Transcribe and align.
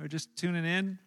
or 0.00 0.08
just 0.08 0.36
tuning 0.36 0.64
in, 0.64 0.98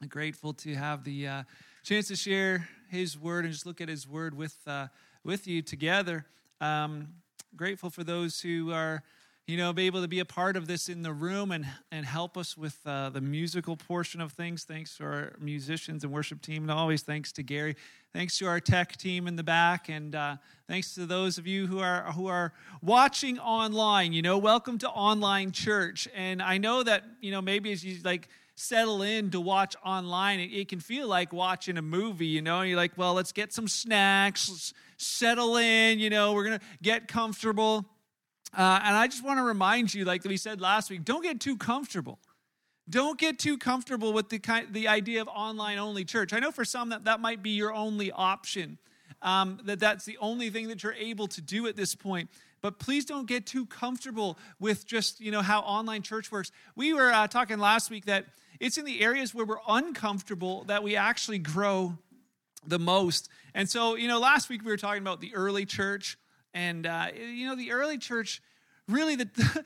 I'm 0.00 0.08
grateful 0.08 0.52
to 0.54 0.74
have 0.74 1.04
the 1.04 1.26
uh, 1.26 1.42
chance 1.84 2.08
to 2.08 2.16
share 2.16 2.68
His 2.88 3.18
Word 3.18 3.44
and 3.44 3.52
just 3.52 3.66
look 3.66 3.80
at 3.80 3.88
His 3.88 4.08
Word 4.08 4.34
with 4.36 4.56
uh, 4.66 4.88
with 5.24 5.46
you 5.46 5.62
together. 5.62 6.26
Um, 6.60 7.08
grateful 7.56 7.90
for 7.90 8.04
those 8.04 8.40
who 8.40 8.72
are 8.72 9.02
you 9.48 9.56
know, 9.56 9.72
be 9.72 9.86
able 9.86 10.02
to 10.02 10.08
be 10.08 10.18
a 10.18 10.26
part 10.26 10.58
of 10.58 10.66
this 10.66 10.90
in 10.90 11.00
the 11.00 11.12
room 11.12 11.52
and, 11.52 11.66
and 11.90 12.04
help 12.04 12.36
us 12.36 12.54
with 12.54 12.78
uh, 12.84 13.08
the 13.08 13.22
musical 13.22 13.78
portion 13.78 14.20
of 14.20 14.32
things. 14.32 14.64
Thanks 14.64 14.98
to 14.98 15.04
our 15.04 15.32
musicians 15.40 16.04
and 16.04 16.12
worship 16.12 16.42
team, 16.42 16.64
and 16.64 16.70
always 16.70 17.00
thanks 17.00 17.32
to 17.32 17.42
Gary. 17.42 17.74
Thanks 18.12 18.36
to 18.38 18.46
our 18.46 18.60
tech 18.60 18.98
team 18.98 19.26
in 19.26 19.36
the 19.36 19.42
back, 19.42 19.88
and 19.88 20.14
uh, 20.14 20.36
thanks 20.66 20.94
to 20.96 21.06
those 21.06 21.38
of 21.38 21.46
you 21.46 21.66
who 21.66 21.78
are 21.78 22.12
who 22.12 22.26
are 22.26 22.52
watching 22.82 23.38
online. 23.38 24.12
You 24.12 24.20
know, 24.20 24.36
welcome 24.36 24.76
to 24.78 24.88
online 24.90 25.50
church. 25.52 26.06
And 26.14 26.42
I 26.42 26.58
know 26.58 26.82
that 26.82 27.04
you 27.22 27.30
know 27.30 27.40
maybe 27.40 27.72
as 27.72 27.82
you 27.82 28.02
like 28.04 28.28
settle 28.54 29.00
in 29.00 29.30
to 29.30 29.40
watch 29.40 29.76
online, 29.82 30.40
it, 30.40 30.52
it 30.52 30.68
can 30.68 30.80
feel 30.80 31.08
like 31.08 31.32
watching 31.32 31.78
a 31.78 31.82
movie. 31.82 32.26
You 32.26 32.42
know, 32.42 32.60
you're 32.60 32.76
like, 32.76 32.92
well, 32.98 33.14
let's 33.14 33.32
get 33.32 33.54
some 33.54 33.66
snacks, 33.66 34.50
let's 34.50 34.74
settle 34.98 35.56
in. 35.56 36.00
You 36.00 36.10
know, 36.10 36.34
we're 36.34 36.44
gonna 36.44 36.60
get 36.82 37.08
comfortable 37.08 37.86
uh, 38.56 38.80
and 38.82 38.96
I 38.96 39.06
just 39.06 39.24
want 39.24 39.38
to 39.38 39.42
remind 39.42 39.92
you, 39.92 40.04
like 40.04 40.24
we 40.24 40.36
said 40.36 40.60
last 40.60 40.90
week, 40.90 41.04
don't 41.04 41.22
get 41.22 41.40
too 41.40 41.56
comfortable. 41.56 42.18
Don't 42.88 43.18
get 43.18 43.38
too 43.38 43.58
comfortable 43.58 44.12
with 44.12 44.30
the 44.30 44.38
kind, 44.38 44.72
the 44.72 44.88
idea 44.88 45.20
of 45.20 45.28
online 45.28 45.78
only 45.78 46.04
church. 46.04 46.32
I 46.32 46.38
know 46.38 46.50
for 46.50 46.64
some 46.64 46.88
that 46.88 47.04
that 47.04 47.20
might 47.20 47.42
be 47.42 47.50
your 47.50 47.72
only 47.72 48.10
option. 48.10 48.78
Um, 49.20 49.58
that 49.64 49.80
that's 49.80 50.04
the 50.04 50.16
only 50.18 50.48
thing 50.48 50.68
that 50.68 50.82
you're 50.82 50.94
able 50.94 51.26
to 51.28 51.40
do 51.40 51.66
at 51.66 51.76
this 51.76 51.94
point. 51.94 52.30
But 52.60 52.78
please 52.78 53.04
don't 53.04 53.26
get 53.26 53.46
too 53.46 53.66
comfortable 53.66 54.38
with 54.58 54.86
just 54.86 55.20
you 55.20 55.30
know 55.30 55.42
how 55.42 55.60
online 55.60 56.02
church 56.02 56.32
works. 56.32 56.50
We 56.76 56.94
were 56.94 57.12
uh, 57.12 57.26
talking 57.26 57.58
last 57.58 57.90
week 57.90 58.06
that 58.06 58.24
it's 58.58 58.78
in 58.78 58.84
the 58.84 59.02
areas 59.02 59.34
where 59.34 59.44
we're 59.44 59.58
uncomfortable 59.68 60.64
that 60.64 60.82
we 60.82 60.96
actually 60.96 61.38
grow 61.38 61.98
the 62.66 62.78
most. 62.78 63.28
And 63.54 63.68
so 63.68 63.96
you 63.96 64.08
know, 64.08 64.18
last 64.18 64.48
week 64.48 64.64
we 64.64 64.70
were 64.70 64.78
talking 64.78 65.02
about 65.02 65.20
the 65.20 65.34
early 65.34 65.66
church 65.66 66.16
and, 66.54 66.86
uh, 66.86 67.08
you 67.14 67.46
know, 67.46 67.56
the 67.56 67.72
early 67.72 67.98
church 67.98 68.42
really 68.88 69.16
the, 69.16 69.28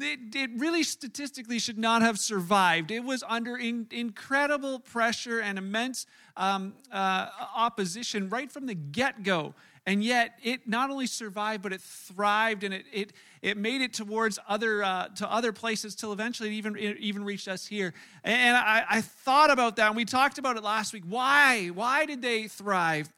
it, 0.00 0.34
it, 0.34 0.50
really 0.56 0.82
statistically 0.82 1.58
should 1.58 1.78
not 1.78 2.02
have 2.02 2.18
survived. 2.18 2.90
It 2.90 3.04
was 3.04 3.22
under 3.28 3.56
in, 3.56 3.86
incredible 3.90 4.80
pressure 4.80 5.40
and 5.40 5.58
immense 5.58 6.06
um, 6.36 6.74
uh, 6.90 7.28
opposition 7.54 8.28
right 8.28 8.50
from 8.50 8.66
the 8.66 8.74
get-go. 8.74 9.54
And 9.88 10.02
yet 10.02 10.40
it 10.42 10.66
not 10.66 10.90
only 10.90 11.06
survived 11.06 11.62
but 11.62 11.72
it 11.72 11.80
thrived 11.80 12.64
and 12.64 12.74
it, 12.74 12.86
it, 12.92 13.12
it 13.40 13.56
made 13.56 13.82
it 13.82 13.92
towards 13.92 14.38
other 14.48 14.82
uh, 14.82 15.08
to 15.16 15.30
other 15.30 15.52
places 15.52 15.94
till 15.94 16.12
eventually 16.12 16.48
it 16.48 16.54
even, 16.54 16.76
it 16.76 16.98
even 16.98 17.22
reached 17.24 17.46
us 17.46 17.66
here. 17.66 17.94
And 18.24 18.56
I, 18.56 18.84
I 18.90 19.00
thought 19.00 19.50
about 19.50 19.76
that 19.76 19.88
and 19.88 19.96
we 19.96 20.04
talked 20.04 20.38
about 20.38 20.56
it 20.56 20.64
last 20.64 20.92
week. 20.92 21.04
Why? 21.06 21.68
Why 21.68 22.04
did 22.04 22.20
they 22.20 22.48
thrive 22.48 23.12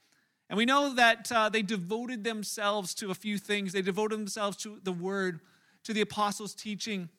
and 0.50 0.56
we 0.56 0.64
know 0.64 0.94
that 0.94 1.30
uh, 1.30 1.48
they 1.48 1.62
devoted 1.62 2.24
themselves 2.24 2.94
to 2.94 3.10
a 3.10 3.14
few 3.14 3.36
things. 3.36 3.72
They 3.72 3.82
devoted 3.82 4.18
themselves 4.18 4.56
to 4.58 4.80
the 4.82 4.92
word, 4.92 5.40
to 5.84 5.92
the 5.92 6.00
apostles' 6.00 6.54
teaching, 6.54 7.10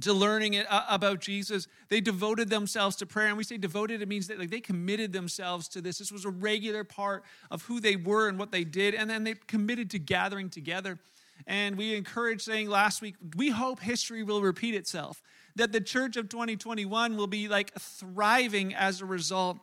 to 0.00 0.12
learning 0.12 0.56
uh, 0.58 0.84
about 0.88 1.20
Jesus. 1.20 1.68
They 1.88 2.00
devoted 2.00 2.50
themselves 2.50 2.96
to 2.96 3.06
prayer. 3.06 3.28
And 3.28 3.36
we 3.36 3.44
say 3.44 3.56
devoted, 3.56 4.02
it 4.02 4.08
means 4.08 4.26
that 4.26 4.38
like, 4.38 4.50
they 4.50 4.60
committed 4.60 5.12
themselves 5.12 5.68
to 5.68 5.80
this. 5.80 5.98
This 5.98 6.10
was 6.10 6.24
a 6.24 6.30
regular 6.30 6.82
part 6.82 7.24
of 7.50 7.62
who 7.62 7.80
they 7.80 7.94
were 7.94 8.28
and 8.28 8.38
what 8.38 8.50
they 8.50 8.64
did. 8.64 8.94
And 8.94 9.08
then 9.08 9.22
they 9.22 9.34
committed 9.34 9.90
to 9.90 9.98
gathering 10.00 10.50
together. 10.50 10.98
And 11.46 11.76
we 11.76 11.94
encouraged 11.94 12.42
saying 12.42 12.68
last 12.68 13.00
week, 13.00 13.14
we 13.36 13.50
hope 13.50 13.80
history 13.80 14.24
will 14.24 14.42
repeat 14.42 14.74
itself, 14.74 15.22
that 15.54 15.70
the 15.70 15.80
church 15.80 16.16
of 16.16 16.28
2021 16.28 17.16
will 17.16 17.26
be 17.26 17.46
like 17.46 17.72
thriving 17.78 18.74
as 18.74 19.00
a 19.00 19.06
result. 19.06 19.58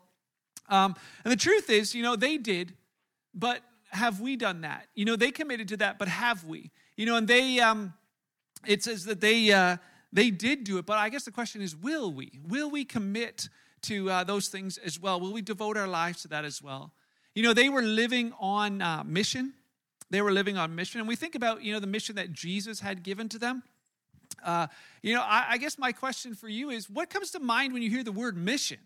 Um, 0.69 0.95
and 1.25 1.31
the 1.31 1.37
truth 1.37 1.69
is, 1.69 1.93
you 1.93 2.01
know, 2.01 2.15
they 2.15 2.37
did 2.37 2.73
but 3.33 3.61
have 3.89 4.19
we 4.19 4.35
done 4.35 4.61
that? 4.61 4.87
You 4.95 5.05
know, 5.05 5.15
they 5.15 5.31
committed 5.31 5.67
to 5.69 5.77
that, 5.77 5.99
but 5.99 6.07
have 6.07 6.43
we? 6.43 6.71
You 6.97 7.05
know, 7.05 7.15
and 7.15 7.27
they, 7.27 7.59
um, 7.59 7.93
it 8.65 8.83
says 8.83 9.05
that 9.05 9.21
they, 9.21 9.51
uh, 9.51 9.77
they 10.11 10.29
did 10.29 10.63
do 10.63 10.77
it, 10.77 10.85
but 10.85 10.97
I 10.97 11.09
guess 11.09 11.25
the 11.25 11.31
question 11.31 11.61
is, 11.61 11.75
will 11.75 12.11
we? 12.11 12.39
Will 12.47 12.69
we 12.69 12.85
commit 12.85 13.49
to 13.83 14.09
uh, 14.09 14.23
those 14.23 14.47
things 14.47 14.77
as 14.77 14.99
well? 14.99 15.19
Will 15.19 15.33
we 15.33 15.41
devote 15.41 15.77
our 15.77 15.87
lives 15.87 16.21
to 16.23 16.27
that 16.29 16.45
as 16.45 16.61
well? 16.61 16.91
You 17.35 17.43
know, 17.43 17.53
they 17.53 17.69
were 17.69 17.81
living 17.81 18.33
on 18.39 18.81
uh, 18.81 19.03
mission. 19.05 19.53
They 20.09 20.21
were 20.21 20.31
living 20.31 20.57
on 20.57 20.75
mission. 20.75 20.99
And 20.99 21.07
we 21.07 21.15
think 21.15 21.35
about, 21.35 21.63
you 21.63 21.73
know, 21.73 21.79
the 21.79 21.87
mission 21.87 22.15
that 22.15 22.31
Jesus 22.31 22.79
had 22.79 23.03
given 23.03 23.27
to 23.29 23.39
them. 23.39 23.63
Uh, 24.43 24.67
you 25.01 25.13
know, 25.13 25.21
I, 25.21 25.45
I 25.51 25.57
guess 25.57 25.77
my 25.77 25.91
question 25.91 26.35
for 26.35 26.47
you 26.47 26.69
is 26.69 26.89
what 26.89 27.09
comes 27.09 27.31
to 27.31 27.39
mind 27.39 27.73
when 27.73 27.81
you 27.81 27.89
hear 27.89 28.03
the 28.03 28.11
word 28.11 28.37
mission? 28.37 28.77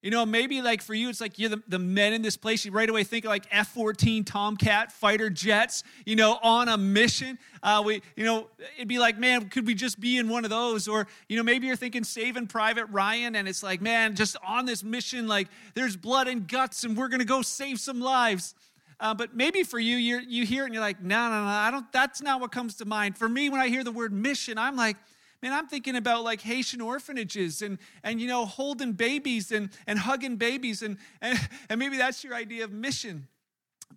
You 0.00 0.12
know, 0.12 0.24
maybe 0.24 0.62
like 0.62 0.80
for 0.80 0.94
you, 0.94 1.08
it's 1.08 1.20
like 1.20 1.40
you're 1.40 1.50
the, 1.50 1.62
the 1.66 1.78
men 1.78 2.12
in 2.12 2.22
this 2.22 2.36
place. 2.36 2.64
You 2.64 2.70
right 2.70 2.88
away 2.88 3.02
think 3.02 3.24
like 3.24 3.46
F 3.50 3.68
14 3.68 4.22
Tomcat 4.22 4.92
fighter 4.92 5.28
jets, 5.28 5.82
you 6.06 6.14
know, 6.14 6.38
on 6.40 6.68
a 6.68 6.78
mission. 6.78 7.36
Uh, 7.64 7.82
we, 7.84 8.00
you 8.14 8.24
know, 8.24 8.46
it'd 8.76 8.86
be 8.86 9.00
like, 9.00 9.18
man, 9.18 9.48
could 9.48 9.66
we 9.66 9.74
just 9.74 9.98
be 9.98 10.16
in 10.16 10.28
one 10.28 10.44
of 10.44 10.50
those? 10.50 10.86
Or, 10.86 11.08
you 11.28 11.36
know, 11.36 11.42
maybe 11.42 11.66
you're 11.66 11.74
thinking 11.74 12.04
Saving 12.04 12.46
Private 12.46 12.86
Ryan, 12.86 13.34
and 13.34 13.48
it's 13.48 13.64
like, 13.64 13.80
man, 13.80 14.14
just 14.14 14.36
on 14.46 14.66
this 14.66 14.84
mission, 14.84 15.26
like 15.26 15.48
there's 15.74 15.96
blood 15.96 16.28
and 16.28 16.46
guts, 16.46 16.84
and 16.84 16.96
we're 16.96 17.08
going 17.08 17.18
to 17.18 17.26
go 17.26 17.42
save 17.42 17.80
some 17.80 18.00
lives. 18.00 18.54
Uh, 19.00 19.14
but 19.14 19.34
maybe 19.34 19.64
for 19.64 19.80
you, 19.80 19.96
you 19.96 20.20
you 20.28 20.44
hear 20.44 20.62
it 20.62 20.66
and 20.66 20.74
you're 20.74 20.82
like, 20.82 21.02
no, 21.02 21.28
no, 21.28 21.42
no, 21.42 21.46
I 21.48 21.70
don't, 21.70 21.90
that's 21.92 22.20
not 22.20 22.40
what 22.40 22.52
comes 22.52 22.76
to 22.76 22.84
mind. 22.84 23.16
For 23.16 23.28
me, 23.28 23.48
when 23.48 23.60
I 23.60 23.68
hear 23.68 23.84
the 23.84 23.92
word 23.92 24.12
mission, 24.12 24.58
I'm 24.58 24.76
like, 24.76 24.96
Man, 25.42 25.52
I'm 25.52 25.68
thinking 25.68 25.94
about 25.94 26.24
like 26.24 26.40
Haitian 26.40 26.80
orphanages 26.80 27.62
and, 27.62 27.78
and 28.02 28.20
you 28.20 28.26
know, 28.26 28.44
holding 28.44 28.92
babies 28.92 29.52
and, 29.52 29.70
and 29.86 29.98
hugging 29.98 30.36
babies. 30.36 30.82
And, 30.82 30.98
and, 31.22 31.38
and 31.68 31.78
maybe 31.78 31.96
that's 31.96 32.24
your 32.24 32.34
idea 32.34 32.64
of 32.64 32.72
mission. 32.72 33.28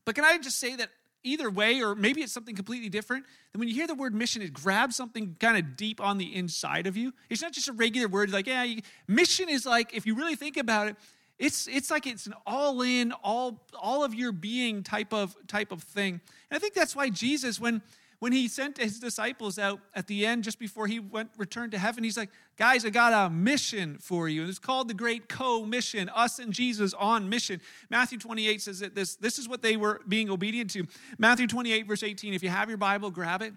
But 0.05 0.15
can 0.15 0.23
I 0.23 0.37
just 0.37 0.59
say 0.59 0.75
that 0.75 0.89
either 1.23 1.49
way, 1.49 1.81
or 1.81 1.93
maybe 1.95 2.21
it's 2.21 2.33
something 2.33 2.55
completely 2.55 2.89
different, 2.89 3.25
then 3.51 3.59
when 3.59 3.67
you 3.67 3.75
hear 3.75 3.87
the 3.87 3.95
word 3.95 4.13
mission, 4.13 4.41
it 4.41 4.53
grabs 4.53 4.95
something 4.95 5.35
kind 5.39 5.57
of 5.57 5.75
deep 5.75 6.01
on 6.01 6.17
the 6.17 6.35
inside 6.35 6.87
of 6.87 6.97
you. 6.97 7.13
It's 7.29 7.41
not 7.41 7.51
just 7.51 7.67
a 7.67 7.73
regular 7.73 8.07
word 8.07 8.31
like, 8.31 8.47
yeah, 8.47 8.63
you, 8.63 8.81
mission 9.07 9.49
is 9.49 9.65
like, 9.65 9.93
if 9.93 10.05
you 10.05 10.15
really 10.15 10.35
think 10.35 10.57
about 10.57 10.87
it, 10.87 10.95
it's, 11.37 11.67
it's 11.67 11.89
like 11.89 12.05
it's 12.07 12.27
an 12.27 12.33
all 12.45 12.81
in, 12.81 13.11
all, 13.23 13.65
all 13.79 14.03
of 14.03 14.13
your 14.13 14.31
being 14.31 14.83
type 14.83 15.13
of, 15.13 15.35
type 15.47 15.71
of 15.71 15.83
thing. 15.83 16.21
And 16.49 16.57
I 16.57 16.59
think 16.59 16.73
that's 16.73 16.95
why 16.95 17.09
Jesus, 17.09 17.59
when, 17.59 17.81
when 18.21 18.33
he 18.33 18.47
sent 18.47 18.77
his 18.77 18.99
disciples 18.99 19.57
out 19.57 19.79
at 19.95 20.05
the 20.05 20.27
end, 20.27 20.43
just 20.43 20.59
before 20.59 20.85
he 20.85 20.99
went 20.99 21.31
returned 21.37 21.71
to 21.71 21.79
heaven, 21.79 22.03
he's 22.03 22.17
like, 22.17 22.29
guys, 22.55 22.85
I 22.85 22.91
got 22.91 23.13
a 23.13 23.33
mission 23.33 23.97
for 23.99 24.29
you. 24.29 24.41
And 24.41 24.49
it's 24.49 24.59
called 24.59 24.89
the 24.89 24.93
Great 24.93 25.27
Co-Mission, 25.27 26.07
us 26.09 26.37
and 26.37 26.53
Jesus 26.53 26.93
on 26.93 27.29
mission. 27.29 27.61
Matthew 27.89 28.19
28 28.19 28.61
says 28.61 28.79
that 28.81 28.93
this, 28.93 29.15
this 29.15 29.39
is 29.39 29.49
what 29.49 29.63
they 29.63 29.75
were 29.75 30.01
being 30.07 30.29
obedient 30.29 30.69
to. 30.69 30.85
Matthew 31.17 31.47
28, 31.47 31.87
verse 31.87 32.03
18. 32.03 32.35
If 32.35 32.43
you 32.43 32.49
have 32.49 32.69
your 32.69 32.77
Bible, 32.77 33.09
grab 33.09 33.41
it. 33.41 33.53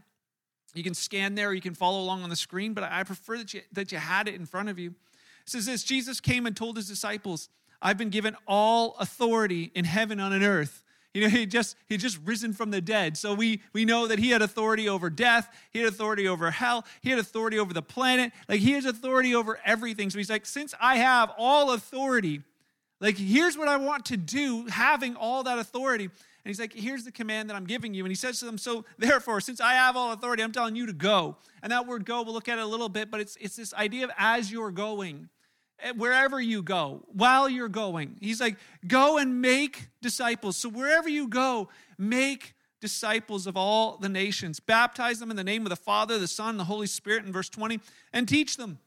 You 0.72 0.82
can 0.82 0.94
scan 0.94 1.34
there, 1.34 1.50
or 1.50 1.52
you 1.52 1.60
can 1.60 1.74
follow 1.74 2.00
along 2.00 2.22
on 2.22 2.30
the 2.30 2.36
screen, 2.36 2.72
but 2.72 2.84
I 2.84 3.02
prefer 3.02 3.36
that 3.36 3.52
you, 3.52 3.60
that 3.72 3.92
you 3.92 3.98
had 3.98 4.28
it 4.28 4.34
in 4.34 4.46
front 4.46 4.70
of 4.70 4.78
you. 4.78 4.94
It 5.42 5.50
says 5.50 5.66
this 5.66 5.84
Jesus 5.84 6.20
came 6.20 6.46
and 6.46 6.56
told 6.56 6.76
his 6.76 6.88
disciples, 6.88 7.50
I've 7.82 7.98
been 7.98 8.08
given 8.08 8.34
all 8.48 8.96
authority 8.98 9.72
in 9.74 9.84
heaven 9.84 10.20
and 10.20 10.32
on 10.34 10.42
earth. 10.42 10.83
You 11.14 11.22
know, 11.22 11.28
he 11.28 11.46
just 11.46 11.76
he 11.86 11.96
just 11.96 12.18
risen 12.24 12.52
from 12.52 12.72
the 12.72 12.80
dead. 12.80 13.16
So 13.16 13.34
we 13.34 13.62
we 13.72 13.84
know 13.84 14.08
that 14.08 14.18
he 14.18 14.30
had 14.30 14.42
authority 14.42 14.88
over 14.88 15.08
death, 15.08 15.48
he 15.70 15.78
had 15.78 15.88
authority 15.88 16.26
over 16.26 16.50
hell, 16.50 16.84
he 17.00 17.10
had 17.10 17.20
authority 17.20 17.58
over 17.58 17.72
the 17.72 17.82
planet. 17.82 18.32
Like 18.48 18.58
he 18.58 18.72
has 18.72 18.84
authority 18.84 19.32
over 19.32 19.60
everything. 19.64 20.10
So 20.10 20.18
he's 20.18 20.28
like, 20.28 20.44
since 20.44 20.74
I 20.80 20.96
have 20.96 21.30
all 21.38 21.72
authority, 21.72 22.42
like 23.00 23.16
here's 23.16 23.56
what 23.56 23.68
I 23.68 23.76
want 23.76 24.06
to 24.06 24.16
do, 24.16 24.66
having 24.66 25.14
all 25.14 25.44
that 25.44 25.58
authority. 25.58 26.04
And 26.06 26.50
he's 26.50 26.58
like, 26.58 26.74
here's 26.74 27.04
the 27.04 27.12
command 27.12 27.48
that 27.48 27.54
I'm 27.54 27.64
giving 27.64 27.94
you. 27.94 28.04
And 28.04 28.10
he 28.10 28.16
says 28.16 28.40
to 28.40 28.44
them, 28.44 28.58
so 28.58 28.84
therefore, 28.98 29.40
since 29.40 29.60
I 29.60 29.74
have 29.74 29.96
all 29.96 30.12
authority, 30.12 30.42
I'm 30.42 30.52
telling 30.52 30.76
you 30.76 30.84
to 30.86 30.92
go. 30.92 31.36
And 31.62 31.72
that 31.72 31.86
word 31.86 32.04
go, 32.04 32.22
we'll 32.22 32.34
look 32.34 32.48
at 32.48 32.58
it 32.58 32.62
a 32.62 32.66
little 32.66 32.88
bit, 32.88 33.10
but 33.10 33.20
it's 33.20 33.36
it's 33.40 33.54
this 33.54 33.72
idea 33.72 34.04
of 34.04 34.10
as 34.18 34.50
you're 34.50 34.72
going. 34.72 35.28
Eh, 35.80 35.92
wherever 35.96 36.40
you 36.40 36.62
go, 36.62 37.04
while 37.12 37.48
you're 37.48 37.68
going. 37.68 38.16
He's 38.20 38.40
like, 38.40 38.56
go 38.86 39.18
and 39.18 39.40
make 39.40 39.88
disciples. 40.00 40.56
So 40.56 40.68
wherever 40.68 41.08
you 41.08 41.28
go, 41.28 41.68
make 41.98 42.54
disciples 42.80 43.46
of 43.46 43.56
all 43.56 43.96
the 43.96 44.08
nations. 44.08 44.60
Baptize 44.60 45.18
them 45.18 45.30
in 45.30 45.36
the 45.36 45.44
name 45.44 45.62
of 45.62 45.70
the 45.70 45.76
Father, 45.76 46.18
the 46.18 46.28
Son, 46.28 46.56
the 46.56 46.64
Holy 46.64 46.86
Spirit 46.86 47.24
in 47.24 47.32
verse 47.32 47.48
20, 47.48 47.80
and 48.12 48.28
teach 48.28 48.56
them. 48.56 48.78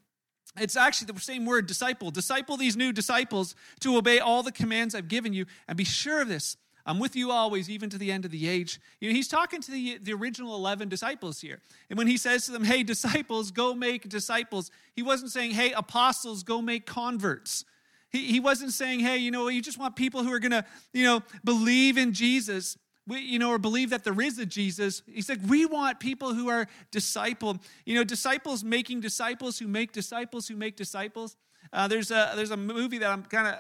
It's 0.59 0.75
actually 0.75 1.11
the 1.11 1.19
same 1.19 1.45
word, 1.45 1.67
disciple. 1.67 2.09
Disciple 2.09 2.57
these 2.57 2.77
new 2.77 2.91
disciples 2.91 3.55
to 3.81 3.97
obey 3.97 4.19
all 4.19 4.43
the 4.43 4.51
commands 4.51 4.95
I've 4.95 5.07
given 5.07 5.33
you. 5.33 5.45
And 5.67 5.77
be 5.77 5.83
sure 5.83 6.21
of 6.21 6.27
this 6.27 6.57
I'm 6.87 6.99
with 6.99 7.17
you 7.17 7.31
always, 7.31 7.69
even 7.69 7.89
to 7.89 7.97
the 7.97 8.13
end 8.13 8.23
of 8.23 8.31
the 8.31 8.47
age. 8.47 8.79
You 9.01 9.09
know, 9.09 9.15
he's 9.15 9.27
talking 9.27 9.59
to 9.61 9.71
the, 9.71 9.97
the 10.01 10.13
original 10.13 10.55
11 10.55 10.87
disciples 10.87 11.41
here. 11.41 11.59
And 11.89 11.97
when 11.97 12.07
he 12.07 12.15
says 12.15 12.45
to 12.45 12.53
them, 12.53 12.63
hey, 12.63 12.81
disciples, 12.83 13.51
go 13.51 13.75
make 13.75 14.07
disciples, 14.07 14.71
he 14.95 15.03
wasn't 15.03 15.31
saying, 15.31 15.51
hey, 15.51 15.73
apostles, 15.73 16.43
go 16.43 16.61
make 16.61 16.85
converts. 16.85 17.65
He, 18.09 18.31
he 18.31 18.39
wasn't 18.39 18.71
saying, 18.71 19.01
hey, 19.01 19.17
you 19.17 19.31
know, 19.31 19.49
you 19.49 19.61
just 19.61 19.77
want 19.77 19.97
people 19.97 20.23
who 20.23 20.31
are 20.31 20.39
going 20.39 20.51
to, 20.51 20.63
you 20.93 21.03
know, 21.03 21.21
believe 21.43 21.97
in 21.97 22.13
Jesus. 22.13 22.77
we, 23.05 23.19
you 23.19 23.37
know, 23.37 23.49
or 23.49 23.57
believe 23.57 23.89
that 23.89 24.05
there 24.05 24.21
is 24.21 24.39
a 24.39 24.45
Jesus. 24.45 25.01
He 25.11 25.21
said, 25.21 25.49
we 25.49 25.65
want 25.65 25.99
people 25.99 26.33
who 26.33 26.47
are 26.47 26.67
disciple. 26.91 27.57
You 27.85 27.95
know, 27.95 28.05
disciples 28.05 28.63
making 28.63 29.01
disciples 29.01 29.59
who 29.59 29.67
make 29.67 29.91
disciples 29.91 30.47
who 30.47 30.55
make 30.55 30.77
disciples. 30.77 31.35
Uh, 31.73 31.85
there's 31.89 32.11
a 32.11 32.31
there's 32.37 32.51
a 32.51 32.55
movie 32.55 32.97
that 32.99 33.11
I'm 33.11 33.23
kind 33.23 33.47
of 33.47 33.59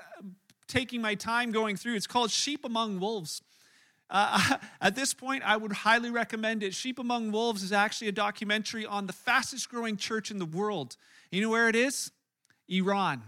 taking 0.67 1.01
my 1.01 1.15
time 1.15 1.51
going 1.51 1.75
through. 1.75 1.95
It's 1.95 2.07
called 2.07 2.31
Sheep 2.31 2.65
Among 2.65 2.99
Wolves. 2.99 3.41
Uh, 4.09 4.57
at 4.81 4.95
this 4.95 5.13
point, 5.13 5.43
I 5.45 5.57
would 5.57 5.71
highly 5.73 6.09
recommend 6.09 6.63
it. 6.63 6.73
Sheep 6.73 6.99
Among 6.99 7.31
Wolves 7.31 7.63
is 7.63 7.71
actually 7.71 8.07
a 8.07 8.13
documentary 8.13 8.85
on 8.85 9.07
the 9.07 9.13
fastest 9.13 9.69
growing 9.69 9.97
church 9.97 10.31
in 10.31 10.39
the 10.39 10.45
world. 10.45 10.97
You 11.31 11.41
know 11.41 11.49
where 11.49 11.69
it 11.69 11.75
is? 11.75 12.11
Iran. 12.69 13.21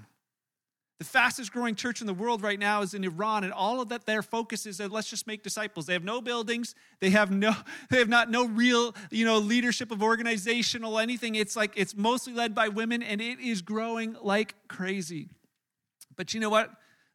The 1.00 1.06
fastest 1.06 1.53
growing 1.53 1.75
church 1.75 2.01
in 2.01 2.07
the 2.07 2.13
world 2.13 2.41
right 2.41 2.59
now 2.59 2.81
is 2.81 2.94
in 2.94 3.06
Iran, 3.06 3.45
and 3.45 3.53
all 3.53 3.80
of 3.80 3.88
that 3.88 4.06
their 4.06 4.21
focus 4.21 4.65
is 4.65 4.80
that 4.80 4.91
let's 4.91 5.09
just 5.09 5.27
make 5.27 5.44
disciples. 5.44 5.86
They 5.86 5.94
have 5.94 6.03
no 6.03 6.19
buildings, 6.19 6.75
they 7.00 7.12
have 7.12 7.31
no, 7.31 7.56
they 7.89 8.00
have 8.00 8.09
not 8.09 8.30
no 8.30 8.45
real, 8.45 8.94
you 9.09 9.24
know, 9.24 9.38
leadership 9.38 9.91
of 9.91 10.03
organizational 10.03 11.00
anything. 11.00 11.36
It's 11.36 11.56
like 11.56 11.71
it's 11.77 11.95
mostly 11.95 12.33
led 12.33 12.53
by 12.53 12.68
women, 12.68 13.01
and 13.01 13.21
it 13.21 13.39
is 13.39 13.62
growing 13.62 14.18
like 14.21 14.56
crazy. 14.68 15.30
But 16.18 16.33
you 16.33 16.41
know 16.41 16.50
what? 16.50 16.69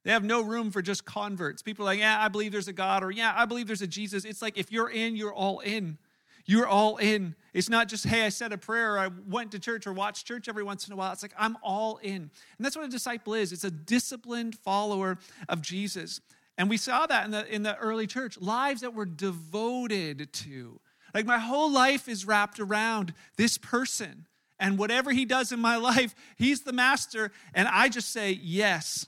They 0.04 0.12
have 0.12 0.24
no 0.24 0.42
room 0.42 0.70
for 0.70 0.82
just 0.82 1.04
converts. 1.04 1.62
People 1.62 1.84
are 1.84 1.86
like, 1.86 1.98
yeah, 1.98 2.22
I 2.22 2.28
believe 2.28 2.52
there's 2.52 2.68
a 2.68 2.72
God, 2.72 3.02
or 3.02 3.10
yeah, 3.10 3.32
I 3.34 3.46
believe 3.46 3.66
there's 3.66 3.82
a 3.82 3.86
Jesus. 3.86 4.24
It's 4.24 4.42
like 4.42 4.58
if 4.58 4.70
you're 4.70 4.90
in, 4.90 5.16
you're 5.16 5.32
all 5.32 5.60
in. 5.60 5.98
You're 6.46 6.66
all 6.66 6.98
in. 6.98 7.34
It's 7.54 7.70
not 7.70 7.88
just, 7.88 8.04
hey, 8.06 8.26
I 8.26 8.28
said 8.28 8.52
a 8.52 8.58
prayer, 8.58 8.96
or 8.96 8.98
I 8.98 9.08
went 9.26 9.52
to 9.52 9.58
church, 9.58 9.86
or 9.86 9.94
watched 9.94 10.26
church 10.26 10.46
every 10.46 10.62
once 10.62 10.86
in 10.86 10.92
a 10.92 10.96
while. 10.96 11.10
It's 11.12 11.22
like, 11.22 11.32
I'm 11.38 11.56
all 11.62 11.96
in. 12.02 12.14
And 12.16 12.30
that's 12.60 12.76
what 12.76 12.84
a 12.84 12.88
disciple 12.88 13.32
is 13.32 13.50
it's 13.50 13.64
a 13.64 13.70
disciplined 13.70 14.56
follower 14.56 15.18
of 15.48 15.62
Jesus. 15.62 16.20
And 16.58 16.68
we 16.68 16.76
saw 16.76 17.06
that 17.06 17.24
in 17.24 17.30
the, 17.30 17.52
in 17.52 17.62
the 17.62 17.76
early 17.78 18.06
church 18.06 18.38
lives 18.38 18.82
that 18.82 18.94
were 18.94 19.06
devoted 19.06 20.32
to. 20.32 20.80
Like, 21.14 21.24
my 21.24 21.38
whole 21.38 21.72
life 21.72 22.08
is 22.08 22.26
wrapped 22.26 22.60
around 22.60 23.14
this 23.36 23.56
person. 23.56 24.26
And 24.60 24.78
whatever 24.78 25.12
he 25.12 25.24
does 25.24 25.50
in 25.50 25.60
my 25.60 25.76
life, 25.94 26.14
he's 26.36 26.60
the 26.60 26.74
master. 26.74 27.32
And 27.54 27.66
I 27.68 27.88
just 27.88 28.12
say, 28.12 28.32
yes. 28.32 29.06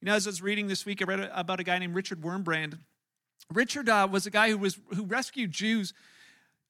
You 0.00 0.06
know, 0.06 0.14
as 0.14 0.26
I 0.26 0.30
was 0.30 0.40
reading 0.40 0.66
this 0.66 0.86
week, 0.86 1.02
I 1.02 1.04
read 1.04 1.30
about 1.34 1.60
a 1.60 1.64
guy 1.64 1.78
named 1.78 1.94
Richard 1.94 2.22
Wurmbrand. 2.22 2.78
Richard 3.52 3.88
uh, 3.88 4.08
was 4.10 4.26
a 4.26 4.30
guy 4.30 4.48
who 4.48 4.56
was 4.56 4.78
who 4.94 5.04
rescued 5.04 5.50
Jews 5.50 5.92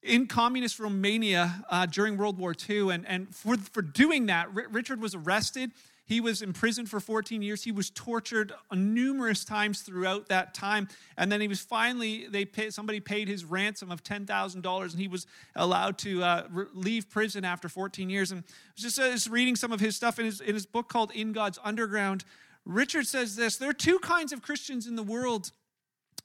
in 0.03 0.27
communist 0.27 0.79
Romania 0.79 1.63
uh, 1.69 1.85
during 1.85 2.17
World 2.17 2.37
War 2.37 2.53
II. 2.69 2.89
And, 2.89 3.07
and 3.07 3.33
for, 3.33 3.55
for 3.55 3.81
doing 3.81 4.25
that, 4.25 4.47
R- 4.47 4.67
Richard 4.69 4.99
was 4.99 5.15
arrested. 5.15 5.71
He 6.03 6.19
was 6.19 6.41
imprisoned 6.41 6.89
for 6.89 6.99
14 6.99 7.41
years. 7.41 7.63
He 7.63 7.71
was 7.71 7.89
tortured 7.89 8.51
numerous 8.73 9.45
times 9.45 9.81
throughout 9.81 10.27
that 10.27 10.53
time. 10.53 10.89
And 11.17 11.31
then 11.31 11.39
he 11.39 11.47
was 11.47 11.61
finally, 11.61 12.27
they 12.27 12.43
pay, 12.43 12.69
somebody 12.69 12.99
paid 12.99 13.29
his 13.29 13.45
ransom 13.45 13.91
of 13.91 14.03
$10,000 14.03 14.91
and 14.91 14.99
he 14.99 15.07
was 15.07 15.25
allowed 15.55 15.97
to 15.99 16.21
uh, 16.21 16.47
re- 16.51 16.65
leave 16.73 17.09
prison 17.09 17.45
after 17.45 17.69
14 17.69 18.09
years. 18.09 18.31
And 18.31 18.43
just, 18.75 18.99
uh, 18.99 19.09
just 19.11 19.29
reading 19.29 19.55
some 19.55 19.71
of 19.71 19.79
his 19.79 19.95
stuff 19.95 20.19
in 20.19 20.25
his, 20.25 20.41
in 20.41 20.53
his 20.53 20.65
book 20.65 20.89
called 20.89 21.11
In 21.11 21.31
God's 21.31 21.59
Underground. 21.63 22.25
Richard 22.65 23.07
says 23.07 23.35
this 23.35 23.57
there 23.57 23.69
are 23.69 23.73
two 23.73 23.99
kinds 23.99 24.31
of 24.31 24.41
Christians 24.41 24.87
in 24.87 24.95
the 24.95 25.03
world 25.03 25.51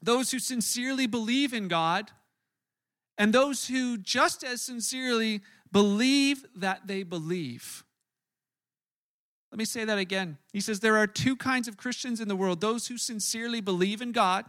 those 0.02 0.30
who 0.30 0.38
sincerely 0.38 1.06
believe 1.06 1.52
in 1.52 1.68
God 1.68 2.10
and 3.18 3.32
those 3.32 3.68
who 3.68 3.96
just 3.96 4.44
as 4.44 4.62
sincerely 4.62 5.40
believe 5.72 6.44
that 6.54 6.86
they 6.86 7.02
believe. 7.02 7.84
Let 9.50 9.58
me 9.58 9.64
say 9.64 9.84
that 9.84 9.98
again. 9.98 10.38
He 10.52 10.60
says 10.60 10.80
there 10.80 10.96
are 10.96 11.06
two 11.06 11.36
kinds 11.36 11.68
of 11.68 11.76
Christians 11.76 12.20
in 12.20 12.28
the 12.28 12.36
world 12.36 12.60
those 12.60 12.88
who 12.88 12.98
sincerely 12.98 13.60
believe 13.60 14.02
in 14.02 14.12
God, 14.12 14.44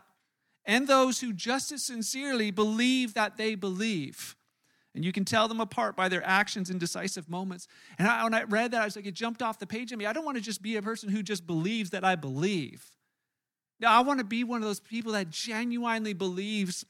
and 0.65 0.87
those 0.87 1.21
who 1.21 1.33
just 1.33 1.71
as 1.71 1.83
sincerely 1.83 2.51
believe 2.51 3.13
that 3.13 3.37
they 3.37 3.55
believe. 3.55 4.36
And 4.97 5.05
you 5.05 5.11
can 5.11 5.25
tell 5.25 5.47
them 5.47 5.61
apart 5.61 5.95
by 5.95 6.09
their 6.09 6.25
actions 6.25 6.71
in 6.71 6.79
decisive 6.79 7.29
moments. 7.29 7.67
And 7.99 8.07
I, 8.07 8.23
when 8.23 8.33
I 8.33 8.43
read 8.43 8.71
that, 8.71 8.81
I 8.81 8.85
was 8.85 8.95
like, 8.95 9.05
it 9.05 9.13
jumped 9.13 9.43
off 9.43 9.59
the 9.59 9.67
page 9.67 9.93
at 9.93 9.99
me. 9.99 10.07
I 10.07 10.11
don't 10.11 10.25
want 10.25 10.37
to 10.37 10.43
just 10.43 10.63
be 10.63 10.75
a 10.75 10.81
person 10.81 11.07
who 11.07 11.21
just 11.21 11.45
believes 11.45 11.91
that 11.91 12.03
I 12.03 12.15
believe. 12.15 12.83
Now, 13.79 13.95
I 13.95 14.01
want 14.01 14.17
to 14.19 14.25
be 14.25 14.43
one 14.43 14.59
of 14.63 14.67
those 14.67 14.79
people 14.79 15.11
that 15.11 15.29
genuinely 15.29 16.13
believes 16.13 16.83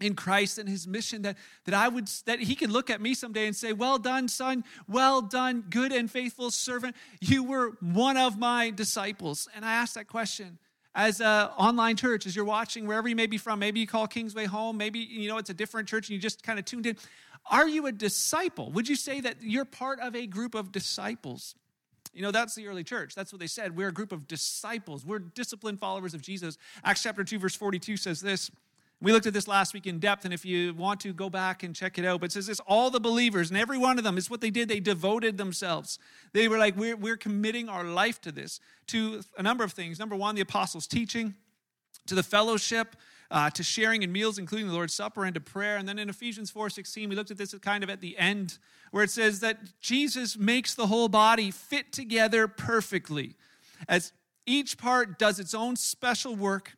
in 0.00 0.16
Christ 0.16 0.58
and 0.58 0.68
his 0.68 0.88
mission 0.88 1.22
that, 1.22 1.38
that 1.64 1.74
I 1.74 1.86
would 1.86 2.08
that 2.26 2.40
he 2.40 2.56
could 2.56 2.72
look 2.72 2.90
at 2.90 3.00
me 3.00 3.14
someday 3.14 3.46
and 3.46 3.54
say, 3.54 3.72
Well 3.72 3.98
done, 3.98 4.26
son, 4.26 4.64
well 4.88 5.22
done, 5.22 5.64
good 5.70 5.92
and 5.92 6.10
faithful 6.10 6.50
servant. 6.50 6.96
You 7.20 7.44
were 7.44 7.76
one 7.80 8.16
of 8.16 8.36
my 8.36 8.70
disciples. 8.70 9.48
And 9.54 9.64
I 9.64 9.74
asked 9.74 9.94
that 9.94 10.08
question 10.08 10.58
as 10.98 11.20
a 11.20 11.52
online 11.56 11.96
church, 11.96 12.26
as 12.26 12.34
you're 12.34 12.44
watching, 12.44 12.84
wherever 12.84 13.08
you 13.08 13.14
may 13.14 13.26
be 13.26 13.38
from, 13.38 13.60
maybe 13.60 13.78
you 13.78 13.86
call 13.86 14.08
Kingsway 14.08 14.46
home, 14.46 14.76
maybe 14.76 14.98
you 14.98 15.28
know 15.28 15.38
it's 15.38 15.48
a 15.48 15.54
different 15.54 15.88
church 15.88 16.08
and 16.08 16.14
you 16.14 16.20
just 16.20 16.42
kind 16.42 16.58
of 16.58 16.64
tuned 16.64 16.86
in. 16.86 16.96
Are 17.50 17.68
you 17.68 17.86
a 17.86 17.92
disciple? 17.92 18.70
Would 18.72 18.88
you 18.88 18.96
say 18.96 19.20
that 19.20 19.36
you're 19.40 19.64
part 19.64 20.00
of 20.00 20.14
a 20.14 20.26
group 20.26 20.54
of 20.54 20.72
disciples? 20.72 21.54
You 22.12 22.22
know, 22.22 22.30
that's 22.30 22.54
the 22.54 22.66
early 22.66 22.84
church. 22.84 23.14
That's 23.14 23.32
what 23.32 23.40
they 23.40 23.46
said. 23.46 23.76
We're 23.76 23.88
a 23.88 23.92
group 23.92 24.12
of 24.12 24.26
disciples. 24.26 25.04
We're 25.04 25.18
disciplined 25.18 25.78
followers 25.78 26.14
of 26.14 26.22
Jesus. 26.22 26.58
Acts 26.84 27.02
chapter 27.02 27.24
2, 27.24 27.38
verse 27.38 27.54
42 27.54 27.96
says 27.96 28.20
this 28.20 28.50
we 29.00 29.12
looked 29.12 29.26
at 29.26 29.32
this 29.32 29.46
last 29.46 29.74
week 29.74 29.86
in 29.86 30.00
depth, 30.00 30.24
and 30.24 30.34
if 30.34 30.44
you 30.44 30.74
want 30.74 31.00
to 31.00 31.12
go 31.12 31.30
back 31.30 31.62
and 31.62 31.74
check 31.74 31.98
it 31.98 32.04
out, 32.04 32.20
but 32.20 32.26
it 32.26 32.32
says 32.32 32.48
this 32.48 32.60
all 32.66 32.90
the 32.90 32.98
believers, 32.98 33.48
and 33.48 33.58
every 33.58 33.78
one 33.78 33.96
of 33.96 34.02
them, 34.02 34.18
is 34.18 34.28
what 34.28 34.40
they 34.40 34.50
did. 34.50 34.68
They 34.68 34.80
devoted 34.80 35.38
themselves. 35.38 36.00
They 36.32 36.48
were 36.48 36.58
like, 36.58 36.76
we're, 36.76 36.96
we're 36.96 37.16
committing 37.16 37.68
our 37.68 37.84
life 37.84 38.20
to 38.22 38.32
this, 38.32 38.58
to 38.88 39.22
a 39.36 39.42
number 39.42 39.62
of 39.62 39.72
things. 39.72 40.00
Number 40.00 40.16
one, 40.16 40.34
the 40.34 40.40
apostles' 40.40 40.88
teaching, 40.88 41.36
to 42.06 42.16
the 42.16 42.24
fellowship, 42.24 42.96
uh, 43.30 43.50
to 43.50 43.62
sharing 43.62 44.02
in 44.02 44.10
meals, 44.10 44.38
including 44.38 44.68
the 44.68 44.72
Lord's 44.72 44.94
Supper, 44.94 45.24
and 45.24 45.34
to 45.34 45.40
prayer. 45.40 45.76
And 45.76 45.88
then 45.88 45.98
in 45.98 46.08
Ephesians 46.08 46.50
4:16, 46.50 47.08
we 47.08 47.16
looked 47.16 47.30
at 47.30 47.38
this 47.38 47.54
kind 47.60 47.84
of 47.84 47.90
at 47.90 48.00
the 48.00 48.16
end, 48.18 48.58
where 48.90 49.04
it 49.04 49.10
says 49.10 49.40
that 49.40 49.58
Jesus 49.80 50.36
makes 50.36 50.74
the 50.74 50.86
whole 50.86 51.08
body 51.08 51.50
fit 51.50 51.92
together 51.92 52.48
perfectly. 52.48 53.36
As 53.88 54.12
each 54.46 54.78
part 54.78 55.18
does 55.18 55.38
its 55.38 55.54
own 55.54 55.76
special 55.76 56.34
work, 56.34 56.76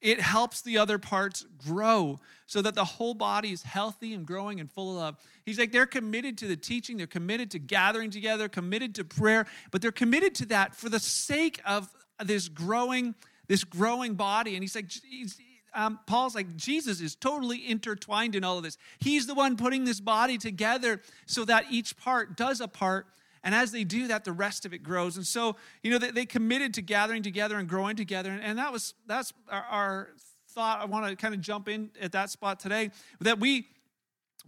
it 0.00 0.20
helps 0.20 0.62
the 0.62 0.78
other 0.78 0.98
parts 0.98 1.44
grow 1.58 2.20
so 2.46 2.62
that 2.62 2.74
the 2.74 2.84
whole 2.84 3.14
body 3.14 3.50
is 3.50 3.62
healthy 3.62 4.14
and 4.14 4.26
growing 4.26 4.60
and 4.60 4.70
full 4.70 4.90
of 4.90 4.96
love. 4.96 5.16
He's 5.44 5.58
like, 5.58 5.72
they're 5.72 5.86
committed 5.86 6.38
to 6.38 6.46
the 6.46 6.56
teaching, 6.56 6.96
they're 6.96 7.06
committed 7.06 7.50
to 7.52 7.58
gathering 7.58 8.10
together, 8.10 8.48
committed 8.48 8.94
to 8.96 9.04
prayer, 9.04 9.46
but 9.70 9.82
they're 9.82 9.92
committed 9.92 10.34
to 10.36 10.46
that 10.46 10.74
for 10.74 10.88
the 10.88 11.00
sake 11.00 11.60
of 11.66 11.92
this 12.22 12.48
growing, 12.48 13.14
this 13.48 13.64
growing 13.64 14.14
body. 14.14 14.54
And 14.54 14.62
he's 14.62 14.74
like, 14.74 14.90
he's, 14.90 15.38
um, 15.74 15.98
Paul's 16.06 16.34
like, 16.34 16.56
Jesus 16.56 17.00
is 17.00 17.14
totally 17.14 17.68
intertwined 17.68 18.34
in 18.34 18.44
all 18.44 18.56
of 18.56 18.62
this. 18.62 18.78
He's 18.98 19.26
the 19.26 19.34
one 19.34 19.56
putting 19.56 19.84
this 19.84 20.00
body 20.00 20.38
together 20.38 21.00
so 21.26 21.44
that 21.44 21.66
each 21.70 21.96
part 21.96 22.36
does 22.36 22.60
a 22.60 22.68
part 22.68 23.06
and 23.46 23.54
as 23.54 23.70
they 23.70 23.84
do 23.84 24.08
that, 24.08 24.24
the 24.24 24.32
rest 24.32 24.66
of 24.66 24.74
it 24.74 24.82
grows. 24.82 25.16
And 25.16 25.24
so, 25.24 25.54
you 25.80 25.92
know, 25.92 25.98
they, 25.98 26.10
they 26.10 26.26
committed 26.26 26.74
to 26.74 26.82
gathering 26.82 27.22
together 27.22 27.58
and 27.58 27.68
growing 27.68 27.94
together. 27.94 28.32
And, 28.32 28.42
and 28.42 28.58
that 28.58 28.72
was 28.72 28.94
that's 29.06 29.32
our, 29.48 29.64
our 29.70 30.08
thought. 30.48 30.80
I 30.80 30.86
want 30.86 31.08
to 31.08 31.14
kind 31.14 31.32
of 31.32 31.40
jump 31.40 31.68
in 31.68 31.90
at 32.00 32.10
that 32.10 32.28
spot 32.30 32.58
today 32.58 32.90
that 33.20 33.38
we 33.38 33.68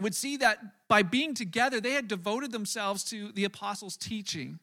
would 0.00 0.16
see 0.16 0.36
that 0.38 0.58
by 0.88 1.02
being 1.04 1.32
together, 1.32 1.80
they 1.80 1.92
had 1.92 2.08
devoted 2.08 2.50
themselves 2.50 3.04
to 3.04 3.30
the 3.30 3.44
apostles' 3.44 3.96
teaching, 3.96 4.58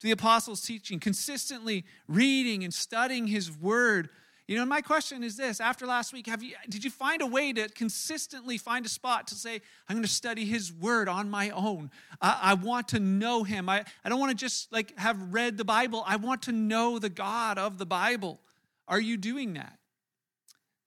to 0.00 0.06
the 0.06 0.12
apostles' 0.12 0.62
teaching, 0.62 1.00
consistently 1.00 1.84
reading 2.08 2.64
and 2.64 2.72
studying 2.72 3.26
his 3.26 3.50
word 3.50 4.08
you 4.46 4.56
know, 4.56 4.64
my 4.64 4.80
question 4.80 5.24
is 5.24 5.36
this: 5.36 5.60
After 5.60 5.86
last 5.86 6.12
week, 6.12 6.28
have 6.28 6.40
you 6.40 6.54
did 6.68 6.84
you 6.84 6.90
find 6.90 7.20
a 7.20 7.26
way 7.26 7.52
to 7.52 7.68
consistently 7.68 8.58
find 8.58 8.86
a 8.86 8.88
spot 8.88 9.26
to 9.28 9.34
say, 9.34 9.60
"I'm 9.88 9.96
going 9.96 10.04
to 10.04 10.08
study 10.08 10.44
His 10.44 10.72
Word 10.72 11.08
on 11.08 11.28
my 11.28 11.50
own. 11.50 11.90
I, 12.20 12.38
I 12.42 12.54
want 12.54 12.88
to 12.88 13.00
know 13.00 13.42
Him. 13.42 13.68
I, 13.68 13.84
I 14.04 14.08
don't 14.08 14.20
want 14.20 14.30
to 14.30 14.36
just 14.36 14.72
like 14.72 14.96
have 14.98 15.34
read 15.34 15.56
the 15.56 15.64
Bible. 15.64 16.04
I 16.06 16.14
want 16.16 16.42
to 16.42 16.52
know 16.52 16.98
the 16.98 17.08
God 17.08 17.58
of 17.58 17.78
the 17.78 17.86
Bible." 17.86 18.40
Are 18.88 19.00
you 19.00 19.16
doing 19.16 19.54
that? 19.54 19.75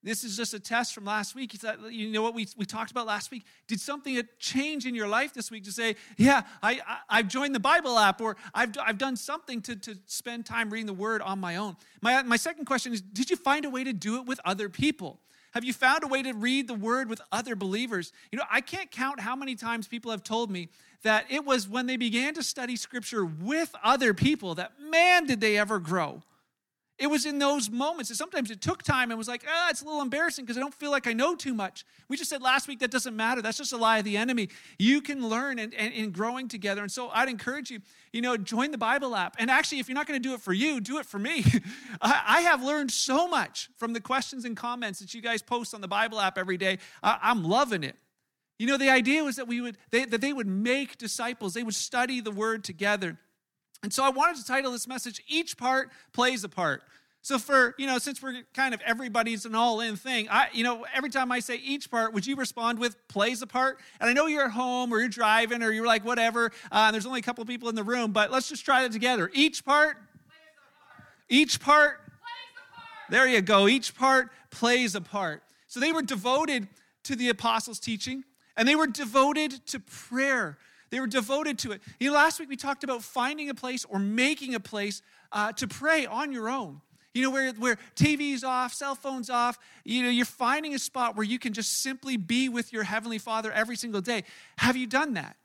This 0.02 0.24
is 0.24 0.34
just 0.34 0.54
a 0.54 0.60
test 0.60 0.94
from 0.94 1.04
last 1.04 1.34
week. 1.34 1.54
You 1.90 2.10
know 2.10 2.22
what 2.22 2.34
we, 2.34 2.46
we 2.56 2.64
talked 2.64 2.90
about 2.90 3.06
last 3.06 3.30
week? 3.30 3.44
Did 3.68 3.80
something 3.80 4.20
change 4.38 4.86
in 4.86 4.94
your 4.94 5.08
life 5.08 5.34
this 5.34 5.50
week 5.50 5.64
to 5.64 5.72
say, 5.72 5.96
yeah, 6.16 6.42
I, 6.62 6.80
I, 7.08 7.18
have 7.18 7.28
joined 7.28 7.54
the 7.54 7.60
Bible 7.60 7.98
app 7.98 8.20
or 8.20 8.36
I've, 8.54 8.74
I've 8.82 8.96
done 8.96 9.16
something 9.16 9.60
to, 9.62 9.76
to 9.76 9.98
spend 10.06 10.46
time 10.46 10.70
reading 10.70 10.86
the 10.86 10.94
Word 10.94 11.20
on 11.20 11.38
my 11.38 11.56
own? 11.56 11.76
My, 12.00 12.22
my 12.22 12.36
second 12.36 12.64
question 12.64 12.94
is 12.94 13.02
Did 13.02 13.28
you 13.28 13.36
find 13.36 13.66
a 13.66 13.70
way 13.70 13.84
to 13.84 13.92
do 13.92 14.16
it 14.16 14.26
with 14.26 14.40
other 14.44 14.70
people? 14.70 15.20
Have 15.52 15.64
you 15.64 15.72
found 15.72 16.04
a 16.04 16.06
way 16.06 16.22
to 16.22 16.32
read 16.32 16.66
the 16.66 16.74
Word 16.74 17.10
with 17.10 17.20
other 17.30 17.54
believers? 17.54 18.12
You 18.32 18.38
know, 18.38 18.44
I 18.50 18.62
can't 18.62 18.90
count 18.90 19.20
how 19.20 19.36
many 19.36 19.54
times 19.54 19.86
people 19.86 20.12
have 20.12 20.22
told 20.22 20.50
me 20.50 20.68
that 21.02 21.26
it 21.28 21.44
was 21.44 21.68
when 21.68 21.86
they 21.86 21.96
began 21.98 22.32
to 22.34 22.42
study 22.42 22.76
Scripture 22.76 23.24
with 23.24 23.74
other 23.82 24.14
people 24.14 24.54
that, 24.54 24.72
man, 24.80 25.26
did 25.26 25.40
they 25.40 25.58
ever 25.58 25.78
grow 25.78 26.22
It 27.00 27.08
was 27.08 27.24
in 27.24 27.38
those 27.38 27.70
moments. 27.70 28.10
And 28.10 28.16
sometimes 28.16 28.50
it 28.50 28.60
took 28.60 28.82
time 28.82 29.10
and 29.10 29.16
was 29.16 29.26
like, 29.26 29.42
ah, 29.48 29.70
it's 29.70 29.80
a 29.80 29.86
little 29.86 30.02
embarrassing 30.02 30.44
because 30.44 30.58
I 30.58 30.60
don't 30.60 30.74
feel 30.74 30.90
like 30.90 31.06
I 31.06 31.14
know 31.14 31.34
too 31.34 31.54
much. 31.54 31.86
We 32.08 32.18
just 32.18 32.28
said 32.28 32.42
last 32.42 32.68
week 32.68 32.80
that 32.80 32.90
doesn't 32.90 33.16
matter. 33.16 33.40
That's 33.40 33.56
just 33.56 33.72
a 33.72 33.78
lie 33.78 33.98
of 33.98 34.04
the 34.04 34.18
enemy. 34.18 34.50
You 34.78 35.00
can 35.00 35.26
learn 35.26 35.58
and, 35.58 35.72
and, 35.72 35.94
and 35.94 36.12
growing 36.12 36.46
together. 36.46 36.82
And 36.82 36.92
so 36.92 37.08
I'd 37.08 37.30
encourage 37.30 37.70
you, 37.70 37.80
you 38.12 38.20
know, 38.20 38.36
join 38.36 38.70
the 38.70 38.78
Bible 38.78 39.16
app. 39.16 39.36
And 39.38 39.50
actually, 39.50 39.78
if 39.78 39.88
you're 39.88 39.94
not 39.94 40.06
going 40.06 40.22
to 40.22 40.28
do 40.28 40.34
it 40.34 40.42
for 40.42 40.52
you, 40.52 40.78
do 40.78 40.98
it 40.98 41.06
for 41.06 41.18
me. 41.18 41.42
I, 42.02 42.22
I, 42.26 42.40
have 42.42 42.62
learned 42.62 42.90
so 42.90 43.26
much 43.26 43.70
from 43.78 43.94
the 43.94 44.00
questions 44.00 44.44
and 44.44 44.54
comments 44.54 44.98
that 44.98 45.14
you 45.14 45.22
guys 45.22 45.40
post 45.40 45.72
on 45.72 45.80
the 45.80 45.88
Bible 45.88 46.20
app 46.20 46.36
every 46.36 46.58
day. 46.58 46.78
I, 47.02 47.18
I'm 47.22 47.42
loving 47.44 47.82
it. 47.82 47.96
You 48.58 48.66
know, 48.66 48.76
the 48.76 48.90
idea 48.90 49.24
was 49.24 49.36
that 49.36 49.48
we 49.48 49.62
would 49.62 49.78
they, 49.90 50.04
that 50.04 50.20
they 50.20 50.34
would 50.34 50.46
make 50.46 50.98
disciples. 50.98 51.54
They 51.54 51.62
would 51.62 51.74
study 51.74 52.20
the 52.20 52.30
word 52.30 52.62
together. 52.62 53.16
And 53.82 53.92
so 53.92 54.04
I 54.04 54.10
wanted 54.10 54.36
to 54.36 54.44
title 54.44 54.72
this 54.72 54.86
message, 54.86 55.22
Each 55.26 55.56
Part 55.56 55.90
Plays 56.12 56.44
a 56.44 56.48
Part. 56.48 56.82
So 57.22 57.38
for, 57.38 57.74
you 57.78 57.86
know, 57.86 57.98
since 57.98 58.22
we're 58.22 58.42
kind 58.54 58.72
of 58.72 58.80
everybody's 58.80 59.44
an 59.44 59.54
all-in 59.54 59.96
thing, 59.96 60.28
I, 60.30 60.48
you 60.54 60.64
know, 60.64 60.86
every 60.94 61.10
time 61.10 61.30
I 61.30 61.40
say 61.40 61.56
each 61.56 61.90
part, 61.90 62.14
would 62.14 62.26
you 62.26 62.34
respond 62.34 62.78
with 62.78 62.96
plays 63.08 63.42
a 63.42 63.46
part? 63.46 63.78
And 64.00 64.08
I 64.08 64.14
know 64.14 64.26
you're 64.26 64.46
at 64.46 64.52
home 64.52 64.92
or 64.92 65.00
you're 65.00 65.08
driving 65.08 65.62
or 65.62 65.70
you're 65.70 65.86
like, 65.86 66.04
whatever, 66.04 66.50
uh, 66.72 66.90
there's 66.92 67.04
only 67.04 67.20
a 67.20 67.22
couple 67.22 67.44
people 67.44 67.68
in 67.68 67.74
the 67.74 67.82
room, 67.82 68.12
but 68.12 68.30
let's 68.30 68.48
just 68.48 68.64
try 68.64 68.84
it 68.84 68.92
together. 68.92 69.30
Each 69.34 69.62
part, 69.62 69.96
part. 69.96 69.98
each 71.28 71.60
part, 71.60 71.98
part, 71.98 73.10
there 73.10 73.28
you 73.28 73.42
go. 73.42 73.68
Each 73.68 73.94
part 73.94 74.30
plays 74.50 74.94
a 74.94 75.02
part. 75.02 75.42
So 75.66 75.78
they 75.78 75.92
were 75.92 76.02
devoted 76.02 76.68
to 77.04 77.16
the 77.16 77.28
apostles' 77.28 77.78
teaching 77.78 78.24
and 78.56 78.66
they 78.66 78.76
were 78.76 78.86
devoted 78.86 79.66
to 79.66 79.80
prayer. 79.80 80.56
They 80.90 81.00
were 81.00 81.06
devoted 81.06 81.58
to 81.60 81.72
it. 81.72 81.82
You 81.98 82.08
know, 82.08 82.16
last 82.16 82.40
week 82.40 82.48
we 82.48 82.56
talked 82.56 82.84
about 82.84 83.02
finding 83.02 83.48
a 83.48 83.54
place 83.54 83.84
or 83.84 83.98
making 83.98 84.54
a 84.54 84.60
place 84.60 85.02
uh, 85.32 85.52
to 85.52 85.68
pray 85.68 86.06
on 86.06 86.32
your 86.32 86.48
own. 86.48 86.80
You 87.14 87.22
know, 87.22 87.30
where, 87.30 87.52
where 87.54 87.76
TV's 87.96 88.44
off, 88.44 88.72
cell 88.72 88.94
phone's 88.94 89.30
off, 89.30 89.58
you 89.84 90.02
know, 90.02 90.10
you're 90.10 90.24
finding 90.24 90.74
a 90.74 90.78
spot 90.78 91.16
where 91.16 91.24
you 91.24 91.40
can 91.40 91.52
just 91.52 91.82
simply 91.82 92.16
be 92.16 92.48
with 92.48 92.72
your 92.72 92.84
Heavenly 92.84 93.18
Father 93.18 93.50
every 93.50 93.76
single 93.76 94.00
day. 94.00 94.22
Have 94.58 94.76
you 94.76 94.86
done 94.86 95.14
that? 95.14 95.36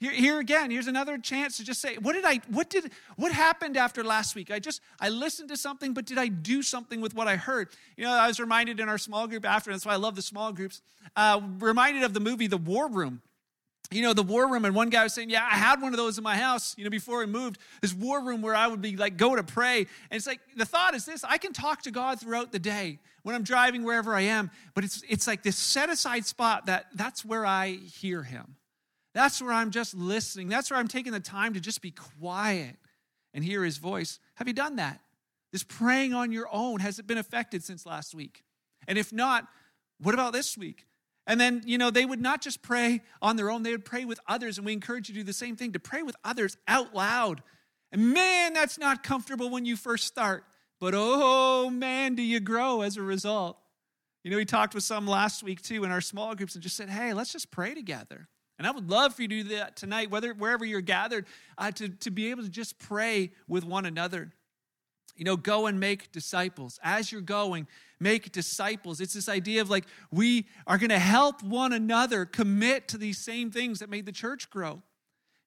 Here, 0.00 0.10
here 0.10 0.38
again, 0.40 0.70
here's 0.70 0.88
another 0.88 1.18
chance 1.18 1.58
to 1.58 1.64
just 1.64 1.80
say, 1.80 1.96
what 1.96 2.14
did 2.14 2.24
I, 2.24 2.40
what 2.48 2.70
did, 2.70 2.90
what 3.16 3.30
happened 3.30 3.76
after 3.76 4.02
last 4.02 4.34
week? 4.34 4.50
I 4.50 4.58
just, 4.58 4.80
I 4.98 5.10
listened 5.10 5.50
to 5.50 5.56
something, 5.56 5.92
but 5.92 6.06
did 6.06 6.18
I 6.18 6.28
do 6.28 6.62
something 6.62 7.00
with 7.00 7.14
what 7.14 7.28
I 7.28 7.36
heard? 7.36 7.68
You 7.96 8.04
know, 8.04 8.12
I 8.12 8.26
was 8.26 8.40
reminded 8.40 8.80
in 8.80 8.88
our 8.88 8.98
small 8.98 9.28
group 9.28 9.44
after, 9.44 9.70
that's 9.70 9.86
why 9.86 9.92
I 9.92 9.96
love 9.96 10.16
the 10.16 10.22
small 10.22 10.52
groups, 10.52 10.82
uh, 11.14 11.40
reminded 11.58 12.02
of 12.02 12.14
the 12.14 12.20
movie 12.20 12.46
The 12.46 12.56
War 12.56 12.88
Room 12.88 13.22
you 13.94 14.02
know, 14.02 14.12
the 14.12 14.22
war 14.22 14.50
room, 14.50 14.64
and 14.64 14.74
one 14.74 14.90
guy 14.90 15.02
was 15.02 15.14
saying, 15.14 15.30
Yeah, 15.30 15.42
I 15.42 15.56
had 15.56 15.80
one 15.80 15.92
of 15.92 15.96
those 15.96 16.18
in 16.18 16.24
my 16.24 16.36
house, 16.36 16.74
you 16.76 16.84
know, 16.84 16.90
before 16.90 17.18
we 17.18 17.26
moved, 17.26 17.58
this 17.80 17.94
war 17.94 18.22
room 18.22 18.42
where 18.42 18.54
I 18.54 18.66
would 18.66 18.80
be 18.80 18.96
like, 18.96 19.16
go 19.16 19.34
to 19.34 19.42
pray. 19.42 19.78
And 19.78 19.88
it's 20.12 20.26
like, 20.26 20.40
the 20.56 20.64
thought 20.64 20.94
is 20.94 21.04
this 21.04 21.24
I 21.24 21.38
can 21.38 21.52
talk 21.52 21.82
to 21.82 21.90
God 21.90 22.20
throughout 22.20 22.52
the 22.52 22.58
day 22.58 22.98
when 23.22 23.34
I'm 23.34 23.42
driving 23.42 23.84
wherever 23.84 24.14
I 24.14 24.22
am, 24.22 24.50
but 24.74 24.84
it's, 24.84 25.02
it's 25.08 25.26
like 25.26 25.42
this 25.42 25.56
set 25.56 25.88
aside 25.88 26.26
spot 26.26 26.66
that 26.66 26.86
that's 26.94 27.24
where 27.24 27.46
I 27.46 27.70
hear 27.70 28.22
Him. 28.22 28.56
That's 29.14 29.42
where 29.42 29.52
I'm 29.52 29.70
just 29.70 29.94
listening. 29.94 30.48
That's 30.48 30.70
where 30.70 30.80
I'm 30.80 30.88
taking 30.88 31.12
the 31.12 31.20
time 31.20 31.54
to 31.54 31.60
just 31.60 31.82
be 31.82 31.90
quiet 31.90 32.76
and 33.34 33.44
hear 33.44 33.64
His 33.64 33.78
voice. 33.78 34.18
Have 34.36 34.48
you 34.48 34.54
done 34.54 34.76
that? 34.76 35.00
This 35.52 35.62
praying 35.62 36.14
on 36.14 36.32
your 36.32 36.48
own, 36.50 36.80
has 36.80 36.98
it 36.98 37.06
been 37.06 37.18
affected 37.18 37.62
since 37.62 37.84
last 37.84 38.14
week? 38.14 38.42
And 38.88 38.98
if 38.98 39.12
not, 39.12 39.46
what 40.00 40.14
about 40.14 40.32
this 40.32 40.56
week? 40.56 40.86
And 41.26 41.40
then, 41.40 41.62
you 41.64 41.78
know, 41.78 41.90
they 41.90 42.04
would 42.04 42.20
not 42.20 42.42
just 42.42 42.62
pray 42.62 43.00
on 43.20 43.36
their 43.36 43.50
own, 43.50 43.62
they 43.62 43.70
would 43.70 43.84
pray 43.84 44.04
with 44.04 44.18
others. 44.26 44.58
And 44.58 44.66
we 44.66 44.72
encourage 44.72 45.08
you 45.08 45.14
to 45.14 45.20
do 45.20 45.24
the 45.24 45.32
same 45.32 45.56
thing 45.56 45.72
to 45.72 45.78
pray 45.78 46.02
with 46.02 46.16
others 46.24 46.56
out 46.66 46.94
loud. 46.94 47.42
And 47.92 48.12
man, 48.12 48.54
that's 48.54 48.78
not 48.78 49.02
comfortable 49.02 49.50
when 49.50 49.64
you 49.64 49.76
first 49.76 50.06
start. 50.06 50.44
But 50.80 50.94
oh 50.96 51.70
man, 51.70 52.14
do 52.16 52.22
you 52.22 52.40
grow 52.40 52.80
as 52.80 52.96
a 52.96 53.02
result. 53.02 53.56
You 54.24 54.30
know, 54.30 54.36
we 54.36 54.44
talked 54.44 54.74
with 54.74 54.84
some 54.84 55.06
last 55.06 55.42
week 55.42 55.62
too 55.62 55.84
in 55.84 55.90
our 55.90 56.00
small 56.00 56.34
groups 56.34 56.54
and 56.54 56.62
just 56.62 56.76
said, 56.76 56.88
hey, 56.88 57.12
let's 57.12 57.32
just 57.32 57.50
pray 57.50 57.74
together. 57.74 58.28
And 58.58 58.66
I 58.66 58.70
would 58.70 58.88
love 58.88 59.14
for 59.14 59.22
you 59.22 59.28
to 59.28 59.42
do 59.42 59.56
that 59.56 59.76
tonight, 59.76 60.10
whether 60.10 60.32
wherever 60.34 60.64
you're 60.64 60.80
gathered, 60.80 61.26
uh, 61.58 61.70
to, 61.72 61.88
to 61.88 62.10
be 62.10 62.30
able 62.30 62.44
to 62.44 62.48
just 62.48 62.78
pray 62.78 63.32
with 63.48 63.64
one 63.64 63.86
another. 63.86 64.32
You 65.16 65.24
know, 65.24 65.36
go 65.36 65.66
and 65.66 65.78
make 65.78 66.10
disciples. 66.12 66.80
As 66.82 67.12
you're 67.12 67.20
going, 67.20 67.66
make 68.00 68.32
disciples. 68.32 69.00
It's 69.00 69.14
this 69.14 69.28
idea 69.28 69.60
of 69.60 69.70
like 69.70 69.84
we 70.10 70.46
are 70.66 70.78
going 70.78 70.90
to 70.90 70.98
help 70.98 71.42
one 71.42 71.72
another 71.72 72.24
commit 72.24 72.88
to 72.88 72.98
these 72.98 73.18
same 73.18 73.50
things 73.50 73.78
that 73.80 73.90
made 73.90 74.06
the 74.06 74.12
church 74.12 74.50
grow. 74.50 74.82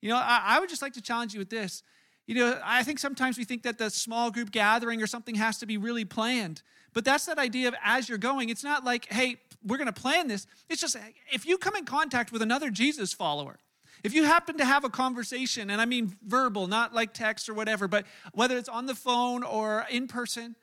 You 0.02 0.10
know, 0.10 0.18
I, 0.18 0.42
I 0.46 0.60
would 0.60 0.70
just 0.70 0.82
like 0.82 0.94
to 0.94 1.02
challenge 1.02 1.34
you 1.34 1.40
with 1.40 1.50
this. 1.50 1.84
You 2.28 2.36
know, 2.36 2.60
I 2.64 2.84
think 2.84 3.00
sometimes 3.00 3.38
we 3.38 3.44
think 3.44 3.64
that 3.64 3.78
the 3.78 3.90
small 3.90 4.32
group 4.32 4.52
gathering 4.52 5.02
or 5.02 5.08
something 5.08 5.36
has 5.36 5.58
to 5.60 5.66
be 5.66 5.78
really 5.78 6.06
planned. 6.06 6.62
But 6.94 7.06
that's 7.06 7.26
that 7.26 7.38
idea 7.38 7.68
of 7.68 7.76
as 7.84 8.08
you're 8.08 8.18
going, 8.18 8.50
it's 8.50 8.64
not 8.64 8.84
like, 8.84 9.12
hey, 9.12 9.38
we're 9.64 9.78
going 9.78 9.92
to 9.92 10.02
plan 10.02 10.28
this. 10.28 10.48
It's 10.70 10.82
just 10.82 10.96
if 11.32 11.46
you 11.46 11.58
come 11.58 11.76
in 11.76 11.86
contact 11.86 12.32
with 12.32 12.42
another 12.42 12.70
Jesus 12.70 13.14
follower, 13.14 13.58
if 14.06 14.14
you 14.14 14.24
happen 14.24 14.58
to 14.60 14.66
have 14.66 14.84
a 14.84 14.90
conversation, 14.90 15.72
and 15.72 15.82
I 15.82 15.86
mean 15.86 16.16
verbal, 16.24 16.68
not 16.68 16.94
like 16.94 17.14
text 17.14 17.50
or 17.50 17.56
whatever, 17.56 17.88
but 17.88 18.06
whether 18.34 18.56
it's 18.56 18.70
on 18.70 18.86
the 18.86 18.94
phone 18.94 19.44
or 19.44 19.86
in 19.90 20.08
person, 20.08 20.56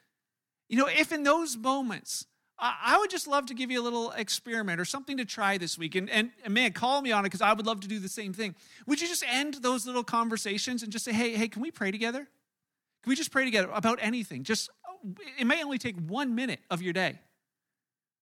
you 0.68 0.76
know, 0.76 0.87
if 0.87 1.11
in 1.11 1.25
those 1.25 1.56
moments, 1.56 2.26
I 2.56 2.96
would 3.00 3.11
just 3.11 3.26
love 3.26 3.46
to 3.46 3.54
give 3.54 3.72
you 3.72 3.80
a 3.80 3.82
little 3.82 4.12
experiment 4.12 4.80
or 4.80 4.84
something 4.84 5.16
to 5.16 5.25
try 5.25 5.58
this 5.58 5.76
week. 5.76 5.96
And, 5.96 6.08
and, 6.08 6.30
and 6.44 6.54
man, 6.54 6.72
call 6.72 7.02
me 7.02 7.11
on 7.11 7.25
it 7.25 7.30
because 7.30 7.40
I 7.40 7.52
would 7.52 7.66
love 7.66 7.80
to 7.80 7.88
do 7.88 7.99
the 7.99 8.08
same 8.08 8.32
thing. 8.32 8.54
Would 8.87 9.00
you 9.00 9.08
just 9.08 9.25
end 9.26 9.54
those 9.54 9.84
little 9.84 10.04
conversations 10.04 10.84
and 10.84 10.92
just 10.92 11.04
say, 11.04 11.12
hey, 11.12 11.34
hey, 11.34 11.49
can 11.49 11.61
we 11.61 11.72
pray 11.72 11.90
together? 11.90 12.20
Can 12.20 13.11
we 13.11 13.16
just 13.16 13.32
pray 13.32 13.44
together 13.44 13.68
about 13.72 13.99
anything? 14.00 14.44
Just, 14.44 14.70
oh, 14.88 15.14
it 15.37 15.44
may 15.44 15.64
only 15.64 15.78
take 15.78 15.96
one 15.99 16.37
minute 16.37 16.61
of 16.70 16.80
your 16.80 16.92
day. 16.92 17.18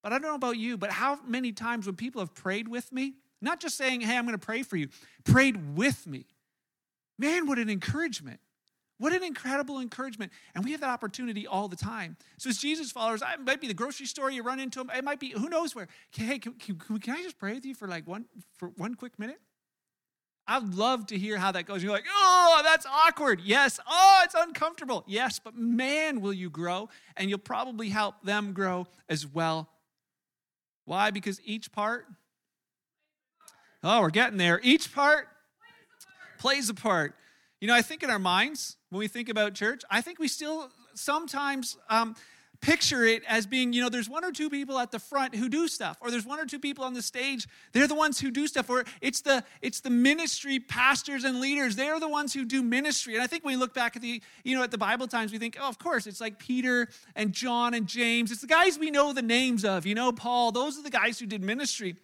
But 0.03 0.15
I 0.15 0.19
don't 0.19 0.29
know 0.29 0.35
about 0.35 0.57
you, 0.57 0.79
but 0.79 0.91
how 0.91 1.19
many 1.27 1.53
times 1.53 1.85
when 1.85 1.97
people 1.97 2.23
have 2.23 2.35
prayed 2.35 2.69
with 2.69 2.91
me, 2.91 3.17
not 3.41 3.61
just 3.61 3.77
saying, 3.77 4.03
hey, 4.03 4.17
I'm 4.17 4.27
going 4.27 4.39
to 4.39 4.45
pray 4.45 4.63
for 4.63 4.77
you, 4.77 4.89
prayed 5.25 5.77
with 5.77 6.07
me. 6.07 6.27
Man, 7.19 7.47
what 7.47 7.59
an 7.59 7.69
encouragement. 7.69 8.41
What 8.99 9.15
an 9.15 9.23
incredible 9.23 9.81
encouragement. 9.81 10.31
And 10.55 10.63
we 10.63 10.73
have 10.73 10.81
that 10.83 10.91
opportunity 10.91 11.47
all 11.47 11.69
the 11.69 11.77
time. 11.77 12.19
So, 12.37 12.51
as 12.51 12.59
Jesus 12.59 12.93
followers, 12.93 13.23
it 13.23 13.41
might 13.41 13.61
be 13.61 13.67
the 13.67 13.75
grocery 13.75 14.05
store, 14.05 14.31
you 14.31 14.43
run 14.43 14.61
into 14.61 14.79
them, 14.79 14.91
it 14.95 15.03
might 15.03 15.19
be 15.19 15.31
who 15.31 15.49
knows 15.49 15.75
where. 15.75 15.89
Hey, 16.11 16.39
can, 16.39 16.53
can, 16.53 16.77
can 16.77 17.15
I 17.15 17.23
just 17.23 17.39
pray 17.39 17.55
with 17.55 17.65
you 17.65 17.75
for 17.75 17.89
like 17.89 18.07
one, 18.07 18.27
for 18.59 18.69
one 18.77 18.95
quick 18.95 19.19
minute? 19.19 19.41
I'd 20.47 20.75
love 20.75 21.07
to 21.07 21.19
hear 21.19 21.39
how 21.39 21.53
that 21.53 21.65
goes. 21.65 21.83
You're 21.83 21.93
like, 21.93 22.05
oh, 22.13 22.61
that's 22.65 22.85
awkward. 22.85 23.41
Yes. 23.43 23.79
Oh, 23.89 24.21
it's 24.25 24.35
uncomfortable. 24.37 25.05
Yes, 25.07 25.39
but 25.43 25.55
man, 25.55 26.21
will 26.21 26.33
you 26.33 26.51
grow, 26.51 26.89
and 27.17 27.31
you'll 27.31 27.39
probably 27.39 27.89
help 27.89 28.17
them 28.23 28.53
grow 28.53 28.87
as 29.09 29.27
well. 29.27 29.71
Why? 30.85 31.11
Because 31.11 31.41
each 31.45 31.73
part 31.73 32.07
Oh, 33.83 34.03
we're 34.03 34.11
getting 34.11 34.37
there. 34.37 34.61
Each 34.63 34.93
part 34.93 35.29
plays 36.39 36.69
a 36.69 36.75
part. 36.75 37.15
You 37.61 37.69
know, 37.69 37.75
I 37.75 37.83
think 37.83 38.03
in 38.03 38.11
our 38.11 38.19
minds, 38.19 38.77
when 38.91 38.99
we 38.99 39.09
think 39.09 39.29
about 39.29 39.55
church, 39.55 39.83
I 39.91 40.01
think 40.01 40.19
we 40.19 40.29
still 40.29 40.71
sometimes 40.95 41.79
um, 41.89 42.15
picture 42.61 43.05
it 43.05 43.23
as 43.27 43.47
being, 43.47 43.73
you 43.73 43.83
know, 43.83 43.89
there's 43.89 44.09
one 44.09 44.23
or 44.25 44.33
two 44.33 44.51
people 44.51 44.79
at 44.79 44.91
the 44.91 44.99
front 44.99 45.35
who 45.35 45.49
do 45.49 45.67
stuff, 45.67 45.97
or 46.01 46.11
there's 46.11 46.27
one 46.27 46.39
or 46.39 46.45
two 46.45 46.59
people 46.59 46.85
on 46.85 46.93
the 46.93 47.01
stage, 47.01 47.49
they're 47.73 47.87
the 47.87 47.95
ones 47.95 48.21
who 48.21 48.31
do 48.31 48.47
stuff, 48.47 48.69
or 48.69 48.85
it's 49.01 49.23
the 49.23 49.43
it's 49.63 49.81
the 49.81 49.91
ministry 49.91 50.59
pastors 50.59 51.25
and 51.25 51.41
leaders, 51.41 51.77
they're 51.77 52.01
the 52.01 52.09
ones 52.09 52.35
who 52.35 52.45
do 52.45 52.63
ministry. 52.63 53.15
And 53.15 53.23
I 53.23 53.27
think 53.27 53.45
when 53.45 53.55
we 53.55 53.61
look 53.61 53.73
back 53.73 53.97
at 53.97 54.03
the, 54.03 54.23
you 54.45 54.57
know, 54.57 54.63
at 54.63 54.71
the 54.71 54.79
Bible 54.79 55.07
times, 55.07 55.33
we 55.33 55.39
think, 55.39 55.57
oh, 55.59 55.69
of 55.69 55.79
course, 55.79 56.07
it's 56.07 56.21
like 56.21 56.39
Peter 56.39 56.89
and 57.17 57.33
John 57.33 57.73
and 57.73 57.87
James. 57.87 58.31
It's 58.31 58.43
the 58.43 58.47
guys 58.47 58.79
we 58.79 58.91
know 58.91 59.15
the 59.15 59.23
names 59.23 59.65
of, 59.65 59.87
you 59.87 59.95
know, 59.95 60.13
Paul, 60.13 60.53
those 60.53 60.79
are 60.79 60.83
the 60.83 60.91
guys 60.91 61.19
who 61.19 61.27
did 61.27 61.43
ministry. 61.43 61.97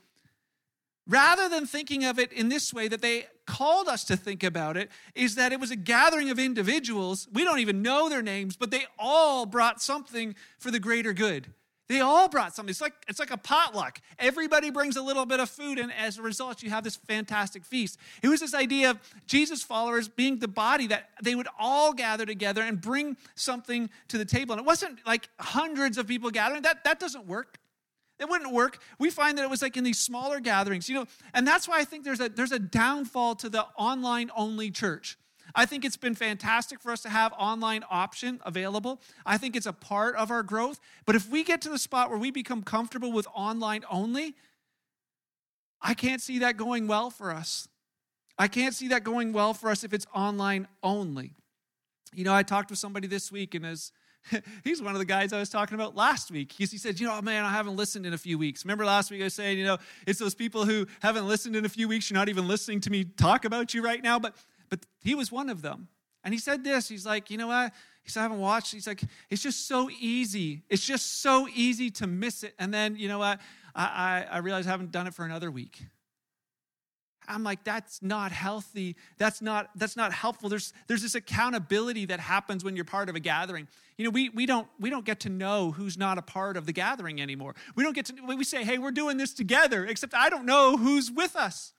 Rather 1.08 1.48
than 1.48 1.66
thinking 1.66 2.04
of 2.04 2.18
it 2.18 2.32
in 2.32 2.48
this 2.48 2.74
way 2.74 2.88
that 2.88 3.00
they 3.00 3.26
called 3.46 3.86
us 3.86 4.02
to 4.04 4.16
think 4.16 4.42
about 4.42 4.76
it, 4.76 4.90
is 5.14 5.36
that 5.36 5.52
it 5.52 5.60
was 5.60 5.70
a 5.70 5.76
gathering 5.76 6.30
of 6.30 6.38
individuals. 6.38 7.28
We 7.32 7.44
don't 7.44 7.60
even 7.60 7.80
know 7.80 8.08
their 8.08 8.22
names, 8.22 8.56
but 8.56 8.70
they 8.70 8.86
all 8.98 9.46
brought 9.46 9.80
something 9.80 10.34
for 10.58 10.70
the 10.70 10.80
greater 10.80 11.12
good. 11.12 11.46
They 11.88 12.00
all 12.00 12.28
brought 12.28 12.54
something. 12.54 12.70
It's 12.70 12.80
like, 12.80 12.94
it's 13.06 13.20
like 13.20 13.30
a 13.30 13.36
potluck. 13.36 14.00
Everybody 14.18 14.70
brings 14.70 14.96
a 14.96 15.02
little 15.02 15.24
bit 15.24 15.38
of 15.38 15.48
food, 15.48 15.78
and 15.78 15.92
as 15.92 16.18
a 16.18 16.22
result, 16.22 16.62
you 16.64 16.70
have 16.70 16.82
this 16.82 16.96
fantastic 16.96 17.64
feast. 17.64 17.98
It 18.22 18.28
was 18.28 18.40
this 18.40 18.54
idea 18.54 18.90
of 18.90 18.98
Jesus' 19.28 19.62
followers 19.62 20.08
being 20.08 20.40
the 20.40 20.48
body 20.48 20.88
that 20.88 21.10
they 21.22 21.36
would 21.36 21.46
all 21.56 21.92
gather 21.92 22.26
together 22.26 22.62
and 22.62 22.80
bring 22.80 23.16
something 23.36 23.88
to 24.08 24.18
the 24.18 24.24
table. 24.24 24.54
And 24.54 24.60
it 24.60 24.66
wasn't 24.66 24.98
like 25.06 25.28
hundreds 25.38 25.98
of 25.98 26.08
people 26.08 26.30
gathering. 26.30 26.62
That, 26.62 26.82
that 26.82 26.98
doesn't 26.98 27.26
work. 27.26 27.58
It 28.18 28.28
wouldn't 28.28 28.52
work. 28.52 28.78
We 28.98 29.10
find 29.10 29.36
that 29.36 29.42
it 29.42 29.50
was 29.50 29.62
like 29.62 29.76
in 29.76 29.84
these 29.84 29.98
smaller 29.98 30.40
gatherings, 30.40 30.88
you 30.88 30.94
know, 30.94 31.06
and 31.34 31.46
that's 31.46 31.68
why 31.68 31.80
I 31.80 31.84
think 31.84 32.04
there's 32.04 32.20
a 32.20 32.28
there's 32.28 32.52
a 32.52 32.58
downfall 32.58 33.34
to 33.36 33.48
the 33.48 33.66
online 33.76 34.30
only 34.36 34.70
church. 34.70 35.18
I 35.54 35.64
think 35.64 35.84
it's 35.84 35.96
been 35.96 36.14
fantastic 36.14 36.80
for 36.80 36.90
us 36.90 37.02
to 37.02 37.08
have 37.08 37.32
online 37.38 37.84
option 37.90 38.40
available. 38.44 39.00
I 39.24 39.38
think 39.38 39.54
it's 39.54 39.66
a 39.66 39.72
part 39.72 40.16
of 40.16 40.30
our 40.30 40.42
growth. 40.42 40.80
But 41.04 41.14
if 41.14 41.30
we 41.30 41.44
get 41.44 41.60
to 41.62 41.68
the 41.68 41.78
spot 41.78 42.10
where 42.10 42.18
we 42.18 42.30
become 42.30 42.62
comfortable 42.62 43.12
with 43.12 43.26
online 43.34 43.84
only, 43.90 44.34
I 45.80 45.94
can't 45.94 46.20
see 46.20 46.40
that 46.40 46.56
going 46.56 46.88
well 46.88 47.10
for 47.10 47.30
us. 47.30 47.68
I 48.38 48.48
can't 48.48 48.74
see 48.74 48.88
that 48.88 49.04
going 49.04 49.32
well 49.32 49.54
for 49.54 49.70
us 49.70 49.84
if 49.84 49.92
it's 49.92 50.06
online 50.14 50.68
only. 50.82 51.34
You 52.12 52.24
know, 52.24 52.34
I 52.34 52.42
talked 52.42 52.70
with 52.70 52.78
somebody 52.78 53.06
this 53.06 53.30
week 53.30 53.54
and 53.54 53.64
as 53.64 53.92
he's 54.64 54.82
one 54.82 54.94
of 54.94 54.98
the 54.98 55.04
guys 55.04 55.32
I 55.32 55.38
was 55.38 55.48
talking 55.48 55.74
about 55.74 55.94
last 55.96 56.30
week. 56.30 56.52
He, 56.52 56.64
he 56.64 56.78
said, 56.78 56.98
You 57.00 57.06
know, 57.06 57.20
man, 57.22 57.44
I 57.44 57.50
haven't 57.50 57.76
listened 57.76 58.06
in 58.06 58.12
a 58.12 58.18
few 58.18 58.38
weeks. 58.38 58.64
Remember 58.64 58.84
last 58.84 59.10
week 59.10 59.20
I 59.20 59.24
was 59.24 59.34
saying, 59.34 59.58
You 59.58 59.64
know, 59.64 59.78
it's 60.06 60.18
those 60.18 60.34
people 60.34 60.64
who 60.64 60.86
haven't 61.00 61.26
listened 61.26 61.56
in 61.56 61.64
a 61.64 61.68
few 61.68 61.88
weeks. 61.88 62.10
You're 62.10 62.18
not 62.18 62.28
even 62.28 62.48
listening 62.48 62.80
to 62.82 62.90
me 62.90 63.04
talk 63.04 63.44
about 63.44 63.74
you 63.74 63.82
right 63.82 64.02
now. 64.02 64.18
But, 64.18 64.34
but 64.68 64.80
he 65.02 65.14
was 65.14 65.30
one 65.30 65.48
of 65.48 65.62
them. 65.62 65.88
And 66.24 66.34
he 66.34 66.40
said 66.40 66.64
this 66.64 66.88
He's 66.88 67.06
like, 67.06 67.30
You 67.30 67.38
know 67.38 67.48
what? 67.48 67.72
He 68.02 68.10
said, 68.10 68.20
I 68.20 68.22
haven't 68.24 68.40
watched. 68.40 68.72
He's 68.72 68.86
like, 68.86 69.02
It's 69.30 69.42
just 69.42 69.68
so 69.68 69.88
easy. 70.00 70.62
It's 70.68 70.84
just 70.84 71.20
so 71.20 71.48
easy 71.54 71.90
to 71.92 72.06
miss 72.06 72.42
it. 72.42 72.54
And 72.58 72.72
then, 72.72 72.96
you 72.96 73.08
know 73.08 73.18
what? 73.18 73.40
I, 73.74 74.24
I, 74.30 74.36
I 74.36 74.38
realize 74.38 74.66
I 74.66 74.70
haven't 74.70 74.92
done 74.92 75.06
it 75.06 75.14
for 75.14 75.24
another 75.24 75.50
week. 75.50 75.82
I'm 77.28 77.42
like, 77.42 77.64
that's 77.64 78.02
not 78.02 78.32
healthy. 78.32 78.96
That's 79.18 79.42
not, 79.42 79.70
that's 79.76 79.96
not 79.96 80.12
helpful. 80.12 80.48
There's, 80.48 80.72
there's 80.86 81.02
this 81.02 81.14
accountability 81.14 82.06
that 82.06 82.20
happens 82.20 82.64
when 82.64 82.76
you're 82.76 82.84
part 82.84 83.08
of 83.08 83.16
a 83.16 83.20
gathering. 83.20 83.68
You 83.96 84.04
know, 84.04 84.10
we, 84.10 84.28
we, 84.28 84.46
don't, 84.46 84.68
we 84.78 84.90
don't 84.90 85.04
get 85.04 85.20
to 85.20 85.28
know 85.28 85.70
who's 85.70 85.96
not 85.96 86.18
a 86.18 86.22
part 86.22 86.56
of 86.56 86.66
the 86.66 86.72
gathering 86.72 87.20
anymore. 87.20 87.54
We 87.74 87.84
don't 87.84 87.94
get 87.94 88.06
to, 88.06 88.14
we 88.26 88.44
say, 88.44 88.64
hey, 88.64 88.78
we're 88.78 88.90
doing 88.90 89.16
this 89.16 89.32
together, 89.32 89.86
except 89.86 90.14
I 90.14 90.28
don't 90.28 90.46
know 90.46 90.76
who's 90.76 91.10
with 91.10 91.36
us. 91.36 91.72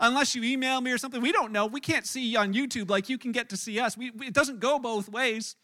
Unless 0.00 0.34
you 0.34 0.42
email 0.42 0.80
me 0.80 0.90
or 0.90 0.98
something, 0.98 1.22
we 1.22 1.32
don't 1.32 1.52
know. 1.52 1.66
We 1.66 1.80
can't 1.80 2.06
see 2.06 2.26
you 2.26 2.38
on 2.38 2.52
YouTube 2.52 2.90
like 2.90 3.08
you 3.08 3.16
can 3.16 3.32
get 3.32 3.48
to 3.50 3.56
see 3.56 3.78
us. 3.78 3.96
We, 3.96 4.10
it 4.20 4.34
doesn't 4.34 4.60
go 4.60 4.78
both 4.78 5.08
ways. 5.08 5.56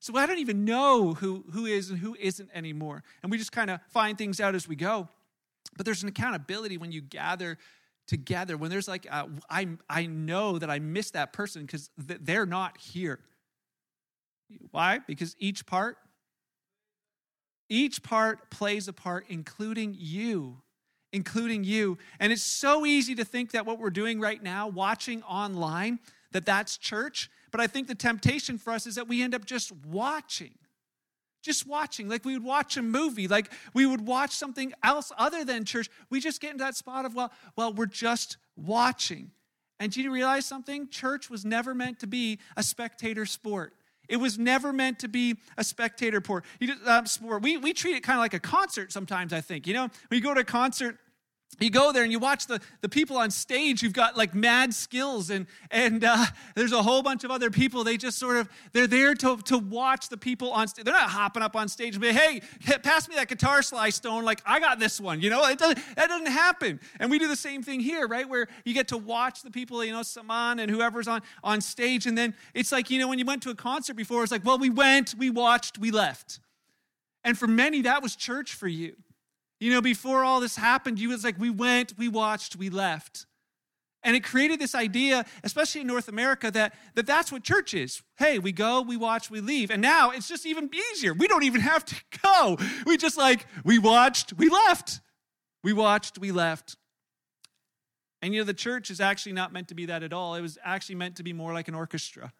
So 0.00 0.16
I 0.16 0.26
don't 0.26 0.38
even 0.38 0.64
know 0.64 1.14
who, 1.14 1.44
who 1.52 1.66
is 1.66 1.90
and 1.90 1.98
who 1.98 2.16
isn't 2.20 2.50
anymore. 2.54 3.02
And 3.22 3.32
we 3.32 3.38
just 3.38 3.50
kind 3.50 3.70
of 3.70 3.80
find 3.88 4.16
things 4.16 4.40
out 4.40 4.54
as 4.54 4.68
we 4.68 4.76
go. 4.76 5.08
But 5.76 5.86
there's 5.86 6.02
an 6.02 6.08
accountability 6.08 6.76
when 6.76 6.92
you 6.92 7.00
gather 7.00 7.58
together 8.08 8.56
when 8.56 8.70
there's 8.70 8.88
like 8.88 9.06
uh, 9.10 9.26
I, 9.48 9.68
I 9.88 10.06
know 10.06 10.58
that 10.58 10.70
i 10.70 10.80
miss 10.80 11.12
that 11.12 11.32
person 11.32 11.62
because 11.62 11.90
th- 12.08 12.20
they're 12.22 12.46
not 12.46 12.78
here. 12.78 13.20
Why? 14.70 15.00
Because 15.06 15.36
each 15.38 15.66
part 15.66 15.98
each 17.68 18.02
part 18.02 18.50
plays 18.50 18.88
a 18.88 18.92
part 18.92 19.26
including 19.28 19.94
you 19.96 20.62
including 21.12 21.64
you. 21.64 21.96
And 22.20 22.32
it's 22.32 22.42
so 22.42 22.84
easy 22.84 23.14
to 23.14 23.24
think 23.24 23.52
that 23.52 23.64
what 23.64 23.78
we're 23.78 23.88
doing 23.88 24.20
right 24.20 24.42
now 24.42 24.68
watching 24.68 25.22
online 25.22 26.00
that 26.32 26.44
that's 26.44 26.76
church 26.76 27.30
but 27.50 27.60
i 27.60 27.66
think 27.66 27.86
the 27.88 27.94
temptation 27.94 28.58
for 28.58 28.72
us 28.72 28.86
is 28.86 28.96
that 28.96 29.08
we 29.08 29.22
end 29.22 29.34
up 29.34 29.44
just 29.44 29.72
watching 29.86 30.54
just 31.42 31.66
watching 31.66 32.08
like 32.08 32.24
we 32.24 32.34
would 32.34 32.44
watch 32.44 32.76
a 32.76 32.82
movie 32.82 33.28
like 33.28 33.50
we 33.74 33.86
would 33.86 34.06
watch 34.06 34.32
something 34.32 34.72
else 34.82 35.12
other 35.16 35.44
than 35.44 35.64
church 35.64 35.88
we 36.10 36.20
just 36.20 36.40
get 36.40 36.52
into 36.52 36.64
that 36.64 36.76
spot 36.76 37.04
of 37.04 37.14
well 37.14 37.32
well 37.56 37.72
we're 37.72 37.86
just 37.86 38.36
watching 38.56 39.30
and 39.80 39.92
do 39.92 40.02
you 40.02 40.12
realize 40.12 40.44
something 40.44 40.88
church 40.88 41.30
was 41.30 41.44
never 41.44 41.74
meant 41.74 42.00
to 42.00 42.06
be 42.06 42.38
a 42.56 42.62
spectator 42.62 43.24
sport 43.24 43.72
it 44.08 44.16
was 44.16 44.38
never 44.38 44.72
meant 44.72 45.00
to 45.00 45.08
be 45.08 45.36
a 45.56 45.64
spectator 45.64 46.20
sport. 46.24 46.44
Um, 46.86 47.06
sport. 47.06 47.42
We, 47.42 47.58
we 47.58 47.74
treat 47.74 47.94
it 47.94 48.02
kind 48.02 48.18
of 48.18 48.22
like 48.22 48.34
a 48.34 48.40
concert 48.40 48.90
sometimes, 48.90 49.32
I 49.32 49.40
think. 49.40 49.66
You 49.66 49.74
know, 49.74 49.88
you 50.10 50.20
go 50.20 50.32
to 50.32 50.40
a 50.40 50.44
concert, 50.44 50.96
you 51.60 51.70
go 51.70 51.92
there 51.92 52.04
and 52.04 52.12
you 52.12 52.18
watch 52.18 52.46
the, 52.46 52.60
the 52.82 52.88
people 52.88 53.16
on 53.16 53.30
stage 53.30 53.80
who've 53.80 53.92
got 53.92 54.16
like 54.16 54.34
mad 54.34 54.72
skills 54.72 55.30
and 55.30 55.46
and 55.70 56.04
uh, 56.04 56.26
there's 56.54 56.72
a 56.72 56.82
whole 56.82 57.02
bunch 57.02 57.24
of 57.24 57.30
other 57.30 57.50
people. 57.50 57.84
They 57.84 57.96
just 57.96 58.18
sort 58.18 58.36
of 58.36 58.48
they're 58.72 58.86
there 58.86 59.14
to, 59.16 59.36
to 59.36 59.58
watch 59.58 60.08
the 60.08 60.16
people 60.16 60.52
on 60.52 60.68
stage 60.68 60.84
they're 60.84 60.94
not 60.94 61.10
hopping 61.10 61.42
up 61.42 61.56
on 61.56 61.68
stage 61.68 61.94
and 61.94 62.02
be 62.02 62.12
hey 62.12 62.40
pass 62.82 63.08
me 63.08 63.16
that 63.16 63.28
guitar 63.28 63.62
slice 63.62 63.96
stone 63.96 64.24
like 64.24 64.40
i 64.46 64.60
got 64.60 64.78
this 64.78 65.00
one 65.00 65.20
you 65.20 65.30
know? 65.30 65.44
It 65.46 65.58
doesn't, 65.58 65.78
that 65.96 66.08
doesn't 66.08 66.26
happen. 66.30 66.80
And 67.00 67.10
we 67.10 67.18
do 67.18 67.28
the 67.28 67.36
same 67.36 67.62
thing 67.62 67.80
here 67.80 68.06
right? 68.06 68.28
Where 68.28 68.46
you 68.64 68.74
get 68.74 68.88
to 68.88 68.96
watch 68.96 69.42
the 69.42 69.50
people 69.50 69.82
you 69.84 69.92
know 69.92 70.02
saman 70.02 70.60
and 70.60 70.70
whoever's 70.70 71.08
on 71.08 71.22
on 71.42 71.60
stage 71.60 72.06
and 72.06 72.16
then 72.16 72.34
it's 72.54 72.72
like 72.72 72.90
you 72.90 72.98
know 72.98 73.08
when 73.08 73.18
you 73.18 73.24
went 73.24 73.42
to 73.42 73.50
a 73.50 73.54
concert 73.54 73.94
before 73.94 74.22
it's 74.22 74.32
like 74.32 74.44
well 74.44 74.58
we 74.58 74.70
went 74.70 75.14
we 75.18 75.30
watched 75.30 75.78
we 75.78 75.90
left. 75.90 76.40
And 77.24 77.36
for 77.36 77.46
many 77.46 77.82
that 77.82 78.02
was 78.02 78.14
church 78.14 78.54
for 78.54 78.68
you 78.68 78.96
you 79.60 79.72
know, 79.72 79.80
before 79.80 80.24
all 80.24 80.40
this 80.40 80.56
happened, 80.56 80.98
you 80.98 81.08
was 81.08 81.24
like, 81.24 81.38
we 81.38 81.50
went, 81.50 81.94
we 81.98 82.08
watched, 82.08 82.56
we 82.56 82.70
left. 82.70 83.26
And 84.04 84.14
it 84.14 84.22
created 84.22 84.60
this 84.60 84.74
idea, 84.74 85.24
especially 85.42 85.80
in 85.80 85.88
North 85.88 86.08
America, 86.08 86.50
that, 86.52 86.74
that 86.94 87.06
that's 87.06 87.32
what 87.32 87.42
church 87.42 87.74
is. 87.74 88.00
Hey, 88.16 88.38
we 88.38 88.52
go, 88.52 88.80
we 88.80 88.96
watch, 88.96 89.30
we 89.30 89.40
leave. 89.40 89.70
And 89.70 89.82
now 89.82 90.10
it's 90.10 90.28
just 90.28 90.46
even 90.46 90.70
easier. 90.92 91.12
We 91.12 91.26
don't 91.26 91.42
even 91.42 91.60
have 91.60 91.84
to 91.84 91.96
go. 92.22 92.56
We 92.86 92.96
just 92.96 93.18
like, 93.18 93.46
we 93.64 93.78
watched, 93.78 94.32
we 94.34 94.48
left. 94.48 95.00
We 95.64 95.72
watched, 95.72 96.18
we 96.18 96.30
left. 96.30 96.76
And 98.22 98.32
you 98.32 98.40
know, 98.40 98.44
the 98.44 98.54
church 98.54 98.90
is 98.90 99.00
actually 99.00 99.32
not 99.32 99.52
meant 99.52 99.68
to 99.68 99.74
be 99.74 99.86
that 99.86 100.02
at 100.04 100.12
all. 100.12 100.36
It 100.36 100.42
was 100.42 100.58
actually 100.64 100.94
meant 100.94 101.16
to 101.16 101.22
be 101.24 101.32
more 101.32 101.52
like 101.52 101.68
an 101.68 101.74
orchestra 101.74 102.32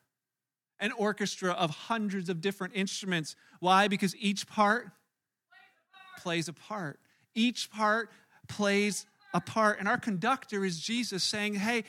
an 0.80 0.92
orchestra 0.92 1.52
of 1.52 1.70
hundreds 1.70 2.28
of 2.28 2.40
different 2.40 2.74
instruments. 2.76 3.34
Why? 3.60 3.88
Because 3.88 4.14
each 4.16 4.46
part 4.46 4.90
plays 6.18 6.48
a 6.48 6.52
part. 6.52 7.00
Each 7.34 7.70
part 7.70 8.10
plays 8.48 9.06
a 9.34 9.40
part. 9.40 9.78
And 9.78 9.88
our 9.88 9.98
conductor 9.98 10.64
is 10.64 10.80
Jesus 10.80 11.22
saying, 11.22 11.54
Hey, 11.54 11.84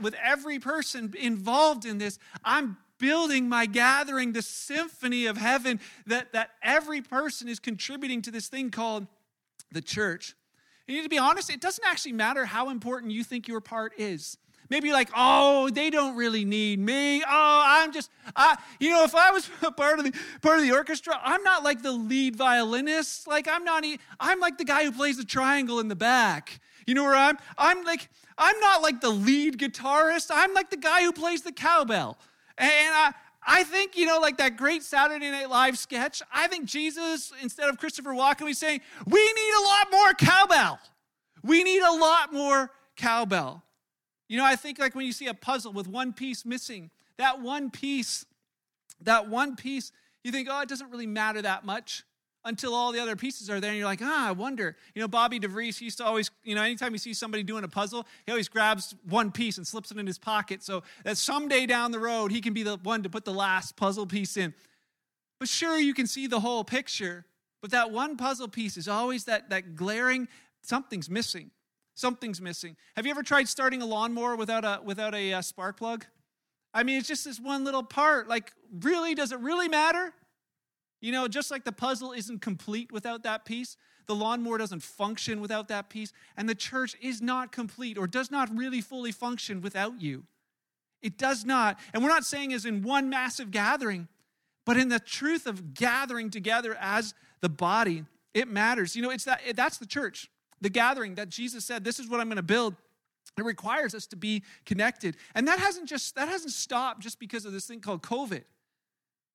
with 0.00 0.14
every 0.22 0.58
person 0.58 1.14
involved 1.18 1.84
in 1.84 1.98
this, 1.98 2.18
I'm 2.44 2.76
building 2.98 3.48
my 3.48 3.66
gathering, 3.66 4.32
the 4.32 4.42
symphony 4.42 5.26
of 5.26 5.36
heaven, 5.36 5.80
that, 6.06 6.32
that 6.32 6.50
every 6.62 7.00
person 7.00 7.48
is 7.48 7.58
contributing 7.58 8.22
to 8.22 8.30
this 8.30 8.48
thing 8.48 8.70
called 8.70 9.06
the 9.72 9.80
church. 9.80 10.34
You 10.86 10.96
need 10.96 11.02
to 11.04 11.08
be 11.08 11.18
honest, 11.18 11.50
it 11.50 11.60
doesn't 11.60 11.84
actually 11.86 12.12
matter 12.12 12.44
how 12.44 12.68
important 12.68 13.12
you 13.12 13.24
think 13.24 13.48
your 13.48 13.60
part 13.60 13.92
is. 13.96 14.36
Maybe 14.70 14.92
like, 14.92 15.10
oh, 15.16 15.68
they 15.68 15.90
don't 15.90 16.16
really 16.16 16.44
need 16.44 16.78
me. 16.78 17.22
Oh, 17.22 17.62
I'm 17.66 17.92
just, 17.92 18.08
I, 18.36 18.56
you 18.78 18.90
know, 18.90 19.02
if 19.02 19.14
I 19.16 19.32
was 19.32 19.50
part 19.76 19.98
of 19.98 20.04
the 20.04 20.18
part 20.40 20.58
of 20.58 20.64
the 20.64 20.72
orchestra, 20.72 21.20
I'm 21.22 21.42
not 21.42 21.64
like 21.64 21.82
the 21.82 21.92
lead 21.92 22.36
violinist. 22.36 23.26
Like 23.26 23.48
I'm 23.48 23.64
not, 23.64 23.84
I'm 24.20 24.38
like 24.38 24.58
the 24.58 24.64
guy 24.64 24.84
who 24.84 24.92
plays 24.92 25.16
the 25.16 25.24
triangle 25.24 25.80
in 25.80 25.88
the 25.88 25.96
back. 25.96 26.60
You 26.86 26.94
know 26.94 27.04
where 27.04 27.16
I'm? 27.16 27.36
I'm 27.58 27.84
like, 27.84 28.08
I'm 28.38 28.58
not 28.60 28.80
like 28.80 29.00
the 29.00 29.10
lead 29.10 29.58
guitarist. 29.58 30.30
I'm 30.32 30.54
like 30.54 30.70
the 30.70 30.76
guy 30.76 31.02
who 31.02 31.12
plays 31.12 31.42
the 31.42 31.52
cowbell. 31.52 32.18
And 32.56 32.94
I, 32.94 33.12
I 33.46 33.64
think, 33.64 33.96
you 33.96 34.06
know, 34.06 34.18
like 34.18 34.36
that 34.38 34.56
great 34.56 34.82
Saturday 34.82 35.30
Night 35.30 35.50
Live 35.50 35.78
sketch, 35.78 36.22
I 36.32 36.46
think 36.46 36.66
Jesus, 36.66 37.32
instead 37.42 37.68
of 37.68 37.78
Christopher 37.78 38.10
Walken, 38.10 38.42
was 38.42 38.58
saying, 38.58 38.80
we 39.06 39.20
need 39.20 39.52
a 39.58 39.64
lot 39.64 39.86
more 39.90 40.12
cowbell. 40.14 40.78
We 41.42 41.64
need 41.64 41.82
a 41.82 41.92
lot 41.92 42.32
more 42.32 42.70
cowbell. 42.96 43.62
You 44.30 44.36
know, 44.36 44.44
I 44.44 44.54
think 44.54 44.78
like 44.78 44.94
when 44.94 45.04
you 45.04 45.10
see 45.10 45.26
a 45.26 45.34
puzzle 45.34 45.72
with 45.72 45.88
one 45.88 46.12
piece 46.12 46.46
missing, 46.46 46.92
that 47.16 47.42
one 47.42 47.68
piece, 47.68 48.24
that 49.00 49.28
one 49.28 49.56
piece, 49.56 49.90
you 50.22 50.30
think, 50.30 50.46
oh, 50.48 50.60
it 50.60 50.68
doesn't 50.68 50.88
really 50.88 51.08
matter 51.08 51.42
that 51.42 51.64
much 51.64 52.04
until 52.44 52.72
all 52.72 52.92
the 52.92 53.00
other 53.00 53.16
pieces 53.16 53.50
are 53.50 53.58
there 53.58 53.70
and 53.70 53.78
you're 53.78 53.88
like, 53.88 53.98
ah, 54.00 54.28
I 54.28 54.30
wonder. 54.30 54.76
You 54.94 55.02
know, 55.02 55.08
Bobby 55.08 55.40
DeVries, 55.40 55.80
he 55.80 55.86
used 55.86 55.98
to 55.98 56.04
always, 56.04 56.30
you 56.44 56.54
know, 56.54 56.62
anytime 56.62 56.92
you 56.92 56.98
see 56.98 57.12
somebody 57.12 57.42
doing 57.42 57.64
a 57.64 57.68
puzzle, 57.68 58.06
he 58.24 58.30
always 58.30 58.48
grabs 58.48 58.94
one 59.08 59.32
piece 59.32 59.56
and 59.56 59.66
slips 59.66 59.90
it 59.90 59.98
in 59.98 60.06
his 60.06 60.16
pocket 60.16 60.62
so 60.62 60.84
that 61.02 61.16
someday 61.16 61.66
down 61.66 61.90
the 61.90 61.98
road 61.98 62.30
he 62.30 62.40
can 62.40 62.54
be 62.54 62.62
the 62.62 62.76
one 62.84 63.02
to 63.02 63.10
put 63.10 63.24
the 63.24 63.34
last 63.34 63.74
puzzle 63.74 64.06
piece 64.06 64.36
in. 64.36 64.54
But 65.40 65.48
sure, 65.48 65.76
you 65.76 65.92
can 65.92 66.06
see 66.06 66.28
the 66.28 66.38
whole 66.38 66.62
picture, 66.62 67.24
but 67.60 67.72
that 67.72 67.90
one 67.90 68.16
puzzle 68.16 68.46
piece 68.46 68.76
is 68.76 68.86
always 68.86 69.24
that, 69.24 69.50
that 69.50 69.74
glaring, 69.74 70.28
something's 70.62 71.10
missing. 71.10 71.50
Something's 72.00 72.40
missing. 72.40 72.76
Have 72.96 73.04
you 73.04 73.10
ever 73.10 73.22
tried 73.22 73.46
starting 73.46 73.82
a 73.82 73.86
lawnmower 73.86 74.34
without 74.34 74.64
a 74.64 74.80
without 74.82 75.14
a 75.14 75.34
uh, 75.34 75.42
spark 75.42 75.76
plug? 75.76 76.06
I 76.72 76.82
mean, 76.82 76.96
it's 76.96 77.06
just 77.06 77.26
this 77.26 77.38
one 77.38 77.62
little 77.62 77.82
part. 77.82 78.26
Like, 78.26 78.52
really, 78.80 79.14
does 79.14 79.32
it 79.32 79.40
really 79.40 79.68
matter? 79.68 80.14
You 81.02 81.12
know, 81.12 81.28
just 81.28 81.50
like 81.50 81.64
the 81.64 81.72
puzzle 81.72 82.12
isn't 82.12 82.40
complete 82.40 82.90
without 82.90 83.22
that 83.24 83.44
piece, 83.44 83.76
the 84.06 84.14
lawnmower 84.14 84.56
doesn't 84.56 84.82
function 84.82 85.42
without 85.42 85.68
that 85.68 85.90
piece, 85.90 86.10
and 86.38 86.48
the 86.48 86.54
church 86.54 86.96
is 87.02 87.20
not 87.20 87.52
complete 87.52 87.98
or 87.98 88.06
does 88.06 88.30
not 88.30 88.48
really 88.56 88.80
fully 88.80 89.12
function 89.12 89.60
without 89.60 90.00
you. 90.00 90.24
It 91.02 91.18
does 91.18 91.44
not. 91.44 91.78
And 91.92 92.02
we're 92.02 92.08
not 92.08 92.24
saying 92.24 92.54
as 92.54 92.64
in 92.64 92.80
one 92.82 93.10
massive 93.10 93.50
gathering, 93.50 94.08
but 94.64 94.78
in 94.78 94.88
the 94.88 95.00
truth 95.00 95.46
of 95.46 95.74
gathering 95.74 96.30
together 96.30 96.78
as 96.80 97.12
the 97.42 97.50
body, 97.50 98.04
it 98.32 98.48
matters. 98.48 98.96
You 98.96 99.02
know, 99.02 99.10
it's 99.10 99.24
that 99.24 99.42
that's 99.54 99.76
the 99.76 99.86
church 99.86 100.30
the 100.60 100.70
gathering 100.70 101.14
that 101.16 101.28
Jesus 101.28 101.64
said, 101.64 101.84
This 101.84 101.98
is 101.98 102.08
what 102.08 102.20
I'm 102.20 102.28
going 102.28 102.36
to 102.36 102.42
build. 102.42 102.74
It 103.38 103.44
requires 103.44 103.94
us 103.94 104.06
to 104.08 104.16
be 104.16 104.42
connected. 104.66 105.16
And 105.34 105.46
that 105.48 105.58
hasn't 105.58 105.88
just 105.88 106.14
that 106.16 106.28
hasn't 106.28 106.52
stopped 106.52 107.00
just 107.00 107.18
because 107.18 107.44
of 107.44 107.52
this 107.52 107.66
thing 107.66 107.80
called 107.80 108.02
COVID. 108.02 108.42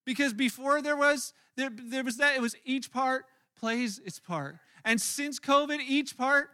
Because 0.06 0.34
before 0.34 0.82
there 0.82 0.98
was 0.98 1.34
there, 1.56 1.70
there 1.74 2.04
was 2.04 2.18
that, 2.18 2.36
it 2.36 2.42
was 2.42 2.56
each 2.66 2.92
part 2.92 3.26
plays 3.58 4.00
its 4.06 4.20
part. 4.20 4.58
And 4.84 5.02
since 5.02 5.40
COVID, 5.40 5.80
each 5.80 6.18
part 6.18 6.50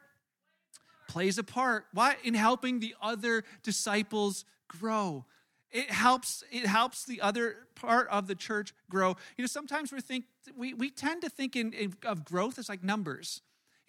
plays 1.07 1.37
a 1.37 1.43
part. 1.43 1.85
Why? 1.93 2.15
In 2.23 2.33
helping 2.33 2.79
the 2.79 2.95
other 3.01 3.43
disciples 3.63 4.45
grow. 4.67 5.25
It 5.71 5.89
helps, 5.89 6.43
it 6.51 6.65
helps 6.65 7.05
the 7.05 7.21
other 7.21 7.67
part 7.75 8.07
of 8.09 8.27
the 8.27 8.35
church 8.35 8.73
grow. 8.89 9.15
You 9.37 9.43
know, 9.43 9.47
sometimes 9.47 9.91
we 9.91 10.01
think 10.01 10.25
we, 10.55 10.73
we 10.73 10.89
tend 10.89 11.21
to 11.21 11.29
think 11.29 11.55
in, 11.55 11.73
in, 11.73 11.93
of 12.05 12.25
growth 12.25 12.59
as 12.59 12.69
like 12.69 12.83
numbers. 12.83 13.41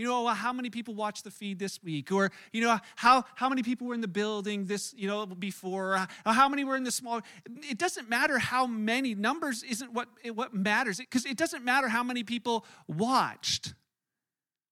You 0.03 0.09
know, 0.09 0.27
how 0.27 0.53
many 0.53 0.69
people 0.69 0.95
watched 0.95 1.23
the 1.23 1.31
feed 1.31 1.61
this 1.61 1.81
week? 1.81 2.11
Or, 2.11 2.33
you 2.53 2.61
know, 2.61 2.77
how, 2.97 3.25
how 3.37 3.49
many 3.49 3.63
people 3.63 3.87
were 3.87 3.95
in 3.95 4.01
the 4.01 4.09
building 4.09 4.65
this, 4.65 4.93
you 4.97 5.07
know, 5.07 5.25
before? 5.27 5.95
Or 6.27 6.33
how 6.33 6.49
many 6.49 6.65
were 6.65 6.75
in 6.75 6.83
the 6.83 6.91
small? 6.91 7.21
It 7.71 7.79
doesn't 7.79 8.09
matter 8.09 8.41
how 8.41 8.67
many. 8.67 9.15
Numbers 9.15 9.63
isn't 9.63 9.93
what, 9.93 10.09
what 10.35 10.53
matters 10.53 10.99
because 10.99 11.25
it 11.25 11.37
doesn't 11.37 11.65
matter 11.65 11.87
how 11.87 12.03
many 12.03 12.25
people 12.25 12.67
watched. 12.89 13.75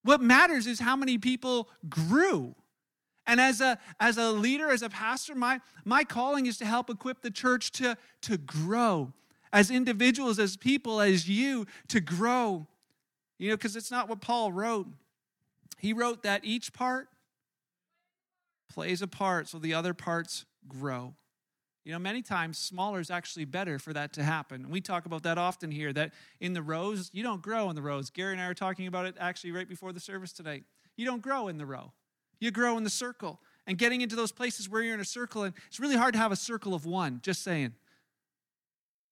What 0.03 0.21
matters 0.21 0.67
is 0.67 0.81
how 0.81 0.97
many 0.97 1.17
people 1.17 1.69
grew. 1.89 2.57
And 3.25 3.41
as 3.41 3.61
a, 3.61 3.79
as 4.01 4.19
a 4.19 4.33
leader, 4.33 4.69
as 4.69 4.83
a 4.83 4.89
pastor, 4.89 5.37
my, 5.37 5.61
my 5.85 6.03
calling 6.03 6.47
is 6.47 6.59
to 6.59 6.65
help 6.65 6.91
equip 6.91 7.23
the 7.23 7.31
church 7.31 7.71
to, 7.73 7.97
to 8.23 8.37
grow. 8.37 9.13
As 9.53 9.71
individuals, 9.71 10.41
as 10.41 10.57
people, 10.57 11.01
as 11.01 11.29
you, 11.29 11.69
to 11.87 12.01
grow. 12.01 12.67
You 13.39 13.51
know, 13.51 13.57
because 13.57 13.77
it's 13.77 13.93
not 13.93 14.09
what 14.09 14.21
Paul 14.21 14.53
wrote. 14.53 14.89
He 15.81 15.93
wrote 15.93 16.23
that 16.23 16.45
each 16.45 16.73
part 16.73 17.09
plays 18.69 19.03
a 19.03 19.09
part 19.09 19.49
so 19.49 19.59
the 19.59 19.75
other 19.75 19.95
parts 19.95 20.45
grow. 20.69 21.15
You 21.85 21.93
know, 21.93 21.99
many 21.99 22.21
times 22.21 22.59
smaller 22.59 23.01
is 23.01 23.11
actually 23.11 23.47
better 23.47 23.79
for 23.79 23.95
that 23.95 24.13
to 24.13 24.23
happen. 24.23 24.69
We 24.69 24.83
talk 24.83 25.07
about 25.07 25.23
that 25.23 25.39
often 25.39 25.71
here 25.71 25.93
that 25.95 26.13
in 26.39 26.53
the 26.53 26.63
rows, 26.63 27.11
you 27.15 27.23
don't 27.23 27.41
grow 27.41 27.71
in 27.71 27.77
the 27.77 27.83
rows. 27.83 28.11
Gary 28.11 28.33
and 28.33 28.41
I 28.41 28.47
are 28.47 28.55
talking 28.55 28.87
about 28.87 29.07
it 29.07 29.17
actually 29.19 29.53
right 29.53 29.69
before 29.69 29.93
the 29.93 30.01
service 30.01 30.33
today. 30.33 30.63
You 30.97 31.07
don't 31.07 31.23
grow 31.23 31.49
in 31.49 31.57
the 31.57 31.67
row, 31.67 31.93
you 32.39 32.51
grow 32.51 32.77
in 32.77 32.85
the 32.85 32.91
circle. 32.91 33.41
And 33.67 33.79
getting 33.79 34.01
into 34.01 34.17
those 34.17 34.33
places 34.33 34.69
where 34.69 34.83
you're 34.83 34.95
in 34.95 35.01
a 35.01 35.05
circle, 35.05 35.45
and 35.45 35.55
it's 35.69 35.79
really 35.79 35.95
hard 35.95 36.15
to 36.15 36.19
have 36.19 36.33
a 36.33 36.37
circle 36.37 36.75
of 36.75 36.87
one, 36.87 37.21
just 37.23 37.43
saying. 37.43 37.75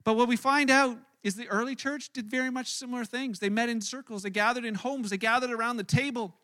But 0.02 0.16
what 0.16 0.26
we 0.26 0.36
find 0.36 0.68
out 0.68 0.98
is 1.22 1.36
the 1.36 1.46
early 1.48 1.76
church 1.76 2.12
did 2.12 2.28
very 2.28 2.50
much 2.50 2.72
similar 2.72 3.04
things. 3.04 3.38
They 3.38 3.50
met 3.50 3.68
in 3.68 3.80
circles, 3.80 4.22
they 4.22 4.30
gathered 4.30 4.64
in 4.64 4.74
homes, 4.74 5.10
they 5.10 5.16
gathered 5.16 5.50
around 5.50 5.76
the 5.76 5.84
table, 5.84 6.34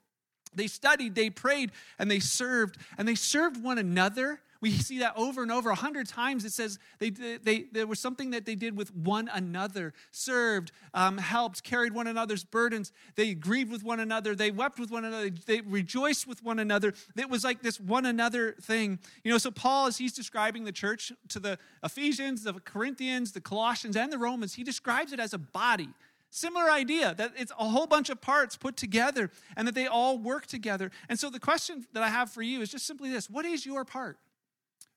they 0.55 0.67
studied, 0.67 1.14
they 1.14 1.31
prayed, 1.31 1.73
and 1.99 2.11
they 2.11 2.21
served. 2.21 2.79
And 2.99 3.07
they 3.07 3.14
served 3.14 3.62
one 3.62 3.79
another 3.79 4.40
we 4.64 4.71
see 4.71 5.01
that 5.01 5.12
over 5.14 5.43
and 5.43 5.53
over. 5.53 5.69
A 5.69 5.75
hundred 5.75 6.09
times 6.09 6.47
it 6.47 6.55
says 6.55 6.79
they, 6.99 7.11
they, 7.11 7.67
there 7.71 7.87
was 7.87 8.01
something 8.01 8.31
that 8.31 8.47
they 8.47 8.55
did 8.55 8.75
with 8.75 8.97
one 8.97 9.29
another, 9.31 9.93
served, 10.11 10.73
um, 10.95 11.19
helped, 11.19 11.62
carried 11.62 11.93
one 11.93 12.07
another's 12.07 12.45
burdens. 12.45 12.90
They 13.14 13.35
grieved 13.35 13.71
with 13.71 13.85
one 13.85 14.01
another. 14.01 14.35
They 14.35 14.51
wept 14.51 14.79
with 14.79 14.90
one 14.90 15.05
another. 15.05 15.29
They 15.29 15.61
rejoiced 15.61 16.27
with 16.27 16.43
one 16.43 16.59
another. 16.59 16.95
It 17.14 17.29
was 17.29 17.45
like 17.45 17.61
this 17.61 17.79
one 17.79 18.07
another 18.07 18.53
thing. 18.53 19.01
You 19.23 19.33
know, 19.33 19.37
so 19.37 19.51
Paul, 19.51 19.88
as 19.88 19.99
he's 19.99 20.14
describing 20.14 20.64
the 20.64 20.73
church 20.73 21.12
to 21.29 21.38
the 21.38 21.59
Ephesians, 21.83 22.43
the 22.43 22.55
Corinthians, 22.55 23.33
the 23.33 23.43
Colossians, 23.43 23.99
and 23.99 24.11
the 24.11 24.19
Romans, 24.19 24.55
he 24.55 24.64
describes 24.64 25.12
it 25.12 25.21
as 25.21 25.35
a 25.35 25.38
body. 25.38 25.90
Similar 26.35 26.68
idea 26.68 27.14
that 27.14 27.35
it's 27.37 27.53
a 27.61 27.64
whole 27.64 27.87
bunch 27.87 28.11
of 28.11 28.20
parts 28.20 28.57
put 28.57 28.77
together 28.77 29.31
and 29.57 29.68
that 29.68 29.77
they 29.77 29.87
all 29.87 30.18
work 30.18 30.47
together. 30.47 30.90
And 31.09 31.16
so 31.16 31.31
the 31.31 31.38
question 31.38 31.87
that 31.92 32.03
I 32.03 32.09
have 32.09 32.29
for 32.29 32.42
you 32.42 32.61
is 32.61 32.73
just 32.73 32.88
simply 32.88 33.09
this 33.09 33.31
What 33.31 33.44
is 33.44 33.64
your 33.64 33.85
part? 33.85 34.18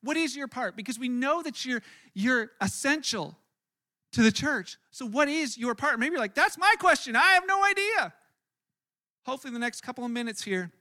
What 0.02 0.18
is 0.18 0.36
your 0.36 0.48
part? 0.48 0.76
Because 0.76 0.98
we 0.98 1.10
know 1.10 1.44
that 1.44 1.64
you're, 1.64 1.84
you're 2.16 2.50
essential 2.60 3.38
to 4.14 4.24
the 4.24 4.32
church. 4.32 4.78
So, 4.90 5.06
what 5.06 5.30
is 5.30 5.60
your 5.60 5.76
part? 5.76 6.00
Maybe 6.00 6.14
you're 6.14 6.20
like, 6.20 6.34
that's 6.34 6.58
my 6.58 6.74
question. 6.80 7.16
I 7.16 7.34
have 7.34 7.44
no 7.48 7.64
idea. 7.64 8.14
Hopefully, 9.28 9.54
the 9.54 9.60
next 9.60 9.82
couple 9.82 10.04
of 10.04 10.10
minutes 10.10 10.44
here, 10.44 10.72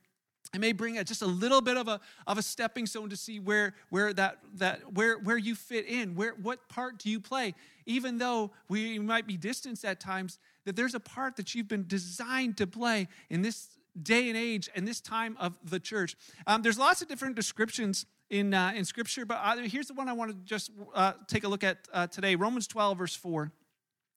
I 0.55 0.59
may 0.59 0.73
bring 0.73 0.99
a, 0.99 1.05
just 1.05 1.23
a 1.23 1.27
little 1.27 1.61
bit 1.61 1.77
of 1.77 1.89
a, 1.89 2.01
of 2.27 2.39
a 2.39 2.43
stepping 2.43 2.87
stone 2.87 3.11
to 3.11 3.17
see 3.17 3.41
where, 3.41 3.75
where, 3.91 4.13
that, 4.15 4.39
that, 4.55 4.93
where, 4.95 5.19
where 5.19 5.37
you 5.37 5.55
fit 5.55 5.87
in. 5.87 6.15
Where, 6.15 6.35
what 6.43 6.69
part 6.69 6.99
do 6.99 7.11
you 7.11 7.21
play? 7.21 7.55
Even 7.87 8.19
though 8.19 8.51
we 8.69 8.99
might 8.99 9.27
be 9.27 9.37
distanced 9.37 9.85
at 9.85 10.01
times, 10.01 10.39
that 10.65 10.77
there's 10.77 10.95
a 10.95 11.01
part 11.01 11.37
that 11.37 11.55
you've 11.55 11.69
been 11.69 11.87
designed 11.87 12.57
to 12.59 12.67
play 12.67 13.09
in 13.31 13.43
this 13.43 13.69
day 14.03 14.29
and 14.29 14.37
age 14.37 14.69
and 14.75 14.87
this 14.87 15.01
time 15.01 15.37
of 15.41 15.59
the 15.65 15.81
church. 15.81 16.17
Um, 16.47 16.63
there's 16.63 16.79
lots 16.79 17.03
of 17.03 17.09
different 17.09 17.35
descriptions 17.35 18.07
in, 18.29 18.53
uh, 18.53 18.73
in 18.75 18.85
Scripture, 18.85 19.25
but 19.25 19.39
uh, 19.43 19.57
here's 19.59 19.87
the 19.87 19.95
one 19.95 20.09
I 20.09 20.13
want 20.13 20.33
to 20.33 20.37
just 20.45 20.71
uh, 20.95 21.13
take 21.29 21.45
a 21.45 21.49
look 21.49 21.65
at 21.65 21.79
uh, 21.93 22.07
today 22.09 22.35
Romans 22.35 22.67
12, 22.67 22.99
verse 22.99 23.17
4. 23.17 23.53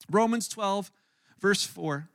Romans 0.10 0.48
12, 0.48 0.92
verse 1.40 1.66
4. 1.66 2.10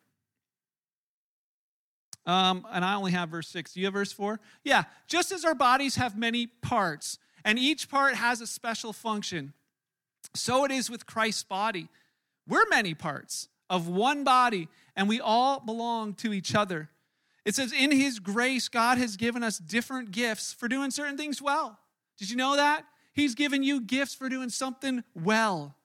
Um, 2.27 2.67
and 2.71 2.85
I 2.85 2.95
only 2.95 3.13
have 3.13 3.29
verse 3.29 3.49
6. 3.49 3.75
Do 3.75 3.81
you 3.81 3.87
have 3.87 3.95
verse 3.95 4.13
4? 4.13 4.41
Yeah. 4.65 4.85
Just 5.07 5.31
as 5.33 5.45
our 5.45 5.55
bodies 5.55 5.97
have 5.97 6.17
many 6.17 6.47
parts, 6.47 7.19
and 7.45 7.59
each 7.59 7.91
part 7.91 8.15
has 8.15 8.41
a 8.41 8.47
special 8.47 8.93
function, 8.93 9.53
so 10.35 10.65
it 10.65 10.71
is 10.71 10.91
with 10.91 11.07
Christ's 11.07 11.45
body. 11.45 11.89
We're 12.49 12.67
many 12.71 12.95
parts 12.95 13.49
of 13.69 13.89
one 13.89 14.25
body, 14.25 14.69
and 14.97 15.09
we 15.09 15.21
all 15.21 15.61
belong 15.61 16.15
to 16.15 16.33
each 16.33 16.55
other. 16.55 16.91
It 17.45 17.55
says, 17.55 17.73
In 17.73 17.91
His 17.93 18.19
grace, 18.19 18.69
God 18.69 18.99
has 18.99 19.17
given 19.17 19.43
us 19.43 19.59
different 19.59 20.11
gifts 20.11 20.53
for 20.53 20.69
doing 20.69 20.91
certain 20.91 21.17
things 21.17 21.43
well. 21.43 21.79
Did 22.19 22.31
you 22.31 22.37
know 22.37 22.57
that? 22.57 22.85
He's 23.13 23.35
given 23.35 23.63
you 23.63 23.81
gifts 23.81 24.15
for 24.15 24.29
doing 24.29 24.49
something 24.49 25.05
well. 25.15 25.77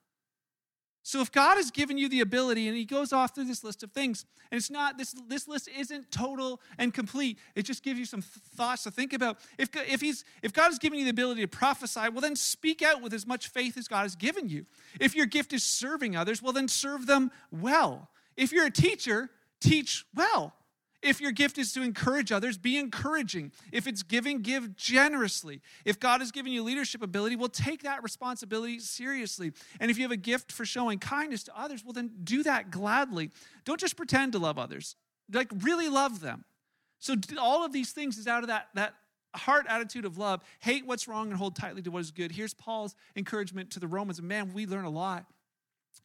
So 1.10 1.22
if 1.22 1.32
God 1.32 1.56
has 1.56 1.72
given 1.72 1.98
you 1.98 2.08
the 2.08 2.19
ability, 2.19 2.67
and 2.67 2.78
he 2.78 2.86
goes 2.86 3.12
off 3.12 3.34
through 3.34 3.45
this 3.45 3.63
list 3.63 3.82
of 3.82 3.91
things, 3.91 4.28
and 4.52 4.60
it's 4.60 4.69
not 4.69 4.95
this 4.95 5.15
this 5.28 5.48
list 5.48 5.67
isn't 5.67 6.12
total 6.12 6.62
and 6.78 6.93
complete. 6.93 7.39
It 7.56 7.63
just 7.63 7.82
gives 7.82 7.98
you 7.98 8.06
some 8.06 8.22
th- 8.22 8.32
thoughts 8.56 8.84
to 8.84 8.91
think 8.91 9.13
about. 9.13 9.39
If 9.58 9.69
if 9.76 10.02
he's 10.02 10.24
if 10.43 10.54
God 10.54 10.65
has 10.65 10.78
given 10.78 11.00
you 11.00 11.06
the 11.06 11.10
ability 11.10 11.41
to 11.41 11.48
prophesy, 11.48 12.10
well 12.12 12.22
then 12.22 12.36
speak 12.36 12.84
out 12.84 13.02
with 13.02 13.15
as 13.15 13.26
much 13.26 13.48
faith 13.48 13.76
as 13.76 13.88
God 13.88 14.04
has 14.04 14.15
given 14.15 14.50
you. 14.50 14.67
If 15.00 15.15
your 15.15 15.26
gift 15.26 15.52
is 15.52 15.63
serving 15.63 16.15
others, 16.15 16.43
well 16.43 16.54
then 16.54 16.67
serve 16.67 17.08
them 17.08 17.32
well. 17.52 18.12
If 18.38 18.52
you're 18.52 18.67
a 18.67 18.72
teacher, 18.72 19.32
teach 19.60 20.06
well. 20.13 20.54
If 21.02 21.22
your 21.22 21.32
gift 21.32 21.58
is 21.58 21.72
to 21.74 21.82
encourage 21.82 22.32
others, 22.32 22.58
be 22.58 22.78
encouraging. 22.78 23.54
If 23.72 23.88
it's 23.88 24.04
giving, 24.04 24.42
give 24.42 24.76
generously. 24.76 25.62
If 25.86 26.00
God 26.00 26.20
has 26.20 26.32
given 26.32 26.52
you 26.52 26.62
leadership 26.62 27.02
ability, 27.02 27.38
well, 27.38 27.48
take 27.48 27.84
that 27.84 28.04
responsibility 28.04 28.80
seriously. 28.80 29.54
And 29.80 29.90
if 29.90 29.98
you 29.98 30.04
have 30.04 30.12
a 30.12 30.18
gift 30.18 30.52
for 30.52 30.66
showing 30.66 31.00
kindness 31.00 31.44
to 31.44 31.58
others, 31.58 31.86
well, 31.86 31.94
then 31.94 32.12
do 32.24 32.44
that 32.44 32.70
gladly. 32.70 33.32
Don't 33.64 33.80
just 33.80 33.96
pretend 33.96 34.34
to 34.34 34.40
love 34.40 34.58
others, 34.58 34.96
like, 35.32 35.50
really 35.62 35.88
love 35.88 36.20
them. 36.20 36.44
So, 37.00 37.16
all 37.40 37.64
of 37.64 37.72
these 37.72 37.92
things 37.92 38.18
is 38.18 38.28
out 38.28 38.44
of 38.44 38.48
that, 38.48 38.68
that 38.74 38.94
heart 39.34 39.66
attitude 39.70 40.04
of 40.04 40.18
love. 40.18 40.44
Hate 40.60 40.86
what's 40.86 41.08
wrong 41.08 41.30
and 41.30 41.38
hold 41.38 41.56
tightly 41.56 41.82
to 41.84 41.92
what 41.92 42.00
is 42.00 42.12
good. 42.12 42.32
Here's 42.32 42.54
Paul's 42.54 42.94
encouragement 43.16 43.72
to 43.72 43.80
the 43.80 43.88
Romans. 43.88 44.22
Man, 44.22 44.54
we 44.54 44.66
learn 44.66 44.84
a 44.84 44.90
lot 44.90 45.26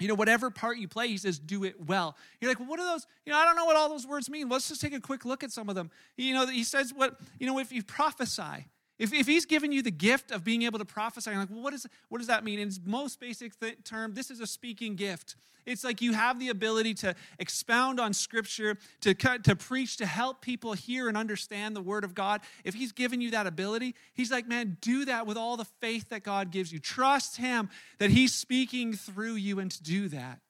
you 0.00 0.08
know, 0.08 0.14
whatever 0.14 0.50
part 0.50 0.78
you 0.78 0.88
play, 0.88 1.08
he 1.08 1.16
says, 1.16 1.38
do 1.38 1.64
it 1.64 1.84
well. 1.86 2.16
You're 2.40 2.50
like, 2.50 2.58
well, 2.58 2.68
what 2.68 2.80
are 2.80 2.86
those? 2.86 3.06
You 3.24 3.32
know, 3.32 3.38
I 3.38 3.44
don't 3.44 3.56
know 3.56 3.64
what 3.64 3.76
all 3.76 3.88
those 3.88 4.06
words 4.06 4.28
mean. 4.28 4.48
Let's 4.48 4.68
just 4.68 4.80
take 4.80 4.92
a 4.92 5.00
quick 5.00 5.24
look 5.24 5.44
at 5.44 5.52
some 5.52 5.68
of 5.68 5.74
them. 5.74 5.90
You 6.16 6.34
know, 6.34 6.46
he 6.46 6.64
says, 6.64 6.92
what, 6.94 7.18
you 7.38 7.46
know, 7.46 7.58
if 7.58 7.72
you 7.72 7.82
prophesy, 7.82 8.66
if, 8.98 9.12
if 9.12 9.26
he's 9.26 9.44
given 9.44 9.72
you 9.72 9.82
the 9.82 9.90
gift 9.90 10.30
of 10.30 10.44
being 10.44 10.62
able 10.62 10.78
to 10.78 10.84
prophesy, 10.84 11.30
you're 11.30 11.40
like, 11.40 11.50
well, 11.50 11.62
what, 11.62 11.74
is, 11.74 11.86
what 12.08 12.18
does 12.18 12.28
that 12.28 12.44
mean? 12.44 12.60
In 12.60 12.68
its 12.68 12.80
most 12.84 13.18
basic 13.18 13.58
th- 13.58 13.78
term, 13.84 14.14
this 14.14 14.30
is 14.30 14.40
a 14.40 14.46
speaking 14.46 14.94
gift. 14.94 15.36
It's 15.66 15.82
like 15.82 16.02
you 16.02 16.12
have 16.12 16.38
the 16.38 16.50
ability 16.50 16.94
to 16.94 17.14
expound 17.38 17.98
on 17.98 18.12
scripture, 18.12 18.76
to, 19.00 19.14
to 19.14 19.56
preach, 19.56 19.96
to 19.96 20.06
help 20.06 20.42
people 20.42 20.74
hear 20.74 21.08
and 21.08 21.16
understand 21.16 21.74
the 21.74 21.80
word 21.80 22.04
of 22.04 22.14
God. 22.14 22.42
If 22.64 22.74
he's 22.74 22.92
given 22.92 23.20
you 23.20 23.30
that 23.32 23.46
ability, 23.46 23.94
he's 24.12 24.30
like, 24.30 24.46
man, 24.46 24.76
do 24.80 25.06
that 25.06 25.26
with 25.26 25.36
all 25.36 25.56
the 25.56 25.64
faith 25.64 26.10
that 26.10 26.22
God 26.22 26.50
gives 26.50 26.72
you. 26.72 26.78
Trust 26.78 27.38
him 27.38 27.70
that 27.98 28.10
he's 28.10 28.34
speaking 28.34 28.92
through 28.92 29.34
you 29.34 29.58
and 29.58 29.70
to 29.70 29.82
do 29.82 30.08
that. 30.08 30.40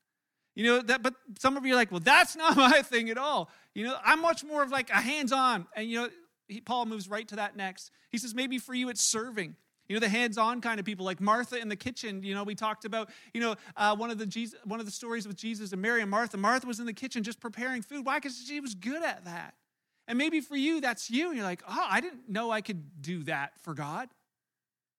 You 0.55 0.65
know, 0.65 0.83
that, 0.83 1.03
but 1.03 1.15
some 1.39 1.57
of 1.57 1.65
you 1.65 1.73
are 1.75 1.77
like, 1.77 1.91
well, 1.91 2.01
that's 2.01 2.37
not 2.37 2.57
my 2.57 2.83
thing 2.83 3.09
at 3.09 3.19
all. 3.19 3.51
You 3.75 3.87
know, 3.87 3.97
I'm 4.05 4.21
much 4.21 4.45
more 4.45 4.63
of 4.63 4.71
like 4.71 4.91
a 4.91 5.01
hands 5.01 5.33
on. 5.33 5.67
And, 5.77 5.89
you 5.89 6.03
know, 6.03 6.09
he, 6.49 6.61
Paul 6.61 6.87
moves 6.87 7.09
right 7.09 7.27
to 7.29 7.37
that 7.37 7.57
next. 7.57 7.91
He 8.11 8.19
says, 8.19 8.35
maybe 8.35 8.59
for 8.59 8.75
you 8.75 8.89
it's 8.89 9.03
serving. 9.03 9.57
You 9.89 9.97
know, 9.97 10.01
the 10.01 10.09
hands-on 10.09 10.63
kind 10.63 10.81
of 10.81 10.87
people, 10.87 11.05
like 11.05 11.21
Martha 11.21 11.59
in 11.59 11.69
the 11.69 11.77
kitchen. 11.77 12.23
You 12.23 12.35
know, 12.35 12.43
we 12.43 12.55
talked 12.55 12.87
about, 12.87 13.11
you 13.35 13.41
know, 13.41 13.55
uh, 13.77 13.95
one 13.95 14.11
of 14.11 14.17
the 14.17 14.25
Jesus, 14.25 14.59
one 14.65 14.81
of 14.81 14.87
the 14.87 14.93
stories 14.93 15.29
with 15.29 15.37
Jesus 15.37 15.73
and 15.73 15.83
Mary 15.83 16.01
and 16.01 16.11
Martha. 16.11 16.39
Martha 16.39 16.67
was 16.67 16.81
in 16.81 16.87
the 16.87 16.93
kitchen 16.95 17.23
just 17.23 17.39
preparing 17.39 17.83
food. 17.83 18.07
Why? 18.07 18.17
Because 18.17 18.43
she 18.47 18.61
was 18.61 18.75
good 18.75 19.03
at 19.03 19.27
that. 19.27 19.55
And 20.09 20.17
maybe 20.17 20.41
for 20.41 20.57
you, 20.57 20.81
that's 20.81 21.11
you. 21.11 21.33
You're 21.33 21.45
like, 21.45 21.63
oh, 21.69 21.87
I 21.91 22.01
didn't 22.01 22.29
know 22.29 22.51
I 22.51 22.63
could 22.63 23.03
do 23.03 23.25
that 23.25 23.53
for 23.61 23.75
God. 23.75 24.09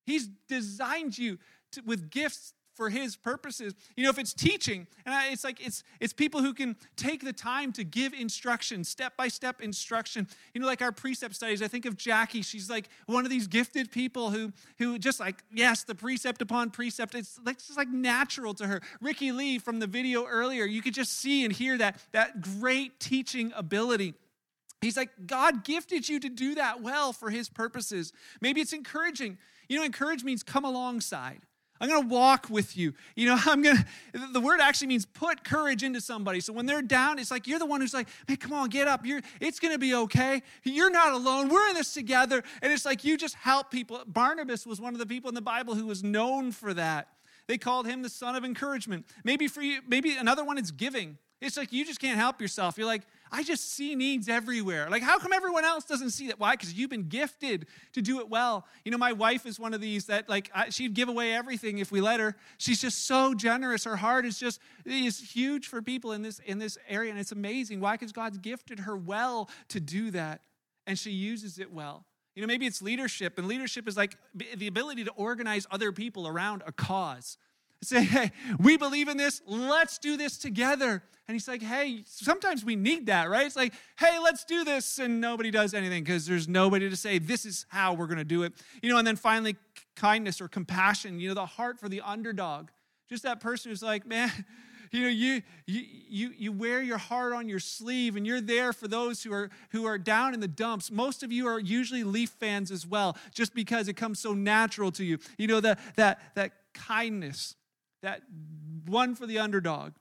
He's 0.04 0.28
designed 0.48 1.18
you 1.18 1.38
to, 1.72 1.82
with 1.84 2.10
gifts 2.10 2.54
for 2.76 2.90
his 2.90 3.16
purposes. 3.16 3.74
You 3.96 4.04
know, 4.04 4.10
if 4.10 4.18
it's 4.18 4.34
teaching, 4.34 4.86
and 5.04 5.32
it's 5.32 5.44
like 5.44 5.64
it's 5.64 5.82
it's 6.00 6.12
people 6.12 6.42
who 6.42 6.52
can 6.54 6.76
take 6.96 7.24
the 7.24 7.32
time 7.32 7.72
to 7.72 7.84
give 7.84 8.12
instruction, 8.12 8.84
step 8.84 9.16
by 9.16 9.28
step 9.28 9.60
instruction. 9.60 10.28
You 10.54 10.60
know, 10.60 10.66
like 10.66 10.82
our 10.82 10.92
precept 10.92 11.34
studies. 11.34 11.62
I 11.62 11.68
think 11.68 11.86
of 11.86 11.96
Jackie. 11.96 12.42
She's 12.42 12.68
like 12.68 12.88
one 13.06 13.24
of 13.24 13.30
these 13.30 13.46
gifted 13.46 13.90
people 13.90 14.30
who 14.30 14.52
who 14.78 14.98
just 14.98 15.18
like 15.18 15.42
yes, 15.52 15.84
the 15.84 15.94
precept 15.94 16.42
upon 16.42 16.70
precept. 16.70 17.14
It's 17.14 17.40
like 17.44 17.56
it's 17.56 17.76
like 17.76 17.88
natural 17.88 18.54
to 18.54 18.66
her. 18.66 18.80
Ricky 19.00 19.32
Lee 19.32 19.58
from 19.58 19.80
the 19.80 19.86
video 19.86 20.26
earlier, 20.26 20.64
you 20.64 20.82
could 20.82 20.94
just 20.94 21.18
see 21.18 21.44
and 21.44 21.52
hear 21.52 21.78
that 21.78 22.00
that 22.12 22.40
great 22.40 23.00
teaching 23.00 23.52
ability. 23.56 24.14
He's 24.82 24.96
like, 24.96 25.10
God 25.26 25.64
gifted 25.64 26.08
you 26.08 26.20
to 26.20 26.28
do 26.28 26.54
that 26.56 26.82
well 26.82 27.12
for 27.12 27.30
his 27.30 27.48
purposes. 27.48 28.12
Maybe 28.40 28.60
it's 28.60 28.72
encouraging. 28.72 29.38
You 29.68 29.78
know, 29.78 29.84
encourage 29.84 30.22
means 30.22 30.42
come 30.42 30.64
alongside. 30.64 31.40
I'm 31.80 31.88
going 31.88 32.02
to 32.02 32.08
walk 32.08 32.48
with 32.50 32.76
you. 32.76 32.94
You 33.14 33.26
know, 33.26 33.38
I'm 33.46 33.62
going 33.62 33.76
to, 33.76 33.86
the 34.32 34.40
word 34.40 34.60
actually 34.60 34.88
means 34.88 35.06
put 35.06 35.44
courage 35.44 35.82
into 35.82 36.00
somebody. 36.00 36.40
So 36.40 36.52
when 36.52 36.66
they're 36.66 36.82
down, 36.82 37.18
it's 37.18 37.30
like 37.30 37.46
you're 37.46 37.58
the 37.58 37.66
one 37.66 37.80
who's 37.80 37.94
like, 37.94 38.08
hey, 38.26 38.36
come 38.36 38.52
on, 38.52 38.68
get 38.68 38.88
up. 38.88 39.04
You're, 39.04 39.20
it's 39.40 39.60
going 39.60 39.74
to 39.74 39.78
be 39.78 39.94
okay. 39.94 40.42
You're 40.64 40.90
not 40.90 41.12
alone. 41.12 41.48
We're 41.48 41.68
in 41.68 41.74
this 41.74 41.92
together. 41.92 42.42
And 42.62 42.72
it's 42.72 42.84
like 42.84 43.04
you 43.04 43.16
just 43.16 43.34
help 43.34 43.70
people. 43.70 44.02
Barnabas 44.06 44.66
was 44.66 44.80
one 44.80 44.94
of 44.94 44.98
the 44.98 45.06
people 45.06 45.28
in 45.28 45.34
the 45.34 45.42
Bible 45.42 45.74
who 45.74 45.86
was 45.86 46.02
known 46.02 46.52
for 46.52 46.74
that. 46.74 47.08
They 47.46 47.58
called 47.58 47.86
him 47.86 48.02
the 48.02 48.08
son 48.08 48.34
of 48.34 48.44
encouragement. 48.44 49.06
Maybe 49.24 49.46
for 49.46 49.62
you, 49.62 49.80
maybe 49.86 50.16
another 50.16 50.44
one 50.44 50.58
is 50.58 50.72
giving. 50.72 51.18
It's 51.40 51.56
like 51.56 51.72
you 51.72 51.84
just 51.84 52.00
can't 52.00 52.18
help 52.18 52.40
yourself. 52.40 52.78
You're 52.78 52.86
like, 52.86 53.02
I 53.30 53.42
just 53.42 53.72
see 53.72 53.94
needs 53.94 54.28
everywhere. 54.28 54.88
Like, 54.90 55.02
how 55.02 55.18
come 55.18 55.32
everyone 55.32 55.64
else 55.64 55.84
doesn't 55.84 56.10
see 56.10 56.28
that? 56.28 56.38
Why? 56.38 56.52
Because 56.52 56.72
you've 56.72 56.90
been 56.90 57.08
gifted 57.08 57.66
to 57.92 58.02
do 58.02 58.20
it 58.20 58.28
well. 58.28 58.66
You 58.84 58.92
know, 58.92 58.98
my 58.98 59.12
wife 59.12 59.46
is 59.46 59.58
one 59.58 59.74
of 59.74 59.80
these 59.80 60.06
that, 60.06 60.28
like, 60.28 60.50
I, 60.54 60.70
she'd 60.70 60.94
give 60.94 61.08
away 61.08 61.34
everything 61.34 61.78
if 61.78 61.90
we 61.90 62.00
let 62.00 62.20
her. 62.20 62.36
She's 62.58 62.80
just 62.80 63.06
so 63.06 63.34
generous. 63.34 63.84
Her 63.84 63.96
heart 63.96 64.24
is 64.24 64.38
just 64.38 64.60
is 64.84 65.18
huge 65.18 65.66
for 65.66 65.82
people 65.82 66.12
in 66.12 66.22
this 66.22 66.38
in 66.40 66.58
this 66.58 66.78
area, 66.88 67.10
and 67.10 67.18
it's 67.18 67.32
amazing. 67.32 67.80
Why? 67.80 67.92
Because 67.94 68.12
God's 68.12 68.38
gifted 68.38 68.80
her 68.80 68.96
well 68.96 69.50
to 69.68 69.80
do 69.80 70.10
that, 70.12 70.40
and 70.86 70.98
she 70.98 71.10
uses 71.10 71.58
it 71.58 71.72
well. 71.72 72.04
You 72.34 72.42
know, 72.42 72.48
maybe 72.48 72.66
it's 72.66 72.82
leadership, 72.82 73.38
and 73.38 73.48
leadership 73.48 73.88
is 73.88 73.96
like 73.96 74.16
the 74.34 74.66
ability 74.66 75.04
to 75.04 75.12
organize 75.12 75.66
other 75.70 75.90
people 75.90 76.28
around 76.28 76.62
a 76.66 76.72
cause. 76.72 77.38
Say, 77.82 78.02
hey, 78.04 78.32
we 78.58 78.76
believe 78.76 79.08
in 79.08 79.16
this. 79.16 79.42
Let's 79.46 79.98
do 79.98 80.16
this 80.16 80.38
together. 80.38 81.02
And 81.28 81.34
he's 81.34 81.48
like, 81.48 81.62
hey, 81.62 82.02
sometimes 82.06 82.64
we 82.64 82.76
need 82.76 83.06
that, 83.06 83.28
right? 83.28 83.46
It's 83.46 83.56
like, 83.56 83.74
hey, 83.98 84.18
let's 84.18 84.44
do 84.44 84.64
this. 84.64 84.98
And 84.98 85.20
nobody 85.20 85.50
does 85.50 85.74
anything 85.74 86.04
because 86.04 86.24
there's 86.26 86.46
nobody 86.46 86.88
to 86.88 86.96
say, 86.96 87.18
this 87.18 87.44
is 87.44 87.66
how 87.68 87.94
we're 87.94 88.06
going 88.06 88.18
to 88.18 88.24
do 88.24 88.44
it. 88.44 88.52
You 88.82 88.90
know, 88.90 88.98
and 88.98 89.06
then 89.06 89.16
finally, 89.16 89.56
kindness 89.96 90.40
or 90.40 90.48
compassion, 90.48 91.18
you 91.18 91.28
know, 91.28 91.34
the 91.34 91.46
heart 91.46 91.80
for 91.80 91.88
the 91.88 92.00
underdog. 92.00 92.68
Just 93.08 93.24
that 93.24 93.40
person 93.40 93.70
who's 93.70 93.82
like, 93.82 94.06
man, 94.06 94.30
you 94.92 95.02
know 95.02 95.08
you, 95.08 95.42
you 95.66 95.82
you 96.08 96.32
you 96.36 96.52
wear 96.52 96.80
your 96.80 96.98
heart 96.98 97.32
on 97.32 97.48
your 97.48 97.58
sleeve 97.58 98.14
and 98.14 98.24
you're 98.24 98.40
there 98.40 98.72
for 98.72 98.86
those 98.86 99.22
who 99.22 99.32
are 99.32 99.50
who 99.70 99.84
are 99.84 99.98
down 99.98 100.32
in 100.32 100.38
the 100.38 100.46
dumps 100.46 100.92
most 100.92 101.24
of 101.24 101.32
you 101.32 101.48
are 101.48 101.58
usually 101.58 102.04
leaf 102.04 102.30
fans 102.38 102.70
as 102.70 102.86
well 102.86 103.16
just 103.34 103.52
because 103.52 103.88
it 103.88 103.94
comes 103.94 104.20
so 104.20 104.32
natural 104.32 104.92
to 104.92 105.04
you 105.04 105.18
you 105.38 105.48
know 105.48 105.58
that 105.58 105.80
that 105.96 106.20
that 106.36 106.52
kindness 106.72 107.55
that 108.02 108.22
one 108.86 109.14
for 109.14 109.26
the 109.26 109.38
underdog 109.38 109.92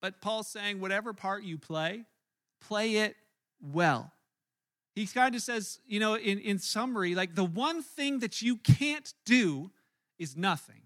but 0.00 0.20
Paul's 0.20 0.48
saying, 0.48 0.80
whatever 0.80 1.12
part 1.12 1.42
you 1.42 1.58
play, 1.58 2.04
play 2.60 2.96
it 2.96 3.16
well. 3.60 4.12
He 4.94 5.06
kind 5.06 5.34
of 5.34 5.42
says, 5.42 5.80
you 5.86 6.00
know, 6.00 6.14
in, 6.14 6.38
in 6.38 6.58
summary, 6.58 7.14
like 7.14 7.34
the 7.34 7.44
one 7.44 7.82
thing 7.82 8.20
that 8.20 8.42
you 8.42 8.56
can't 8.56 9.12
do 9.24 9.70
is 10.18 10.36
nothing. 10.36 10.82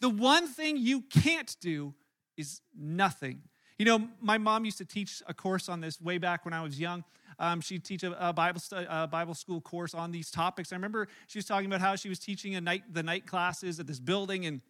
The 0.00 0.08
one 0.08 0.46
thing 0.46 0.76
you 0.76 1.02
can't 1.02 1.54
do 1.60 1.94
is 2.36 2.60
nothing. 2.76 3.42
You 3.78 3.84
know, 3.84 4.08
my 4.20 4.38
mom 4.38 4.64
used 4.64 4.78
to 4.78 4.84
teach 4.84 5.22
a 5.26 5.34
course 5.34 5.68
on 5.68 5.80
this 5.80 6.00
way 6.00 6.18
back 6.18 6.44
when 6.44 6.54
I 6.54 6.62
was 6.62 6.80
young. 6.80 7.04
Um, 7.38 7.60
she'd 7.60 7.84
teach 7.84 8.02
a, 8.02 8.28
a 8.28 8.32
Bible 8.32 8.60
a 8.72 9.06
Bible 9.06 9.34
school 9.34 9.60
course 9.60 9.94
on 9.94 10.10
these 10.10 10.30
topics. 10.30 10.72
I 10.72 10.76
remember 10.76 11.06
she 11.28 11.38
was 11.38 11.44
talking 11.44 11.66
about 11.66 11.80
how 11.80 11.94
she 11.94 12.08
was 12.08 12.18
teaching 12.18 12.56
a 12.56 12.60
night 12.60 12.82
the 12.92 13.04
night 13.04 13.26
classes 13.26 13.78
at 13.78 13.86
this 13.86 14.00
building, 14.00 14.46
and 14.46 14.60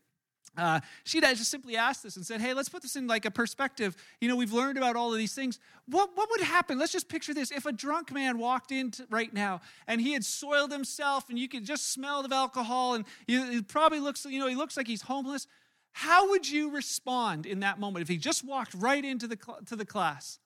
uh, 0.59 0.81
just 1.05 1.51
simply 1.51 1.77
asked 1.77 2.03
this 2.03 2.17
and 2.17 2.27
said, 2.27 2.41
Hey, 2.41 2.53
let's 2.53 2.69
put 2.69 2.83
this 2.83 2.97
in 2.97 3.07
like 3.07 3.25
a 3.25 3.31
perspective. 3.31 3.97
You 4.21 4.29
know, 4.29 4.37
we've 4.37 4.53
learned 4.53 4.77
about 4.77 4.97
all 4.97 5.13
of 5.13 5.19
these 5.19 5.35
things. 5.35 5.61
What, 5.87 6.11
what 6.17 6.29
would 6.31 6.41
happen? 6.41 6.79
Let's 6.79 6.93
just 6.93 7.09
picture 7.09 7.33
this. 7.33 7.51
If 7.51 7.65
a 7.65 7.73
drunk 7.73 8.13
man 8.13 8.39
walked 8.39 8.73
in 8.73 8.93
right 9.09 9.33
now 9.33 9.61
and 9.87 10.01
he 10.01 10.13
had 10.13 10.25
soiled 10.25 10.73
himself 10.73 11.29
and 11.29 11.39
you 11.39 11.49
could 11.49 11.65
just 11.65 11.93
smell 11.93 12.23
the 12.23 12.35
alcohol 12.35 12.95
and 12.95 13.05
he, 13.27 13.41
he 13.53 13.63
probably 13.63 14.01
looks, 14.01 14.25
you 14.25 14.41
know, 14.41 14.49
he 14.49 14.57
looks 14.57 14.77
like 14.77 14.89
he's 14.89 15.03
homeless. 15.03 15.47
How 15.93 16.31
would 16.31 16.49
you 16.49 16.71
respond 16.71 17.47
in 17.47 17.61
that 17.61 17.79
moment 17.79 18.03
if 18.03 18.09
he 18.09 18.17
just 18.17 18.45
walked 18.45 18.75
right 18.75 19.05
into 19.05 19.27
the, 19.27 19.39
to 19.67 19.77
the 19.77 19.87
class? 19.87 20.39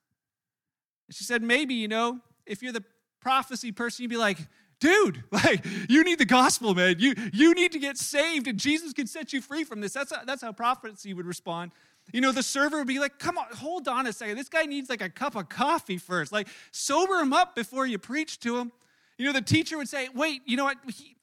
And 1.08 1.14
she 1.14 1.24
said, 1.24 1.42
Maybe, 1.42 1.74
you 1.74 1.88
know, 1.88 2.20
if 2.46 2.62
you're 2.62 2.72
the 2.72 2.84
prophecy 3.20 3.72
person, 3.72 4.02
you'd 4.02 4.10
be 4.10 4.16
like, 4.16 4.38
dude 4.82 5.22
like 5.30 5.64
you 5.88 6.02
need 6.02 6.18
the 6.18 6.24
gospel 6.24 6.74
man. 6.74 6.96
You 6.98 7.14
you 7.32 7.54
need 7.54 7.72
to 7.72 7.78
get 7.78 7.96
saved 7.96 8.48
and 8.48 8.58
jesus 8.58 8.92
can 8.92 9.06
set 9.06 9.32
you 9.32 9.40
free 9.40 9.64
from 9.64 9.80
this. 9.80 9.92
That's, 9.92 10.12
that's 10.26 10.42
how 10.42 10.52
prophecy 10.52 11.14
would 11.14 11.26
respond. 11.26 11.70
You 12.12 12.20
know 12.20 12.32
the 12.32 12.42
server 12.42 12.78
would 12.78 12.88
be 12.88 12.98
like 12.98 13.18
come 13.18 13.38
on 13.38 13.46
hold 13.54 13.86
on 13.86 14.06
a 14.06 14.12
second. 14.12 14.36
This 14.36 14.48
guy 14.48 14.64
needs 14.64 14.90
like 14.90 15.00
a 15.00 15.08
cup 15.08 15.36
of 15.36 15.48
coffee 15.48 15.98
first. 15.98 16.32
Like 16.32 16.48
sober 16.72 17.20
him 17.20 17.32
up 17.32 17.54
before 17.54 17.86
you 17.86 17.98
preach 17.98 18.40
to 18.40 18.58
him. 18.58 18.72
You 19.18 19.26
know 19.26 19.32
the 19.32 19.40
teacher 19.40 19.78
would 19.78 19.88
say 19.88 20.08
wait 20.14 20.42
you 20.44 20.56
know 20.56 20.64
what? 20.64 20.78
He, 20.92 21.16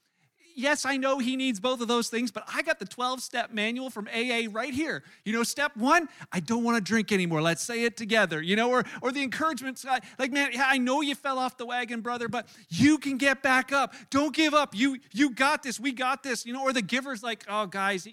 yes, 0.60 0.86
I 0.86 0.98
know 0.98 1.20
he 1.20 1.36
needs 1.36 1.60
both 1.60 1.82
of 1.82 1.88
those 1.88 2.10
things, 2.10 2.32
but 2.32 2.44
I 2.54 2.62
got 2.62 2.80
the 2.80 2.86
12 2.86 3.22
step 3.22 3.52
manual 3.52 3.90
from 3.90 4.08
AA 4.08 4.44
right 4.52 4.74
here. 4.74 5.04
You 5.24 5.34
know, 5.34 5.44
step 5.44 5.76
one, 5.76 6.10
I 6.32 6.40
don't 6.40 6.64
want 6.64 6.78
to 6.78 6.82
drink 6.82 7.12
anymore. 7.12 7.42
Let's 7.42 7.64
say 7.64 7.84
it 7.86 7.98
together, 7.98 8.42
you 8.42 8.56
know, 8.56 8.70
or, 8.70 8.84
or 9.02 9.12
the 9.12 9.24
encouragement 9.24 9.80
side. 9.80 10.04
Uh, 10.04 10.08
like, 10.20 10.32
man, 10.32 10.52
I 10.60 10.78
know 10.78 11.02
you 11.02 11.16
fell 11.16 11.40
off 11.40 11.58
the 11.58 11.66
wagon, 11.66 12.02
brother, 12.02 12.28
but 12.28 12.48
you 12.70 12.98
can 12.98 13.18
get 13.18 13.42
back 13.42 13.72
up. 13.72 13.94
Don't 14.10 14.36
give 14.36 14.54
up. 14.54 14.76
You, 14.76 14.98
you 15.14 15.32
got 15.32 15.64
this. 15.64 15.80
We 15.80 15.92
got 15.92 16.24
this, 16.24 16.46
you 16.46 16.54
know, 16.54 16.64
or 16.64 16.74
the 16.74 16.82
giver's 16.82 17.24
like, 17.24 17.46
oh, 17.48 17.66
guys, 17.66 18.08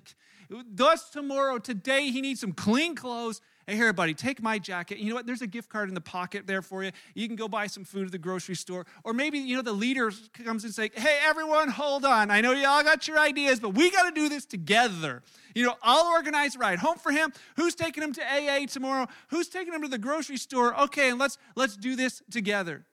thus 0.49 1.11
tomorrow, 1.11 1.59
today, 1.59 2.11
he 2.11 2.21
needs 2.21 2.41
some 2.41 2.53
clean 2.53 2.95
clothes 2.95 3.41
hey, 3.67 3.77
here, 3.77 3.93
buddy, 3.93 4.15
take 4.15 4.43
my 4.43 4.59
jacket. 4.59 4.99
You 4.99 5.11
know 5.11 5.17
what? 5.17 5.27
There's 5.27 5.43
a 5.43 5.47
gift 5.47 5.69
card 5.69 5.89
in 5.89 5.95
the 5.95 6.01
pocket 6.01 6.47
there 6.47 6.63
for 6.63 6.85
you. 6.85 6.93
You 7.15 7.27
can 7.27 7.37
go 7.37 7.49
buy 7.49 7.67
some 7.67 7.85
food 7.85 8.07
at 8.07 8.13
the 8.13 8.19
grocery 8.19 8.55
store. 8.55 8.87
Or 9.05 9.13
maybe, 9.13 9.39
you 9.39 9.57
know, 9.57 9.63
the 9.63 9.73
leader 9.73 10.13
comes 10.45 10.65
and 10.65 10.73
say, 10.73 10.91
hey, 10.95 11.19
everyone, 11.25 11.69
hold 11.69 12.05
on. 12.05 12.31
I 12.31 12.41
know 12.41 12.53
you 12.53 12.67
all 12.67 12.85
got 12.85 13.09
your 13.09 13.19
ideas, 13.19 13.61
but 13.61 13.71
we 13.71 13.91
got 13.91 14.05
to 14.05 14.13
do 14.13 14.29
this 14.29 14.45
together. 14.45 15.23
You 15.55 15.65
know, 15.65 15.75
I'll 15.83 16.07
organize 16.07 16.55
a 16.55 16.59
ride 16.59 16.79
home 16.79 16.99
for 16.99 17.11
him. 17.11 17.33
Who's 17.57 17.75
taking 17.75 18.03
him 18.03 18.13
to 18.15 18.23
AA 18.23 18.67
tomorrow? 18.67 19.09
Who's 19.29 19.49
taking 19.49 19.75
him 19.75 19.83
to 19.83 19.89
the 19.89 19.99
grocery 19.99 20.37
store? 20.37 20.79
Okay, 20.83 21.11
and 21.11 21.19
let's 21.19 21.39
let's 21.57 21.77
do 21.77 21.97
this 21.97 22.23
together. 22.31 22.85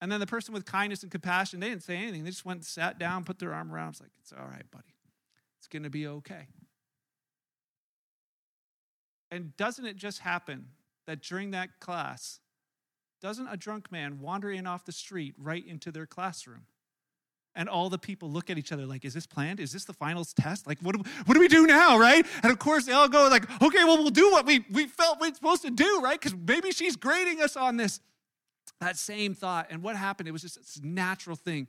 And 0.00 0.10
then 0.10 0.20
the 0.20 0.26
person 0.26 0.54
with 0.54 0.64
kindness 0.64 1.02
and 1.02 1.12
compassion, 1.12 1.60
they 1.60 1.68
didn't 1.68 1.82
say 1.82 1.96
anything. 1.96 2.24
They 2.24 2.30
just 2.30 2.46
went 2.46 2.58
and 2.58 2.64
sat 2.64 2.98
down, 2.98 3.24
put 3.24 3.38
their 3.38 3.52
arm 3.52 3.70
around. 3.70 3.90
It's 3.90 4.00
like, 4.00 4.10
it's 4.22 4.32
all 4.32 4.46
right, 4.46 4.64
buddy. 4.70 4.94
It's 5.58 5.68
going 5.68 5.82
to 5.82 5.90
be 5.90 6.06
okay. 6.06 6.46
And 9.30 9.56
doesn't 9.56 9.86
it 9.86 9.96
just 9.96 10.20
happen 10.20 10.66
that 11.06 11.22
during 11.22 11.52
that 11.52 11.80
class, 11.80 12.40
doesn't 13.20 13.48
a 13.48 13.56
drunk 13.56 13.92
man 13.92 14.20
wander 14.20 14.50
in 14.50 14.66
off 14.66 14.84
the 14.84 14.92
street 14.92 15.34
right 15.38 15.64
into 15.66 15.92
their 15.92 16.06
classroom? 16.06 16.62
And 17.54 17.68
all 17.68 17.90
the 17.90 17.98
people 17.98 18.30
look 18.30 18.48
at 18.48 18.58
each 18.58 18.70
other 18.70 18.86
like, 18.86 19.04
is 19.04 19.12
this 19.12 19.26
planned? 19.26 19.58
Is 19.58 19.72
this 19.72 19.84
the 19.84 19.92
finals 19.92 20.32
test? 20.32 20.66
Like, 20.66 20.78
what 20.80 20.96
do, 20.96 21.02
what 21.26 21.34
do 21.34 21.40
we 21.40 21.48
do 21.48 21.66
now, 21.66 21.98
right? 21.98 22.24
And 22.42 22.52
of 22.52 22.58
course, 22.58 22.86
they 22.86 22.92
all 22.92 23.08
go 23.08 23.28
like, 23.28 23.44
okay, 23.60 23.84
well, 23.84 23.98
we'll 23.98 24.10
do 24.10 24.30
what 24.30 24.46
we, 24.46 24.64
we 24.70 24.86
felt 24.86 25.20
we 25.20 25.28
are 25.28 25.34
supposed 25.34 25.62
to 25.62 25.70
do, 25.70 26.00
right? 26.00 26.18
Because 26.18 26.38
maybe 26.46 26.70
she's 26.70 26.96
grading 26.96 27.42
us 27.42 27.56
on 27.56 27.76
this. 27.76 28.00
That 28.80 28.96
same 28.96 29.34
thought. 29.34 29.66
And 29.70 29.82
what 29.82 29.96
happened? 29.96 30.28
It 30.28 30.32
was 30.32 30.42
just 30.42 30.56
this 30.56 30.80
natural 30.82 31.36
thing. 31.36 31.66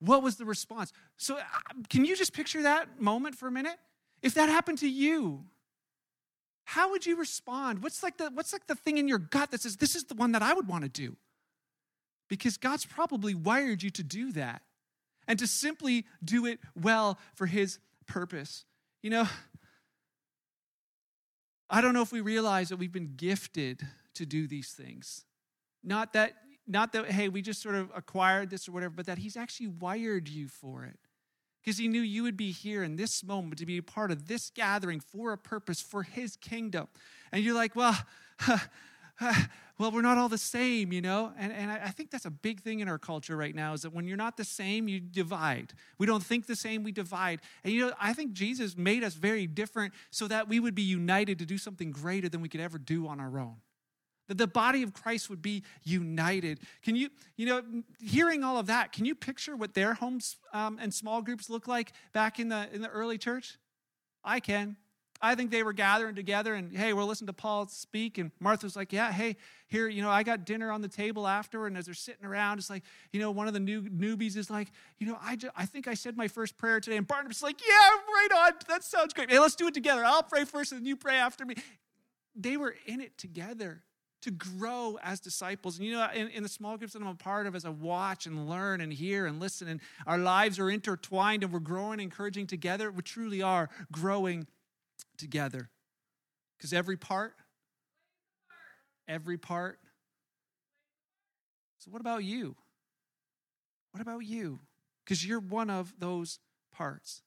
What 0.00 0.22
was 0.22 0.36
the 0.36 0.44
response? 0.44 0.92
So, 1.16 1.36
uh, 1.38 1.42
can 1.88 2.04
you 2.04 2.14
just 2.14 2.32
picture 2.32 2.62
that 2.62 3.00
moment 3.00 3.34
for 3.34 3.48
a 3.48 3.50
minute? 3.50 3.78
If 4.22 4.34
that 4.34 4.48
happened 4.48 4.78
to 4.78 4.88
you, 4.88 5.44
how 6.70 6.92
would 6.92 7.04
you 7.04 7.16
respond? 7.16 7.82
What's 7.82 8.00
like 8.00 8.16
the 8.16 8.30
what's 8.32 8.52
like 8.52 8.68
the 8.68 8.76
thing 8.76 8.98
in 8.98 9.08
your 9.08 9.18
gut 9.18 9.50
that 9.50 9.60
says 9.60 9.76
this 9.76 9.96
is 9.96 10.04
the 10.04 10.14
one 10.14 10.30
that 10.32 10.42
I 10.42 10.54
would 10.54 10.68
want 10.68 10.84
to 10.84 10.88
do? 10.88 11.16
Because 12.28 12.56
God's 12.56 12.86
probably 12.86 13.34
wired 13.34 13.82
you 13.82 13.90
to 13.90 14.04
do 14.04 14.30
that 14.32 14.62
and 15.26 15.36
to 15.40 15.48
simply 15.48 16.06
do 16.24 16.46
it 16.46 16.60
well 16.80 17.18
for 17.34 17.46
his 17.46 17.80
purpose. 18.06 18.64
You 19.02 19.10
know, 19.10 19.26
I 21.68 21.80
don't 21.80 21.92
know 21.92 22.02
if 22.02 22.12
we 22.12 22.20
realize 22.20 22.68
that 22.68 22.76
we've 22.76 22.92
been 22.92 23.14
gifted 23.16 23.84
to 24.14 24.24
do 24.24 24.46
these 24.46 24.70
things. 24.70 25.24
Not 25.82 26.12
that 26.12 26.34
not 26.68 26.92
that 26.92 27.06
hey, 27.06 27.28
we 27.28 27.42
just 27.42 27.60
sort 27.60 27.74
of 27.74 27.90
acquired 27.96 28.48
this 28.48 28.68
or 28.68 28.72
whatever, 28.72 28.94
but 28.94 29.06
that 29.06 29.18
he's 29.18 29.36
actually 29.36 29.66
wired 29.66 30.28
you 30.28 30.46
for 30.46 30.84
it 30.84 31.00
because 31.62 31.78
he 31.78 31.88
knew 31.88 32.00
you 32.00 32.22
would 32.22 32.36
be 32.36 32.52
here 32.52 32.82
in 32.82 32.96
this 32.96 33.22
moment 33.22 33.58
to 33.58 33.66
be 33.66 33.78
a 33.78 33.82
part 33.82 34.10
of 34.10 34.26
this 34.26 34.50
gathering 34.50 35.00
for 35.00 35.32
a 35.32 35.38
purpose 35.38 35.80
for 35.80 36.02
his 36.02 36.36
kingdom. 36.36 36.88
And 37.32 37.44
you're 37.44 37.54
like, 37.54 37.76
well, 37.76 37.98
well, 39.78 39.90
we're 39.92 40.02
not 40.02 40.18
all 40.18 40.28
the 40.28 40.38
same, 40.38 40.92
you 40.92 41.00
know? 41.00 41.32
And, 41.38 41.52
and 41.52 41.70
I 41.70 41.88
think 41.88 42.10
that's 42.10 42.24
a 42.24 42.30
big 42.30 42.60
thing 42.60 42.80
in 42.80 42.88
our 42.88 42.98
culture 42.98 43.36
right 43.36 43.54
now 43.54 43.74
is 43.74 43.82
that 43.82 43.92
when 43.92 44.06
you're 44.06 44.16
not 44.16 44.36
the 44.36 44.44
same, 44.44 44.88
you 44.88 45.00
divide. 45.00 45.74
We 45.98 46.06
don't 46.06 46.22
think 46.22 46.46
the 46.46 46.56
same, 46.56 46.82
we 46.82 46.92
divide. 46.92 47.40
And 47.64 47.72
you 47.72 47.86
know, 47.86 47.92
I 48.00 48.12
think 48.12 48.32
Jesus 48.32 48.76
made 48.76 49.04
us 49.04 49.14
very 49.14 49.46
different 49.46 49.92
so 50.10 50.28
that 50.28 50.48
we 50.48 50.60
would 50.60 50.74
be 50.74 50.82
united 50.82 51.38
to 51.40 51.46
do 51.46 51.58
something 51.58 51.90
greater 51.90 52.28
than 52.28 52.40
we 52.40 52.48
could 52.48 52.60
ever 52.60 52.78
do 52.78 53.06
on 53.06 53.20
our 53.20 53.38
own 53.38 53.56
that 54.30 54.38
the 54.38 54.46
body 54.46 54.84
of 54.84 54.92
Christ 54.92 55.28
would 55.28 55.42
be 55.42 55.64
united. 55.82 56.60
Can 56.84 56.94
you, 56.94 57.08
you 57.36 57.46
know, 57.46 57.62
hearing 58.00 58.44
all 58.44 58.58
of 58.58 58.66
that, 58.66 58.92
can 58.92 59.04
you 59.04 59.16
picture 59.16 59.56
what 59.56 59.74
their 59.74 59.94
homes 59.94 60.36
um, 60.52 60.78
and 60.80 60.94
small 60.94 61.20
groups 61.20 61.50
look 61.50 61.66
like 61.66 61.90
back 62.12 62.38
in 62.38 62.48
the 62.48 62.68
in 62.72 62.80
the 62.80 62.88
early 62.88 63.18
church? 63.18 63.58
I 64.22 64.38
can. 64.38 64.76
I 65.20 65.34
think 65.34 65.50
they 65.50 65.64
were 65.64 65.72
gathering 65.72 66.14
together 66.14 66.54
and, 66.54 66.74
hey, 66.74 66.92
we're 66.92 67.02
listening 67.02 67.26
to 67.26 67.32
Paul 67.32 67.66
speak. 67.66 68.18
And 68.18 68.30
Martha's 68.38 68.76
like, 68.76 68.92
yeah, 68.92 69.10
hey, 69.10 69.36
here, 69.66 69.88
you 69.88 70.00
know, 70.00 70.10
I 70.10 70.22
got 70.22 70.46
dinner 70.46 70.70
on 70.70 70.80
the 70.80 70.88
table 70.88 71.26
after. 71.26 71.66
And 71.66 71.76
as 71.76 71.86
they're 71.86 71.94
sitting 71.94 72.24
around, 72.24 72.58
it's 72.58 72.70
like, 72.70 72.84
you 73.12 73.18
know, 73.18 73.32
one 73.32 73.48
of 73.48 73.52
the 73.52 73.60
new 73.60 73.82
newbies 73.82 74.36
is 74.36 74.48
like, 74.48 74.68
you 74.98 75.08
know, 75.08 75.18
I, 75.20 75.34
just, 75.34 75.52
I 75.56 75.66
think 75.66 75.88
I 75.88 75.94
said 75.94 76.16
my 76.16 76.28
first 76.28 76.56
prayer 76.56 76.78
today. 76.78 76.96
And 76.96 77.06
Barnabas 77.06 77.42
like, 77.42 77.60
yeah, 77.60 77.74
right 78.14 78.46
on. 78.46 78.52
That 78.68 78.84
sounds 78.84 79.12
great. 79.12 79.28
Hey, 79.28 79.40
let's 79.40 79.56
do 79.56 79.66
it 79.66 79.74
together. 79.74 80.04
I'll 80.04 80.22
pray 80.22 80.44
first 80.44 80.70
and 80.70 80.86
you 80.86 80.96
pray 80.96 81.16
after 81.16 81.44
me. 81.44 81.56
They 82.34 82.56
were 82.56 82.76
in 82.86 83.00
it 83.00 83.18
together 83.18 83.82
to 84.22 84.30
grow 84.30 84.98
as 85.02 85.20
disciples. 85.20 85.78
And 85.78 85.86
you 85.86 85.92
know, 85.94 86.06
in, 86.14 86.28
in, 86.28 86.42
the 86.42 86.48
small 86.48 86.76
groups 86.76 86.92
that 86.92 87.02
I'm 87.02 87.08
a 87.08 87.14
part 87.14 87.46
of, 87.46 87.54
as 87.54 87.64
I 87.64 87.70
watch 87.70 88.26
and 88.26 88.48
learn 88.48 88.80
and 88.80 88.92
hear 88.92 89.26
and 89.26 89.40
listen, 89.40 89.68
and 89.68 89.80
our 90.06 90.18
lives 90.18 90.58
are 90.58 90.70
intertwined 90.70 91.42
and 91.42 91.52
we're 91.52 91.60
growing, 91.60 92.00
encouraging 92.00 92.46
together, 92.46 92.90
we 92.90 93.02
truly 93.02 93.42
are 93.42 93.70
growing 93.90 94.46
together. 95.16 95.70
Because 96.56 96.72
every 96.72 96.96
part, 96.96 97.34
every 99.08 99.38
part. 99.38 99.78
So, 101.78 101.90
what 101.90 102.00
about 102.00 102.22
you? 102.24 102.56
What 103.92 104.02
about 104.02 104.20
you? 104.20 104.60
Because 105.04 105.26
you're 105.26 105.40
one 105.40 105.70
of 105.70 105.94
those 105.98 106.38
parts. 106.72 107.22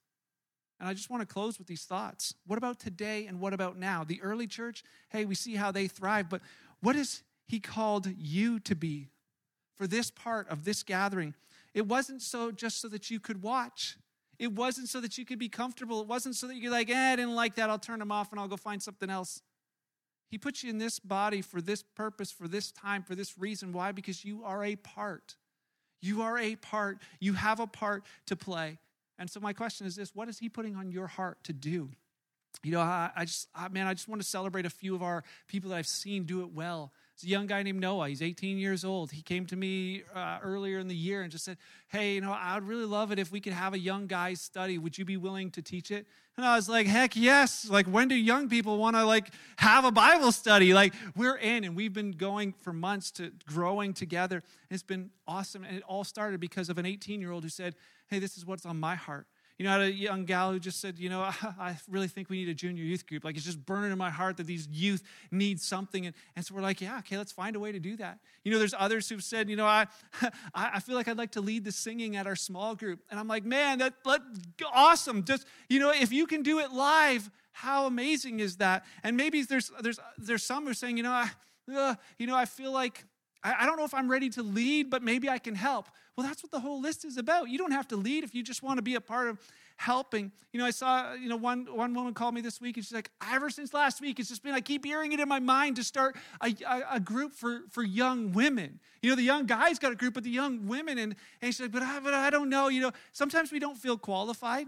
And 0.83 0.89
I 0.89 0.93
just 0.93 1.09
want 1.09 1.21
to 1.21 1.33
close 1.33 1.57
with 1.57 1.67
these 1.67 1.85
thoughts. 1.85 2.35
What 2.45 2.57
about 2.57 2.77
today 2.77 3.25
and 3.27 3.39
what 3.39 3.53
about 3.53 3.79
now? 3.79 4.03
The 4.03 4.21
early 4.21 4.47
church, 4.47 4.83
hey, 5.07 5.23
we 5.23 5.33
see 5.33 5.55
how 5.55 5.71
they 5.71 5.87
thrive, 5.87 6.27
but 6.27 6.41
what 6.81 6.97
has 6.97 7.23
He 7.47 7.61
called 7.61 8.09
you 8.17 8.59
to 8.59 8.75
be 8.75 9.07
for 9.77 9.87
this 9.87 10.11
part 10.11 10.49
of 10.49 10.65
this 10.65 10.83
gathering? 10.83 11.35
It 11.73 11.87
wasn't 11.87 12.21
so 12.21 12.51
just 12.51 12.81
so 12.81 12.89
that 12.89 13.09
you 13.09 13.21
could 13.21 13.41
watch. 13.41 13.95
It 14.37 14.51
wasn't 14.51 14.89
so 14.89 14.99
that 14.99 15.17
you 15.17 15.23
could 15.23 15.39
be 15.39 15.47
comfortable. 15.47 16.01
It 16.01 16.07
wasn't 16.07 16.35
so 16.35 16.47
that 16.47 16.57
you're 16.57 16.69
like, 16.69 16.89
eh, 16.89 17.13
I 17.13 17.15
didn't 17.15 17.35
like 17.35 17.55
that. 17.55 17.69
I'll 17.69 17.79
turn 17.79 17.99
them 17.99 18.11
off 18.11 18.31
and 18.31 18.39
I'll 18.41 18.49
go 18.49 18.57
find 18.57 18.83
something 18.83 19.09
else. 19.09 19.41
He 20.31 20.37
put 20.37 20.63
you 20.63 20.69
in 20.69 20.79
this 20.79 20.99
body 20.99 21.41
for 21.41 21.61
this 21.61 21.81
purpose, 21.81 22.29
for 22.29 22.49
this 22.49 22.73
time, 22.73 23.03
for 23.03 23.15
this 23.15 23.37
reason. 23.37 23.71
Why? 23.71 23.93
Because 23.93 24.25
you 24.25 24.43
are 24.43 24.65
a 24.65 24.75
part. 24.75 25.37
You 26.01 26.23
are 26.23 26.37
a 26.37 26.57
part. 26.57 26.97
You 27.21 27.35
have 27.35 27.61
a 27.61 27.67
part 27.67 28.03
to 28.25 28.35
play. 28.35 28.79
And 29.17 29.29
so, 29.29 29.39
my 29.39 29.53
question 29.53 29.87
is 29.87 29.95
this 29.95 30.15
what 30.15 30.29
is 30.29 30.39
He 30.39 30.49
putting 30.49 30.75
on 30.75 30.91
your 30.91 31.07
heart 31.07 31.37
to 31.43 31.53
do? 31.53 31.91
you 32.61 32.71
know, 32.71 32.81
I, 32.81 33.09
I 33.15 33.25
just, 33.25 33.49
I, 33.55 33.67
man, 33.69 33.87
I 33.87 33.93
just 33.93 34.07
want 34.07 34.21
to 34.21 34.27
celebrate 34.27 34.65
a 34.65 34.69
few 34.69 34.93
of 34.93 35.01
our 35.01 35.23
people 35.47 35.71
that 35.71 35.77
I've 35.77 35.87
seen 35.87 36.23
do 36.23 36.41
it 36.41 36.51
well. 36.53 36.93
It's 37.13 37.23
a 37.23 37.27
young 37.27 37.45
guy 37.45 37.61
named 37.61 37.79
Noah. 37.79 38.09
He's 38.09 38.23
18 38.23 38.57
years 38.57 38.83
old. 38.83 39.11
He 39.11 39.21
came 39.21 39.45
to 39.45 39.55
me 39.55 40.01
uh, 40.15 40.39
earlier 40.41 40.79
in 40.79 40.87
the 40.87 40.95
year 40.95 41.21
and 41.21 41.31
just 41.31 41.45
said, 41.45 41.57
Hey, 41.89 42.15
you 42.15 42.21
know, 42.21 42.31
I 42.31 42.55
would 42.55 42.67
really 42.67 42.85
love 42.85 43.11
it 43.11 43.19
if 43.19 43.31
we 43.31 43.39
could 43.39 43.53
have 43.53 43.75
a 43.75 43.79
young 43.79 44.07
guys 44.07 44.41
study. 44.41 44.79
Would 44.79 44.97
you 44.97 45.05
be 45.05 45.15
willing 45.15 45.51
to 45.51 45.61
teach 45.61 45.91
it? 45.91 46.07
And 46.37 46.45
I 46.45 46.55
was 46.55 46.67
like, 46.67 46.87
Heck 46.87 47.15
yes. 47.15 47.69
Like, 47.69 47.85
when 47.85 48.07
do 48.07 48.15
young 48.15 48.49
people 48.49 48.77
want 48.77 48.95
to 48.95 49.05
like 49.05 49.31
have 49.57 49.85
a 49.85 49.91
Bible 49.91 50.31
study? 50.31 50.73
Like, 50.73 50.95
we're 51.15 51.37
in, 51.37 51.63
and 51.63 51.75
we've 51.75 51.93
been 51.93 52.13
going 52.13 52.53
for 52.61 52.73
months 52.73 53.11
to 53.11 53.31
growing 53.45 53.93
together. 53.93 54.41
It's 54.71 54.81
been 54.81 55.11
awesome. 55.27 55.63
And 55.63 55.77
it 55.77 55.83
all 55.87 56.03
started 56.03 56.39
because 56.39 56.69
of 56.69 56.79
an 56.79 56.87
18 56.87 57.21
year 57.21 57.31
old 57.31 57.43
who 57.43 57.49
said, 57.49 57.75
Hey, 58.07 58.17
this 58.17 58.37
is 58.37 58.45
what's 58.45 58.65
on 58.65 58.79
my 58.79 58.95
heart. 58.95 59.27
You 59.63 59.69
know, 59.69 59.75
I 59.77 59.79
had 59.85 59.93
a 59.93 59.95
young 59.95 60.25
gal 60.25 60.51
who 60.51 60.59
just 60.59 60.81
said, 60.81 60.99
you 60.99 61.07
know, 61.07 61.21
I 61.57 61.77
really 61.89 62.09
think 62.09 62.29
we 62.29 62.35
need 62.35 62.49
a 62.49 62.53
junior 62.53 62.83
youth 62.83 63.07
group. 63.07 63.23
Like, 63.23 63.37
it's 63.37 63.45
just 63.45 63.65
burning 63.65 63.93
in 63.93 63.97
my 63.97 64.09
heart 64.09 64.35
that 64.35 64.45
these 64.45 64.67
youth 64.67 65.01
need 65.31 65.61
something. 65.61 66.05
And, 66.05 66.13
and 66.35 66.45
so 66.45 66.53
we're 66.53 66.59
like, 66.59 66.81
yeah, 66.81 66.97
okay, 66.97 67.17
let's 67.17 67.31
find 67.31 67.55
a 67.55 67.61
way 67.61 67.71
to 67.71 67.79
do 67.79 67.95
that. 67.95 68.19
You 68.43 68.51
know, 68.51 68.59
there's 68.59 68.73
others 68.77 69.07
who've 69.07 69.23
said, 69.23 69.49
you 69.49 69.55
know, 69.55 69.65
I, 69.65 69.87
I 70.53 70.81
feel 70.81 70.95
like 70.95 71.07
I'd 71.07 71.17
like 71.17 71.31
to 71.31 71.39
lead 71.39 71.63
the 71.63 71.71
singing 71.71 72.17
at 72.17 72.27
our 72.27 72.35
small 72.35 72.75
group. 72.75 73.03
And 73.09 73.17
I'm 73.17 73.29
like, 73.29 73.45
man, 73.45 73.77
that, 73.77 73.93
that 74.03 74.21
awesome. 74.75 75.23
Just, 75.23 75.47
you 75.69 75.79
know, 75.79 75.91
if 75.91 76.11
you 76.11 76.27
can 76.27 76.43
do 76.43 76.59
it 76.59 76.73
live, 76.73 77.31
how 77.53 77.85
amazing 77.85 78.41
is 78.41 78.57
that? 78.57 78.83
And 79.01 79.15
maybe 79.15 79.43
there's, 79.43 79.71
there's, 79.79 79.99
there's 80.17 80.43
some 80.43 80.65
who 80.65 80.71
are 80.71 80.73
saying, 80.73 80.97
you 80.97 81.03
know, 81.03 81.11
I, 81.13 81.29
uh, 81.73 81.95
you 82.17 82.27
know, 82.27 82.35
I 82.35 82.43
feel 82.43 82.73
like 82.73 83.05
I, 83.43 83.65
don't 83.65 83.77
know 83.77 83.83
if 83.83 83.93
I'm 83.93 84.09
ready 84.09 84.29
to 84.31 84.43
lead, 84.43 84.89
but 84.89 85.03
maybe 85.03 85.29
I 85.29 85.37
can 85.37 85.55
help. 85.55 85.89
Well, 86.15 86.25
that's 86.25 86.43
what 86.43 86.51
the 86.51 86.59
whole 86.59 86.79
list 86.79 87.03
is 87.03 87.17
about. 87.17 87.49
You 87.49 87.57
don't 87.57 87.71
have 87.71 87.87
to 87.89 87.95
lead 87.95 88.23
if 88.23 88.33
you 88.33 88.43
just 88.43 88.63
want 88.63 88.77
to 88.77 88.81
be 88.81 88.95
a 88.95 89.01
part 89.01 89.27
of 89.27 89.39
helping. 89.77 90.31
You 90.51 90.59
know, 90.59 90.65
I 90.65 90.69
saw, 90.69 91.13
you 91.13 91.27
know, 91.27 91.35
one, 91.35 91.65
one 91.75 91.93
woman 91.93 92.13
called 92.13 92.35
me 92.35 92.41
this 92.41 92.61
week 92.61 92.77
and 92.77 92.85
she's 92.85 92.93
like, 92.93 93.09
ever 93.31 93.49
since 93.49 93.73
last 93.73 93.99
week, 93.99 94.19
it's 94.19 94.29
just 94.29 94.43
been, 94.43 94.53
I 94.53 94.61
keep 94.61 94.85
hearing 94.85 95.11
it 95.11 95.19
in 95.19 95.27
my 95.27 95.39
mind 95.39 95.75
to 95.77 95.83
start 95.83 96.15
a, 96.41 96.55
a, 96.67 96.83
a 96.93 96.99
group 96.99 97.33
for, 97.33 97.61
for 97.69 97.83
young 97.83 98.31
women. 98.31 98.79
You 99.01 99.09
know, 99.09 99.15
the 99.15 99.23
young 99.23 99.45
guys 99.45 99.79
got 99.79 99.91
a 99.91 99.95
group, 99.95 100.13
but 100.13 100.23
the 100.23 100.29
young 100.29 100.67
women, 100.67 100.97
and, 100.97 101.15
and 101.41 101.53
she's 101.53 101.61
like, 101.61 101.71
but 101.71 101.81
I, 101.81 101.99
but 101.99 102.13
I 102.13 102.29
don't 102.29 102.49
know. 102.49 102.69
You 102.69 102.81
know, 102.81 102.91
sometimes 103.11 103.51
we 103.51 103.59
don't 103.59 103.77
feel 103.77 103.97
qualified. 103.97 104.67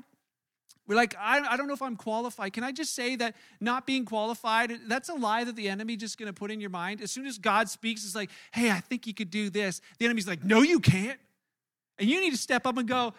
We're 0.88 0.96
like, 0.96 1.16
I, 1.20 1.40
I 1.40 1.58
don't 1.58 1.68
know 1.68 1.74
if 1.74 1.82
I'm 1.82 1.96
qualified. 1.96 2.54
Can 2.54 2.64
I 2.64 2.72
just 2.72 2.94
say 2.94 3.16
that 3.16 3.36
not 3.60 3.88
being 3.88 4.06
qualified, 4.06 4.72
that's 4.88 5.10
a 5.10 5.16
lie 5.16 5.44
that 5.44 5.56
the 5.56 5.68
enemy 5.70 5.96
just 5.96 6.18
going 6.18 6.28
to 6.28 6.34
put 6.34 6.52
in 6.52 6.62
your 6.62 6.70
mind. 6.70 7.02
As 7.02 7.12
soon 7.12 7.26
as 7.26 7.38
God 7.38 7.70
speaks, 7.70 8.06
it's 8.06 8.16
like, 8.16 8.30
hey, 8.52 8.70
I 8.70 8.80
think 8.80 9.08
you 9.08 9.14
could 9.14 9.32
do 9.32 9.50
this. 9.50 9.82
The 9.98 10.06
enemy's 10.06 10.28
like, 10.28 10.44
no, 10.44 10.62
you 10.62 10.80
can't. 10.80 11.20
And 11.98 12.10
you 12.10 12.22
need 12.22 12.32
to 12.32 12.38
step 12.38 12.68
up 12.68 12.78
and 12.78 12.88
go, 12.88 13.14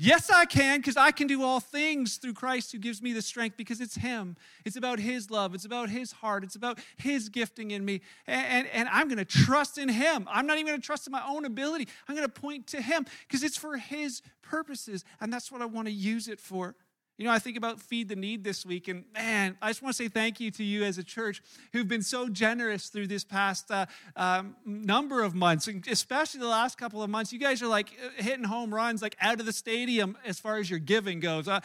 Yes, 0.00 0.30
I 0.30 0.44
can, 0.44 0.78
because 0.78 0.96
I 0.96 1.10
can 1.10 1.26
do 1.26 1.42
all 1.42 1.58
things 1.58 2.18
through 2.18 2.34
Christ 2.34 2.70
who 2.70 2.78
gives 2.78 3.02
me 3.02 3.12
the 3.12 3.20
strength, 3.20 3.56
because 3.56 3.80
it's 3.80 3.96
Him. 3.96 4.36
It's 4.64 4.76
about 4.76 5.00
His 5.00 5.28
love. 5.28 5.56
It's 5.56 5.64
about 5.64 5.90
His 5.90 6.12
heart. 6.12 6.44
It's 6.44 6.54
about 6.54 6.78
His 6.98 7.28
gifting 7.28 7.72
in 7.72 7.84
me. 7.84 8.02
And, 8.28 8.46
and, 8.46 8.68
and 8.68 8.88
I'm 8.90 9.08
going 9.08 9.18
to 9.18 9.24
trust 9.24 9.76
in 9.76 9.88
Him. 9.88 10.28
I'm 10.30 10.46
not 10.46 10.56
even 10.56 10.68
going 10.68 10.80
to 10.80 10.86
trust 10.86 11.08
in 11.08 11.10
my 11.10 11.26
own 11.26 11.44
ability. 11.44 11.88
I'm 12.06 12.14
going 12.14 12.28
to 12.28 12.32
point 12.32 12.68
to 12.68 12.80
Him, 12.80 13.06
because 13.26 13.42
it's 13.42 13.56
for 13.56 13.76
His 13.76 14.22
purposes. 14.40 15.04
And 15.20 15.32
that's 15.32 15.50
what 15.50 15.62
I 15.62 15.66
want 15.66 15.88
to 15.88 15.92
use 15.92 16.28
it 16.28 16.38
for. 16.38 16.76
You 17.18 17.24
know, 17.24 17.32
I 17.32 17.40
think 17.40 17.56
about 17.56 17.80
Feed 17.80 18.08
the 18.08 18.14
Need 18.14 18.44
this 18.44 18.64
week, 18.64 18.86
and 18.86 19.04
man, 19.12 19.56
I 19.60 19.70
just 19.70 19.82
want 19.82 19.96
to 19.96 20.04
say 20.04 20.08
thank 20.08 20.38
you 20.38 20.52
to 20.52 20.62
you 20.62 20.84
as 20.84 20.98
a 20.98 21.02
church 21.02 21.42
who've 21.72 21.88
been 21.88 22.02
so 22.02 22.28
generous 22.28 22.90
through 22.90 23.08
this 23.08 23.24
past 23.24 23.68
uh, 23.72 23.86
um, 24.14 24.54
number 24.64 25.24
of 25.24 25.34
months, 25.34 25.66
and 25.66 25.84
especially 25.88 26.38
the 26.38 26.46
last 26.46 26.78
couple 26.78 27.02
of 27.02 27.10
months. 27.10 27.32
You 27.32 27.40
guys 27.40 27.60
are 27.60 27.66
like 27.66 27.90
uh, 28.04 28.22
hitting 28.22 28.44
home 28.44 28.72
runs, 28.72 29.02
like 29.02 29.16
out 29.20 29.40
of 29.40 29.46
the 29.46 29.52
stadium 29.52 30.16
as 30.24 30.38
far 30.38 30.58
as 30.58 30.70
your 30.70 30.78
giving 30.78 31.18
goes. 31.18 31.48
Uh, 31.48 31.58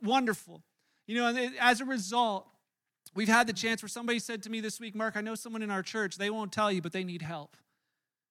wonderful. 0.00 0.62
You 1.08 1.16
know, 1.16 1.26
and 1.26 1.54
as 1.58 1.80
a 1.80 1.84
result, 1.84 2.46
we've 3.16 3.26
had 3.26 3.48
the 3.48 3.52
chance 3.52 3.82
where 3.82 3.88
somebody 3.88 4.20
said 4.20 4.44
to 4.44 4.50
me 4.50 4.60
this 4.60 4.78
week, 4.78 4.94
Mark, 4.94 5.16
I 5.16 5.22
know 5.22 5.34
someone 5.34 5.62
in 5.62 5.72
our 5.72 5.82
church, 5.82 6.18
they 6.18 6.30
won't 6.30 6.52
tell 6.52 6.70
you, 6.70 6.80
but 6.80 6.92
they 6.92 7.02
need 7.02 7.20
help 7.20 7.56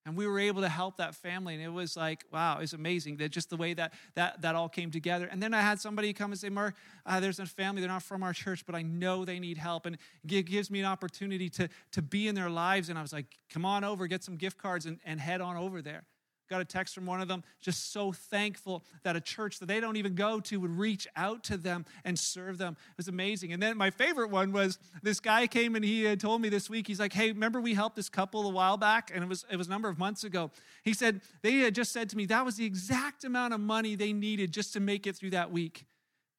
and 0.05 0.17
we 0.17 0.27
were 0.27 0.39
able 0.39 0.61
to 0.61 0.69
help 0.69 0.97
that 0.97 1.15
family 1.15 1.53
and 1.53 1.63
it 1.63 1.69
was 1.69 1.95
like 1.95 2.25
wow 2.31 2.59
it's 2.59 2.73
amazing 2.73 3.17
that 3.17 3.29
just 3.29 3.49
the 3.49 3.57
way 3.57 3.73
that 3.73 3.93
that 4.15 4.41
that 4.41 4.55
all 4.55 4.69
came 4.69 4.91
together. 4.91 5.27
And 5.31 5.41
then 5.41 5.53
i 5.53 5.61
had 5.61 5.79
somebody 5.79 6.13
come 6.13 6.31
and 6.31 6.39
say 6.39 6.49
mark 6.49 6.75
uh, 7.05 7.19
there's 7.19 7.39
a 7.39 7.45
family 7.45 7.81
they're 7.81 7.89
not 7.89 8.03
from 8.03 8.23
our 8.23 8.33
church 8.33 8.65
but 8.65 8.75
i 8.75 8.81
know 8.81 9.25
they 9.25 9.39
need 9.39 9.57
help. 9.57 9.85
And 9.85 9.97
it 10.27 10.43
gives 10.43 10.69
me 10.69 10.79
an 10.79 10.85
opportunity 10.85 11.49
to 11.51 11.69
to 11.91 12.01
be 12.01 12.27
in 12.27 12.35
their 12.35 12.49
lives 12.49 12.89
and 12.89 12.97
i 12.97 13.01
was 13.01 13.13
like 13.13 13.25
come 13.49 13.65
on 13.65 13.83
over 13.83 14.07
get 14.07 14.23
some 14.23 14.37
gift 14.37 14.57
cards 14.57 14.85
and, 14.85 14.99
and 15.05 15.19
head 15.19 15.41
on 15.41 15.55
over 15.55 15.81
there 15.81 16.03
Got 16.53 16.61
a 16.61 16.65
text 16.65 16.93
from 16.93 17.07
one 17.07 17.19
of 17.19 17.27
them, 17.27 17.43
just 17.61 17.91
so 17.91 18.11
thankful 18.11 18.83
that 19.01 19.15
a 19.15 19.19
church 19.19 19.57
that 19.57 19.65
they 19.65 19.79
don't 19.79 19.95
even 19.95 20.13
go 20.13 20.39
to 20.41 20.59
would 20.59 20.77
reach 20.77 21.07
out 21.15 21.43
to 21.45 21.57
them 21.57 21.83
and 22.05 22.19
serve 22.19 22.59
them. 22.59 22.77
It 22.91 22.97
was 22.97 23.07
amazing. 23.07 23.53
And 23.53 23.63
then 23.63 23.75
my 23.75 23.89
favorite 23.89 24.29
one 24.29 24.51
was 24.51 24.77
this 25.01 25.19
guy 25.19 25.47
came 25.47 25.75
and 25.75 25.83
he 25.83 26.03
had 26.03 26.19
told 26.19 26.41
me 26.41 26.49
this 26.49 26.69
week, 26.69 26.85
he's 26.85 26.99
like, 26.99 27.11
Hey, 27.11 27.31
remember 27.31 27.59
we 27.59 27.73
helped 27.73 27.95
this 27.95 28.07
couple 28.07 28.45
a 28.45 28.51
while 28.51 28.77
back? 28.77 29.09
And 29.11 29.23
it 29.23 29.27
was 29.27 29.47
it 29.49 29.55
was 29.55 29.65
a 29.65 29.69
number 29.71 29.89
of 29.89 29.97
months 29.97 30.23
ago. 30.23 30.51
He 30.83 30.93
said, 30.93 31.21
they 31.41 31.53
had 31.55 31.73
just 31.73 31.91
said 31.91 32.07
to 32.11 32.17
me 32.17 32.27
that 32.27 32.45
was 32.45 32.55
the 32.55 32.65
exact 32.65 33.23
amount 33.23 33.55
of 33.55 33.59
money 33.59 33.95
they 33.95 34.13
needed 34.13 34.53
just 34.53 34.73
to 34.73 34.79
make 34.79 35.07
it 35.07 35.15
through 35.15 35.31
that 35.31 35.51
week. 35.51 35.87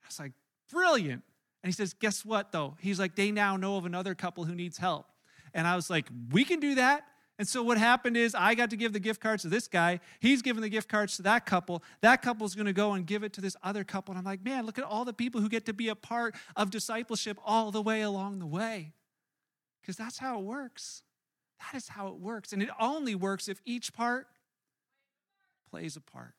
I 0.05 0.07
was 0.07 0.21
like, 0.21 0.33
brilliant. 0.71 1.25
And 1.65 1.69
he 1.69 1.73
says, 1.73 1.93
Guess 1.93 2.25
what 2.25 2.53
though? 2.53 2.77
He's 2.79 3.01
like, 3.01 3.17
they 3.17 3.33
now 3.33 3.57
know 3.57 3.79
of 3.79 3.85
another 3.85 4.15
couple 4.15 4.45
who 4.45 4.55
needs 4.55 4.79
help. 4.79 5.07
And 5.55 5.67
I 5.67 5.75
was 5.75 5.91
like, 5.91 6.07
we 6.31 6.45
can 6.45 6.61
do 6.61 6.77
that. 6.77 7.05
And 7.39 7.49
so 7.49 7.63
what 7.63 7.79
happened 7.79 8.17
is 8.17 8.35
I 8.35 8.55
got 8.55 8.71
to 8.71 8.77
give 8.77 8.93
the 8.93 9.01
gift 9.01 9.21
cards 9.21 9.43
to 9.43 9.49
this 9.49 9.67
guy. 9.67 9.99
He's 10.21 10.41
giving 10.41 10.63
the 10.63 10.69
gift 10.69 10.89
cards 10.89 11.17
to 11.17 11.23
that 11.23 11.47
couple. 11.47 11.83
That 12.01 12.23
couple's 12.23 12.55
going 12.55 12.67
to 12.67 12.73
go 12.73 12.93
and 12.93 13.05
give 13.05 13.25
it 13.25 13.33
to 13.35 13.41
this 13.41 13.57
other 13.63 13.83
couple. 13.83 14.13
And 14.13 14.19
I'm 14.19 14.25
like, 14.25 14.45
man, 14.45 14.67
look 14.67 14.79
at 14.79 14.85
all 14.85 15.05
the 15.05 15.13
people 15.13 15.41
who 15.41 15.49
get 15.49 15.67
to 15.67 15.73
be 15.73 15.89
a 15.89 15.97
part 15.97 16.37
of 16.55 16.71
discipleship 16.71 17.39
all 17.45 17.73
the 17.73 17.83
way 17.83 18.03
along 18.03 18.39
the 18.39 18.47
way. 18.47 18.93
Because 19.81 19.97
that's 19.97 20.19
how 20.19 20.39
it 20.39 20.45
works. 20.45 21.03
That 21.61 21.77
is 21.77 21.89
how 21.89 22.09
it 22.09 22.15
works. 22.15 22.53
And 22.53 22.63
it 22.63 22.71
only 22.79 23.17
works 23.17 23.49
if 23.49 23.61
each 23.65 23.93
part 23.93 24.29
plays 25.69 25.97
a 25.97 26.01
part. 26.01 26.35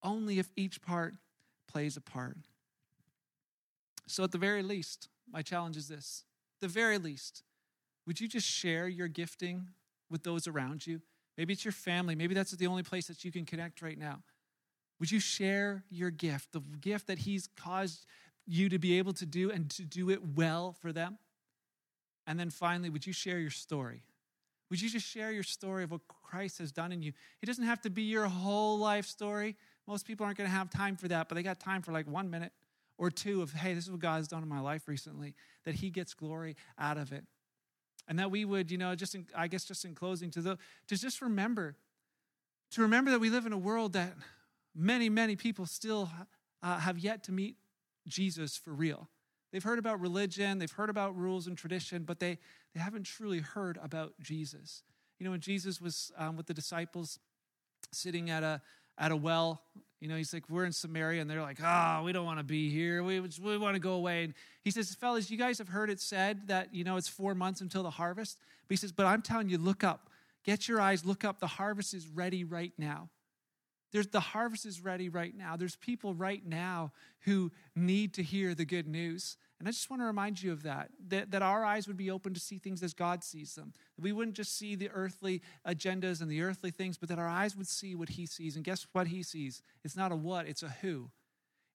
Only 0.00 0.38
if 0.38 0.48
each 0.54 0.80
part 0.80 1.14
plays 1.66 1.96
a 1.96 2.00
part. 2.00 2.36
So, 4.06 4.24
at 4.24 4.30
the 4.30 4.38
very 4.38 4.62
least, 4.62 5.08
my 5.30 5.42
challenge 5.42 5.76
is 5.76 5.88
this 5.88 6.24
the 6.60 6.68
very 6.68 6.98
least, 6.98 7.42
would 8.06 8.20
you 8.20 8.28
just 8.28 8.46
share 8.46 8.88
your 8.88 9.08
gifting 9.08 9.68
with 10.10 10.22
those 10.22 10.46
around 10.46 10.86
you. 10.86 11.00
Maybe 11.36 11.52
it's 11.52 11.64
your 11.64 11.72
family. 11.72 12.14
Maybe 12.14 12.34
that's 12.34 12.50
the 12.50 12.66
only 12.66 12.82
place 12.82 13.06
that 13.06 13.24
you 13.24 13.30
can 13.30 13.44
connect 13.44 13.82
right 13.82 13.98
now. 13.98 14.22
Would 15.00 15.10
you 15.10 15.20
share 15.20 15.84
your 15.90 16.10
gift, 16.10 16.52
the 16.52 16.60
gift 16.80 17.06
that 17.06 17.18
He's 17.18 17.48
caused 17.56 18.04
you 18.46 18.68
to 18.68 18.78
be 18.78 18.98
able 18.98 19.12
to 19.14 19.26
do 19.26 19.50
and 19.50 19.70
to 19.70 19.82
do 19.82 20.10
it 20.10 20.20
well 20.34 20.74
for 20.80 20.92
them? 20.92 21.18
And 22.26 22.38
then 22.38 22.50
finally, 22.50 22.90
would 22.90 23.06
you 23.06 23.12
share 23.12 23.38
your 23.38 23.50
story? 23.50 24.02
Would 24.70 24.82
you 24.82 24.90
just 24.90 25.06
share 25.06 25.32
your 25.32 25.44
story 25.44 25.84
of 25.84 25.92
what 25.92 26.02
Christ 26.08 26.58
has 26.58 26.72
done 26.72 26.92
in 26.92 27.00
you? 27.00 27.12
It 27.40 27.46
doesn't 27.46 27.64
have 27.64 27.80
to 27.82 27.90
be 27.90 28.02
your 28.02 28.26
whole 28.26 28.78
life 28.78 29.06
story. 29.06 29.56
Most 29.86 30.06
people 30.06 30.26
aren't 30.26 30.36
going 30.36 30.50
to 30.50 30.54
have 30.54 30.68
time 30.68 30.96
for 30.96 31.08
that, 31.08 31.28
but 31.28 31.36
they 31.36 31.42
got 31.42 31.58
time 31.60 31.80
for 31.80 31.92
like 31.92 32.06
one 32.06 32.28
minute, 32.28 32.52
or 32.98 33.10
two 33.10 33.40
of, 33.40 33.52
hey, 33.52 33.74
this 33.74 33.84
is 33.84 33.90
what 33.90 34.00
God's 34.00 34.28
done 34.28 34.42
in 34.42 34.48
my 34.48 34.60
life 34.60 34.88
recently, 34.88 35.34
that 35.64 35.76
He 35.76 35.88
gets 35.88 36.12
glory 36.12 36.56
out 36.78 36.98
of 36.98 37.12
it. 37.12 37.24
And 38.08 38.18
that 38.18 38.30
we 38.30 38.44
would, 38.44 38.70
you 38.70 38.78
know, 38.78 38.94
just 38.94 39.14
in, 39.14 39.26
I 39.36 39.48
guess 39.48 39.64
just 39.64 39.84
in 39.84 39.94
closing, 39.94 40.30
to, 40.30 40.40
the, 40.40 40.58
to 40.88 40.96
just 40.96 41.20
remember, 41.20 41.76
to 42.70 42.82
remember 42.82 43.10
that 43.10 43.20
we 43.20 43.28
live 43.28 43.44
in 43.44 43.52
a 43.52 43.58
world 43.58 43.92
that 43.92 44.14
many, 44.74 45.08
many 45.10 45.36
people 45.36 45.66
still 45.66 46.10
uh, 46.62 46.78
have 46.78 46.98
yet 46.98 47.22
to 47.24 47.32
meet 47.32 47.56
Jesus 48.06 48.56
for 48.56 48.72
real. 48.72 49.08
They've 49.52 49.62
heard 49.62 49.78
about 49.78 50.00
religion, 50.00 50.58
they've 50.58 50.70
heard 50.70 50.90
about 50.90 51.16
rules 51.16 51.46
and 51.46 51.56
tradition, 51.56 52.04
but 52.04 52.18
they, 52.18 52.38
they 52.74 52.80
haven't 52.80 53.04
truly 53.04 53.40
heard 53.40 53.78
about 53.82 54.14
Jesus. 54.20 54.82
You 55.18 55.24
know, 55.24 55.30
when 55.32 55.40
Jesus 55.40 55.80
was 55.80 56.12
um, 56.16 56.36
with 56.36 56.46
the 56.46 56.54
disciples 56.54 57.18
sitting 57.92 58.30
at 58.30 58.42
a, 58.42 58.60
at 58.98 59.12
a 59.12 59.16
well, 59.16 59.62
you 60.00 60.08
know, 60.08 60.16
he's 60.16 60.32
like, 60.32 60.48
we're 60.48 60.64
in 60.64 60.72
Samaria, 60.72 61.20
and 61.20 61.28
they're 61.28 61.42
like, 61.42 61.58
ah, 61.62 61.98
oh, 61.98 62.04
we 62.04 62.12
don't 62.12 62.24
want 62.24 62.38
to 62.38 62.44
be 62.44 62.70
here. 62.70 63.02
We, 63.02 63.20
we 63.20 63.58
want 63.58 63.74
to 63.74 63.80
go 63.80 63.92
away. 63.92 64.24
And 64.24 64.34
he 64.62 64.70
says, 64.70 64.94
fellas, 64.94 65.30
you 65.30 65.36
guys 65.36 65.58
have 65.58 65.68
heard 65.68 65.90
it 65.90 66.00
said 66.00 66.48
that, 66.48 66.72
you 66.74 66.84
know, 66.84 66.96
it's 66.96 67.08
four 67.08 67.34
months 67.34 67.60
until 67.60 67.82
the 67.82 67.90
harvest. 67.90 68.38
But 68.68 68.74
he 68.74 68.76
says, 68.76 68.92
but 68.92 69.06
I'm 69.06 69.22
telling 69.22 69.48
you, 69.48 69.58
look 69.58 69.82
up. 69.82 70.08
Get 70.44 70.68
your 70.68 70.80
eyes, 70.80 71.04
look 71.04 71.24
up. 71.24 71.40
The 71.40 71.46
harvest 71.46 71.94
is 71.94 72.06
ready 72.06 72.44
right 72.44 72.72
now. 72.78 73.08
There's 73.92 74.08
the 74.08 74.20
harvest 74.20 74.66
is 74.66 74.82
ready 74.82 75.08
right 75.08 75.36
now. 75.36 75.56
There's 75.56 75.76
people 75.76 76.14
right 76.14 76.44
now 76.46 76.92
who 77.20 77.50
need 77.74 78.14
to 78.14 78.22
hear 78.22 78.54
the 78.54 78.64
good 78.64 78.86
news. 78.86 79.36
And 79.58 79.66
I 79.66 79.72
just 79.72 79.90
want 79.90 80.02
to 80.02 80.06
remind 80.06 80.40
you 80.40 80.52
of 80.52 80.62
that, 80.62 80.90
that, 81.08 81.32
that 81.32 81.42
our 81.42 81.64
eyes 81.64 81.88
would 81.88 81.96
be 81.96 82.10
open 82.10 82.32
to 82.32 82.40
see 82.40 82.58
things 82.58 82.82
as 82.82 82.94
God 82.94 83.24
sees 83.24 83.54
them. 83.56 83.72
That 83.96 84.02
we 84.02 84.12
wouldn't 84.12 84.36
just 84.36 84.56
see 84.56 84.76
the 84.76 84.88
earthly 84.90 85.42
agendas 85.66 86.20
and 86.20 86.30
the 86.30 86.42
earthly 86.42 86.70
things, 86.70 86.96
but 86.96 87.08
that 87.08 87.18
our 87.18 87.28
eyes 87.28 87.56
would 87.56 87.66
see 87.66 87.96
what 87.96 88.10
He 88.10 88.24
sees. 88.24 88.54
And 88.54 88.64
guess 88.64 88.86
what 88.92 89.08
He 89.08 89.22
sees? 89.22 89.62
It's 89.82 89.96
not 89.96 90.12
a 90.12 90.16
what, 90.16 90.46
it's 90.46 90.62
a 90.62 90.68
who. 90.80 91.10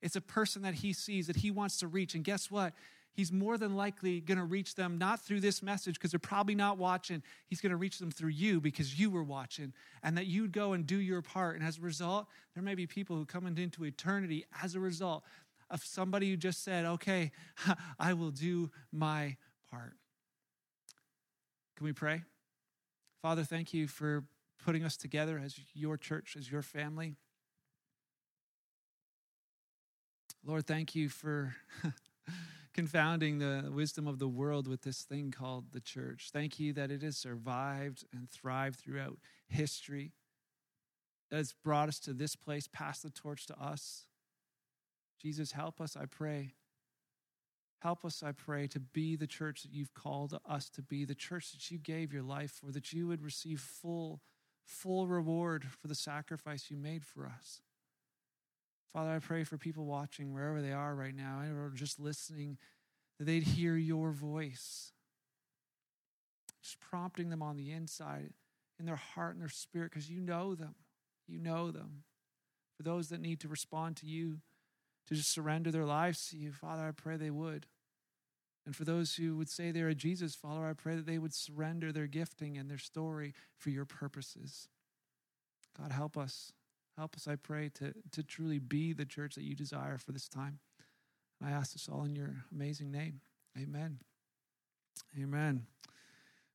It's 0.01 0.15
a 0.15 0.21
person 0.21 0.61
that 0.61 0.75
He 0.75 0.93
sees 0.93 1.27
that 1.27 1.37
He 1.37 1.51
wants 1.51 1.77
to 1.79 1.87
reach. 1.87 2.15
And 2.15 2.23
guess 2.23 2.49
what? 2.49 2.73
He's 3.13 3.31
more 3.31 3.59
than 3.59 3.75
likely 3.75 4.21
going 4.21 4.39
to 4.39 4.43
reach 4.43 4.73
them 4.73 4.97
not 4.97 5.21
through 5.21 5.41
this 5.41 5.61
message 5.61 5.95
because 5.95 6.09
they're 6.09 6.19
probably 6.19 6.55
not 6.55 6.79
watching. 6.79 7.21
He's 7.45 7.61
going 7.61 7.69
to 7.69 7.77
reach 7.77 7.99
them 7.99 8.09
through 8.09 8.29
you 8.31 8.59
because 8.59 8.99
you 8.99 9.11
were 9.11 9.23
watching 9.23 9.71
and 10.01 10.17
that 10.17 10.25
you'd 10.25 10.51
go 10.51 10.73
and 10.73 10.85
do 10.87 10.97
your 10.97 11.21
part. 11.21 11.55
And 11.55 11.63
as 11.63 11.77
a 11.77 11.81
result, 11.81 12.25
there 12.55 12.63
may 12.63 12.73
be 12.73 12.87
people 12.87 13.15
who 13.15 13.25
come 13.25 13.45
into 13.45 13.85
eternity 13.85 14.45
as 14.63 14.73
a 14.73 14.79
result 14.79 15.23
of 15.73 15.83
somebody 15.83 16.29
who 16.29 16.37
just 16.37 16.63
said, 16.63 16.85
okay, 16.85 17.31
I 17.99 18.13
will 18.13 18.29
do 18.29 18.69
my 18.91 19.37
part. 19.69 19.95
Can 21.75 21.85
we 21.85 21.93
pray? 21.93 22.21
Father, 23.21 23.43
thank 23.43 23.73
you 23.73 23.87
for 23.87 24.23
putting 24.63 24.83
us 24.83 24.95
together 24.95 25.41
as 25.43 25.59
your 25.73 25.97
church, 25.97 26.35
as 26.37 26.49
your 26.49 26.61
family. 26.61 27.15
Lord, 30.45 30.67
thank 30.67 30.93
you 30.93 31.09
for 31.09 31.55
confounding 32.73 33.39
the 33.39 33.71
wisdom 33.73 34.07
of 34.07 34.19
the 34.19 34.27
world 34.27 34.67
with 34.67 34.83
this 34.83 35.01
thing 35.01 35.31
called 35.31 35.71
the 35.71 35.81
church. 35.81 36.29
Thank 36.31 36.59
you 36.59 36.71
that 36.73 36.91
it 36.91 37.01
has 37.01 37.17
survived 37.17 38.05
and 38.13 38.29
thrived 38.29 38.79
throughout 38.79 39.17
history, 39.47 40.11
that 41.31 41.37
has 41.37 41.55
brought 41.63 41.87
us 41.87 41.99
to 42.01 42.13
this 42.13 42.35
place, 42.35 42.67
passed 42.67 43.01
the 43.01 43.09
torch 43.09 43.47
to 43.47 43.59
us. 43.59 44.05
Jesus, 45.23 45.53
help 45.53 45.79
us, 45.79 45.95
I 45.95 46.05
pray. 46.05 46.53
Help 47.81 48.05
us, 48.05 48.23
I 48.23 48.31
pray, 48.31 48.67
to 48.67 48.79
be 48.79 49.15
the 49.15 49.27
church 49.27 49.63
that 49.63 49.73
you've 49.73 49.93
called 49.93 50.37
us 50.47 50.69
to 50.71 50.81
be, 50.81 51.05
the 51.05 51.15
church 51.15 51.51
that 51.51 51.71
you 51.71 51.77
gave 51.77 52.13
your 52.13 52.23
life 52.23 52.51
for, 52.51 52.71
that 52.71 52.93
you 52.93 53.07
would 53.07 53.21
receive 53.21 53.59
full, 53.59 54.21
full 54.65 55.07
reward 55.07 55.65
for 55.81 55.87
the 55.87 55.95
sacrifice 55.95 56.69
you 56.69 56.77
made 56.77 57.05
for 57.05 57.25
us. 57.25 57.61
Father, 58.93 59.11
I 59.11 59.19
pray 59.19 59.43
for 59.43 59.57
people 59.57 59.85
watching 59.85 60.33
wherever 60.33 60.61
they 60.61 60.71
are 60.71 60.93
right 60.93 61.15
now, 61.15 61.41
or 61.57 61.71
just 61.73 61.99
listening, 61.99 62.57
that 63.17 63.25
they'd 63.25 63.43
hear 63.43 63.75
your 63.75 64.11
voice, 64.11 64.91
just 66.61 66.79
prompting 66.79 67.29
them 67.29 67.41
on 67.41 67.57
the 67.57 67.71
inside, 67.71 68.33
in 68.79 68.85
their 68.85 68.95
heart 68.95 69.33
and 69.33 69.41
their 69.41 69.49
spirit, 69.49 69.91
because 69.91 70.09
you 70.09 70.19
know 70.19 70.55
them. 70.55 70.75
You 71.27 71.39
know 71.39 71.71
them. 71.71 72.03
For 72.77 72.83
those 72.83 73.09
that 73.09 73.21
need 73.21 73.39
to 73.41 73.47
respond 73.47 73.97
to 73.97 74.05
you, 74.05 74.39
to 75.07 75.15
just 75.15 75.31
surrender 75.31 75.71
their 75.71 75.85
lives 75.85 76.29
to 76.29 76.37
you, 76.37 76.51
Father, 76.51 76.87
I 76.87 76.91
pray 76.91 77.17
they 77.17 77.29
would. 77.29 77.67
And 78.65 78.75
for 78.75 78.85
those 78.85 79.15
who 79.15 79.35
would 79.37 79.49
say 79.49 79.71
they're 79.71 79.89
a 79.89 79.95
Jesus 79.95 80.35
follower, 80.35 80.69
I 80.69 80.73
pray 80.73 80.95
that 80.95 81.05
they 81.05 81.17
would 81.17 81.33
surrender 81.33 81.91
their 81.91 82.07
gifting 82.07 82.57
and 82.57 82.69
their 82.69 82.77
story 82.77 83.33
for 83.57 83.69
your 83.69 83.85
purposes. 83.85 84.69
God, 85.77 85.91
help 85.91 86.17
us. 86.17 86.53
Help 86.97 87.15
us, 87.15 87.27
I 87.27 87.35
pray, 87.35 87.69
to, 87.75 87.93
to 88.11 88.23
truly 88.23 88.59
be 88.59 88.93
the 88.93 89.05
church 89.05 89.35
that 89.35 89.43
you 89.43 89.55
desire 89.55 89.97
for 89.97 90.11
this 90.11 90.29
time. 90.29 90.59
And 91.41 91.49
I 91.49 91.57
ask 91.57 91.73
this 91.73 91.89
all 91.91 92.03
in 92.03 92.15
your 92.15 92.45
amazing 92.53 92.91
name. 92.91 93.21
Amen. 93.59 93.99
Amen. 95.19 95.65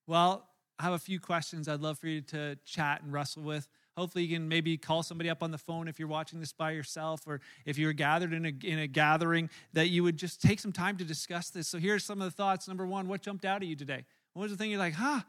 Well, 0.07 0.47
I 0.79 0.85
have 0.85 0.93
a 0.93 0.99
few 0.99 1.19
questions 1.19 1.69
I'd 1.69 1.81
love 1.81 1.99
for 1.99 2.07
you 2.07 2.21
to 2.23 2.57
chat 2.65 3.03
and 3.03 3.13
wrestle 3.13 3.43
with. 3.43 3.69
Hopefully, 3.99 4.25
you 4.25 4.37
can 4.37 4.49
maybe 4.49 4.77
call 4.77 5.03
somebody 5.03 5.29
up 5.29 5.43
on 5.43 5.51
the 5.51 5.59
phone 5.59 5.89
if 5.89 5.99
you're 5.99 6.07
watching 6.07 6.39
this 6.39 6.53
by 6.53 6.71
yourself, 6.71 7.23
or 7.27 7.41
if 7.67 7.77
you're 7.77 7.93
gathered 7.93 8.33
in 8.33 8.47
a, 8.47 8.53
in 8.63 8.79
a 8.79 8.87
gathering, 8.87 9.51
that 9.73 9.89
you 9.89 10.05
would 10.05 10.17
just 10.17 10.41
take 10.41 10.61
some 10.61 10.71
time 10.71 10.97
to 10.99 11.05
discuss 11.05 11.51
this. 11.51 11.67
So, 11.67 11.79
here's 11.79 12.05
some 12.05 12.23
of 12.23 12.25
the 12.25 12.31
thoughts. 12.31 12.69
Number 12.69 12.87
one, 12.87 13.09
what 13.09 13.23
jumped 13.23 13.45
out 13.45 13.61
at 13.61 13.67
you 13.67 13.75
today? 13.75 14.05
What 14.35 14.43
was 14.43 14.53
the 14.53 14.57
thing 14.57 14.71
you're 14.71 14.79
like, 14.79 14.95
huh, 14.95 15.21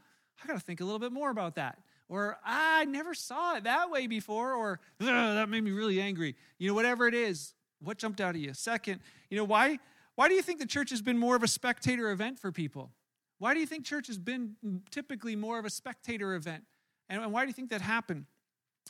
I 0.43 0.47
got 0.47 0.53
to 0.53 0.59
think 0.59 0.81
a 0.81 0.83
little 0.83 0.99
bit 0.99 1.11
more 1.11 1.31
about 1.31 1.55
that? 1.55 1.79
Or 2.09 2.37
I 2.45 2.85
never 2.85 3.15
saw 3.15 3.55
it 3.55 3.63
that 3.63 3.89
way 3.89 4.05
before, 4.05 4.53
or 4.53 4.79
that 4.99 5.49
made 5.49 5.63
me 5.63 5.71
really 5.71 5.99
angry. 5.99 6.35
You 6.59 6.67
know, 6.67 6.75
whatever 6.75 7.07
it 7.07 7.15
is, 7.15 7.55
what 7.81 7.97
jumped 7.97 8.21
out 8.21 8.35
at 8.35 8.41
you? 8.41 8.53
Second, 8.53 9.01
you 9.31 9.37
know, 9.37 9.45
why, 9.45 9.79
why 10.13 10.27
do 10.27 10.35
you 10.35 10.43
think 10.43 10.59
the 10.59 10.67
church 10.67 10.91
has 10.91 11.01
been 11.01 11.17
more 11.17 11.35
of 11.35 11.41
a 11.41 11.47
spectator 11.47 12.11
event 12.11 12.37
for 12.37 12.51
people? 12.51 12.91
Why 13.39 13.55
do 13.55 13.59
you 13.59 13.65
think 13.65 13.83
church 13.83 14.05
has 14.07 14.19
been 14.19 14.55
typically 14.91 15.35
more 15.35 15.57
of 15.57 15.65
a 15.65 15.69
spectator 15.71 16.35
event? 16.35 16.65
And 17.09 17.33
why 17.33 17.43
do 17.43 17.47
you 17.47 17.53
think 17.53 17.71
that 17.71 17.81
happened? 17.81 18.25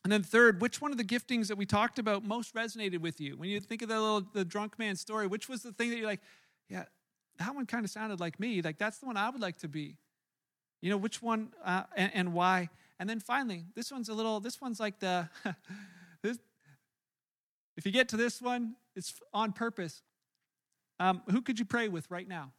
And 0.04 0.14
then 0.14 0.24
third, 0.24 0.62
which 0.62 0.82
one 0.82 0.92
of 0.92 0.98
the 0.98 1.04
giftings 1.04 1.48
that 1.48 1.58
we 1.58 1.66
talked 1.66 2.00
about 2.00 2.24
most 2.24 2.56
resonated 2.56 3.00
with 3.00 3.20
you? 3.20 3.36
When 3.36 3.50
you 3.50 3.60
think 3.60 3.82
of 3.82 3.90
the 3.90 4.00
little 4.00 4.22
the 4.34 4.46
drunk 4.46 4.80
man 4.80 4.96
story, 4.96 5.28
which 5.28 5.50
was 5.50 5.62
the 5.62 5.74
thing 5.74 5.90
that 5.90 5.98
you're 5.98 6.08
like, 6.08 6.22
yeah, 6.70 6.86
that 7.38 7.54
one 7.54 7.66
kind 7.66 7.84
of 7.84 7.92
sounded 7.92 8.20
like 8.20 8.40
me. 8.40 8.62
Like 8.62 8.78
that's 8.78 9.00
the 9.00 9.06
one 9.06 9.18
I 9.18 9.30
would 9.30 9.42
like 9.42 9.58
to 9.60 9.68
be. 9.68 9.98
You 10.82 10.90
know, 10.90 10.98
which 10.98 11.22
one 11.22 11.50
uh, 11.66 11.84
and, 11.96 12.12
and, 12.14 12.34
why? 12.34 12.70
And 13.00 13.10
then 13.10 13.20
finally, 13.20 13.66
this 13.76 13.92
one's 13.92 14.08
a 14.08 14.14
little. 14.14 14.40
This 14.40 14.62
one's 14.62 14.80
like 14.80 15.00
the. 15.00 15.30
this, 16.24 16.40
if 17.76 17.86
you 17.86 17.92
get 17.92 18.10
to 18.10 18.18
this 18.18 18.42
one, 18.42 18.76
it's 18.96 19.14
on 19.34 19.52
purpose. 19.52 20.02
Um, 21.00 21.22
who 21.30 21.42
could 21.42 21.60
you 21.60 21.66
pray 21.66 21.88
with 21.88 22.10
right 22.10 22.28
now? 22.28 22.52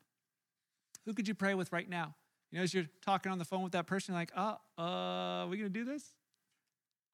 Who 1.07 1.14
could 1.14 1.28
you 1.28 1.34
pray 1.34 1.55
with 1.55 1.72
right 1.72 1.88
now? 1.88 2.14
You 2.51 2.59
know, 2.59 2.64
as 2.64 2.74
you're 2.74 2.88
talking 3.05 3.30
on 3.30 3.38
the 3.38 3.45
phone 3.45 3.62
with 3.62 3.72
that 3.72 3.86
person, 3.86 4.14
like, 4.14 4.32
oh, 4.36 4.57
uh, 4.78 4.82
are 4.82 5.47
we 5.47 5.59
to 5.59 5.68
do 5.68 5.84
this? 5.84 6.05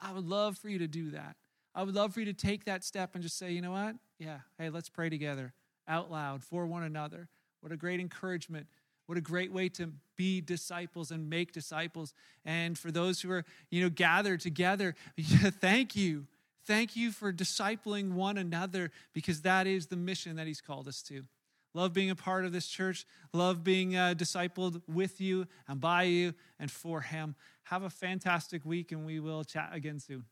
I 0.01 0.13
would 0.13 0.27
love 0.27 0.59
for 0.59 0.69
you 0.69 0.79
to 0.79 0.89
do 0.89 1.11
that. 1.11 1.37
I 1.75 1.83
would 1.83 1.95
love 1.95 2.15
for 2.15 2.21
you 2.21 2.27
to 2.27 2.33
take 2.33 2.65
that 2.65 2.85
step 2.85 3.11
and 3.15 3.23
just 3.23 3.39
say, 3.39 3.53
you 3.53 3.61
know 3.61 3.73
what? 3.73 3.97
Yeah, 4.19 4.39
hey, 4.59 4.71
let's 4.71 4.89
pray 4.89 5.11
together 5.11 5.53
out 5.89 6.11
loud 6.11 6.43
for 6.43 6.67
one 6.67 6.83
another. 6.83 7.29
What 7.61 7.73
a 7.73 7.77
great 7.77 8.01
encouragement. 8.01 8.67
What 9.07 9.19
a 9.19 9.21
great 9.21 9.53
way 9.53 9.69
to 9.71 9.93
be 10.17 10.41
disciples 10.41 11.11
and 11.11 11.31
make 11.31 11.53
disciples. 11.53 12.13
And 12.45 12.77
for 12.77 12.91
those 12.91 13.21
who 13.21 13.31
are, 13.31 13.45
you 13.71 13.83
know, 13.83 13.91
gathered 13.91 14.41
together, 14.41 14.95
thank 15.21 15.95
you. 15.95 16.27
Thank 16.65 16.97
you 16.97 17.13
for 17.13 17.33
discipling 17.33 18.13
one 18.13 18.37
another 18.37 18.91
because 19.13 19.43
that 19.43 19.69
is 19.69 19.87
the 19.87 19.97
mission 19.97 20.37
that 20.37 20.49
He's 20.49 20.61
called 20.61 20.89
us 20.89 21.03
to. 21.03 21.25
Love 21.77 21.93
being 21.93 22.09
a 22.09 22.16
part 22.16 22.47
of 22.47 22.53
this 22.53 22.66
church. 22.66 23.05
Love 23.35 23.62
being 23.62 23.95
uh, 23.95 24.14
discipled 24.16 24.81
with 24.89 25.20
you 25.20 25.47
and 25.68 25.79
by 25.79 26.05
you 26.05 26.33
and 26.59 26.70
for 26.70 27.03
Him. 27.03 27.35
Have 27.64 27.83
a 27.83 27.91
fantastic 27.91 28.64
week, 28.64 28.93
and 28.93 29.05
we 29.05 29.20
will 29.20 29.45
chat 29.45 29.68
again 29.74 30.01
soon. 30.01 30.24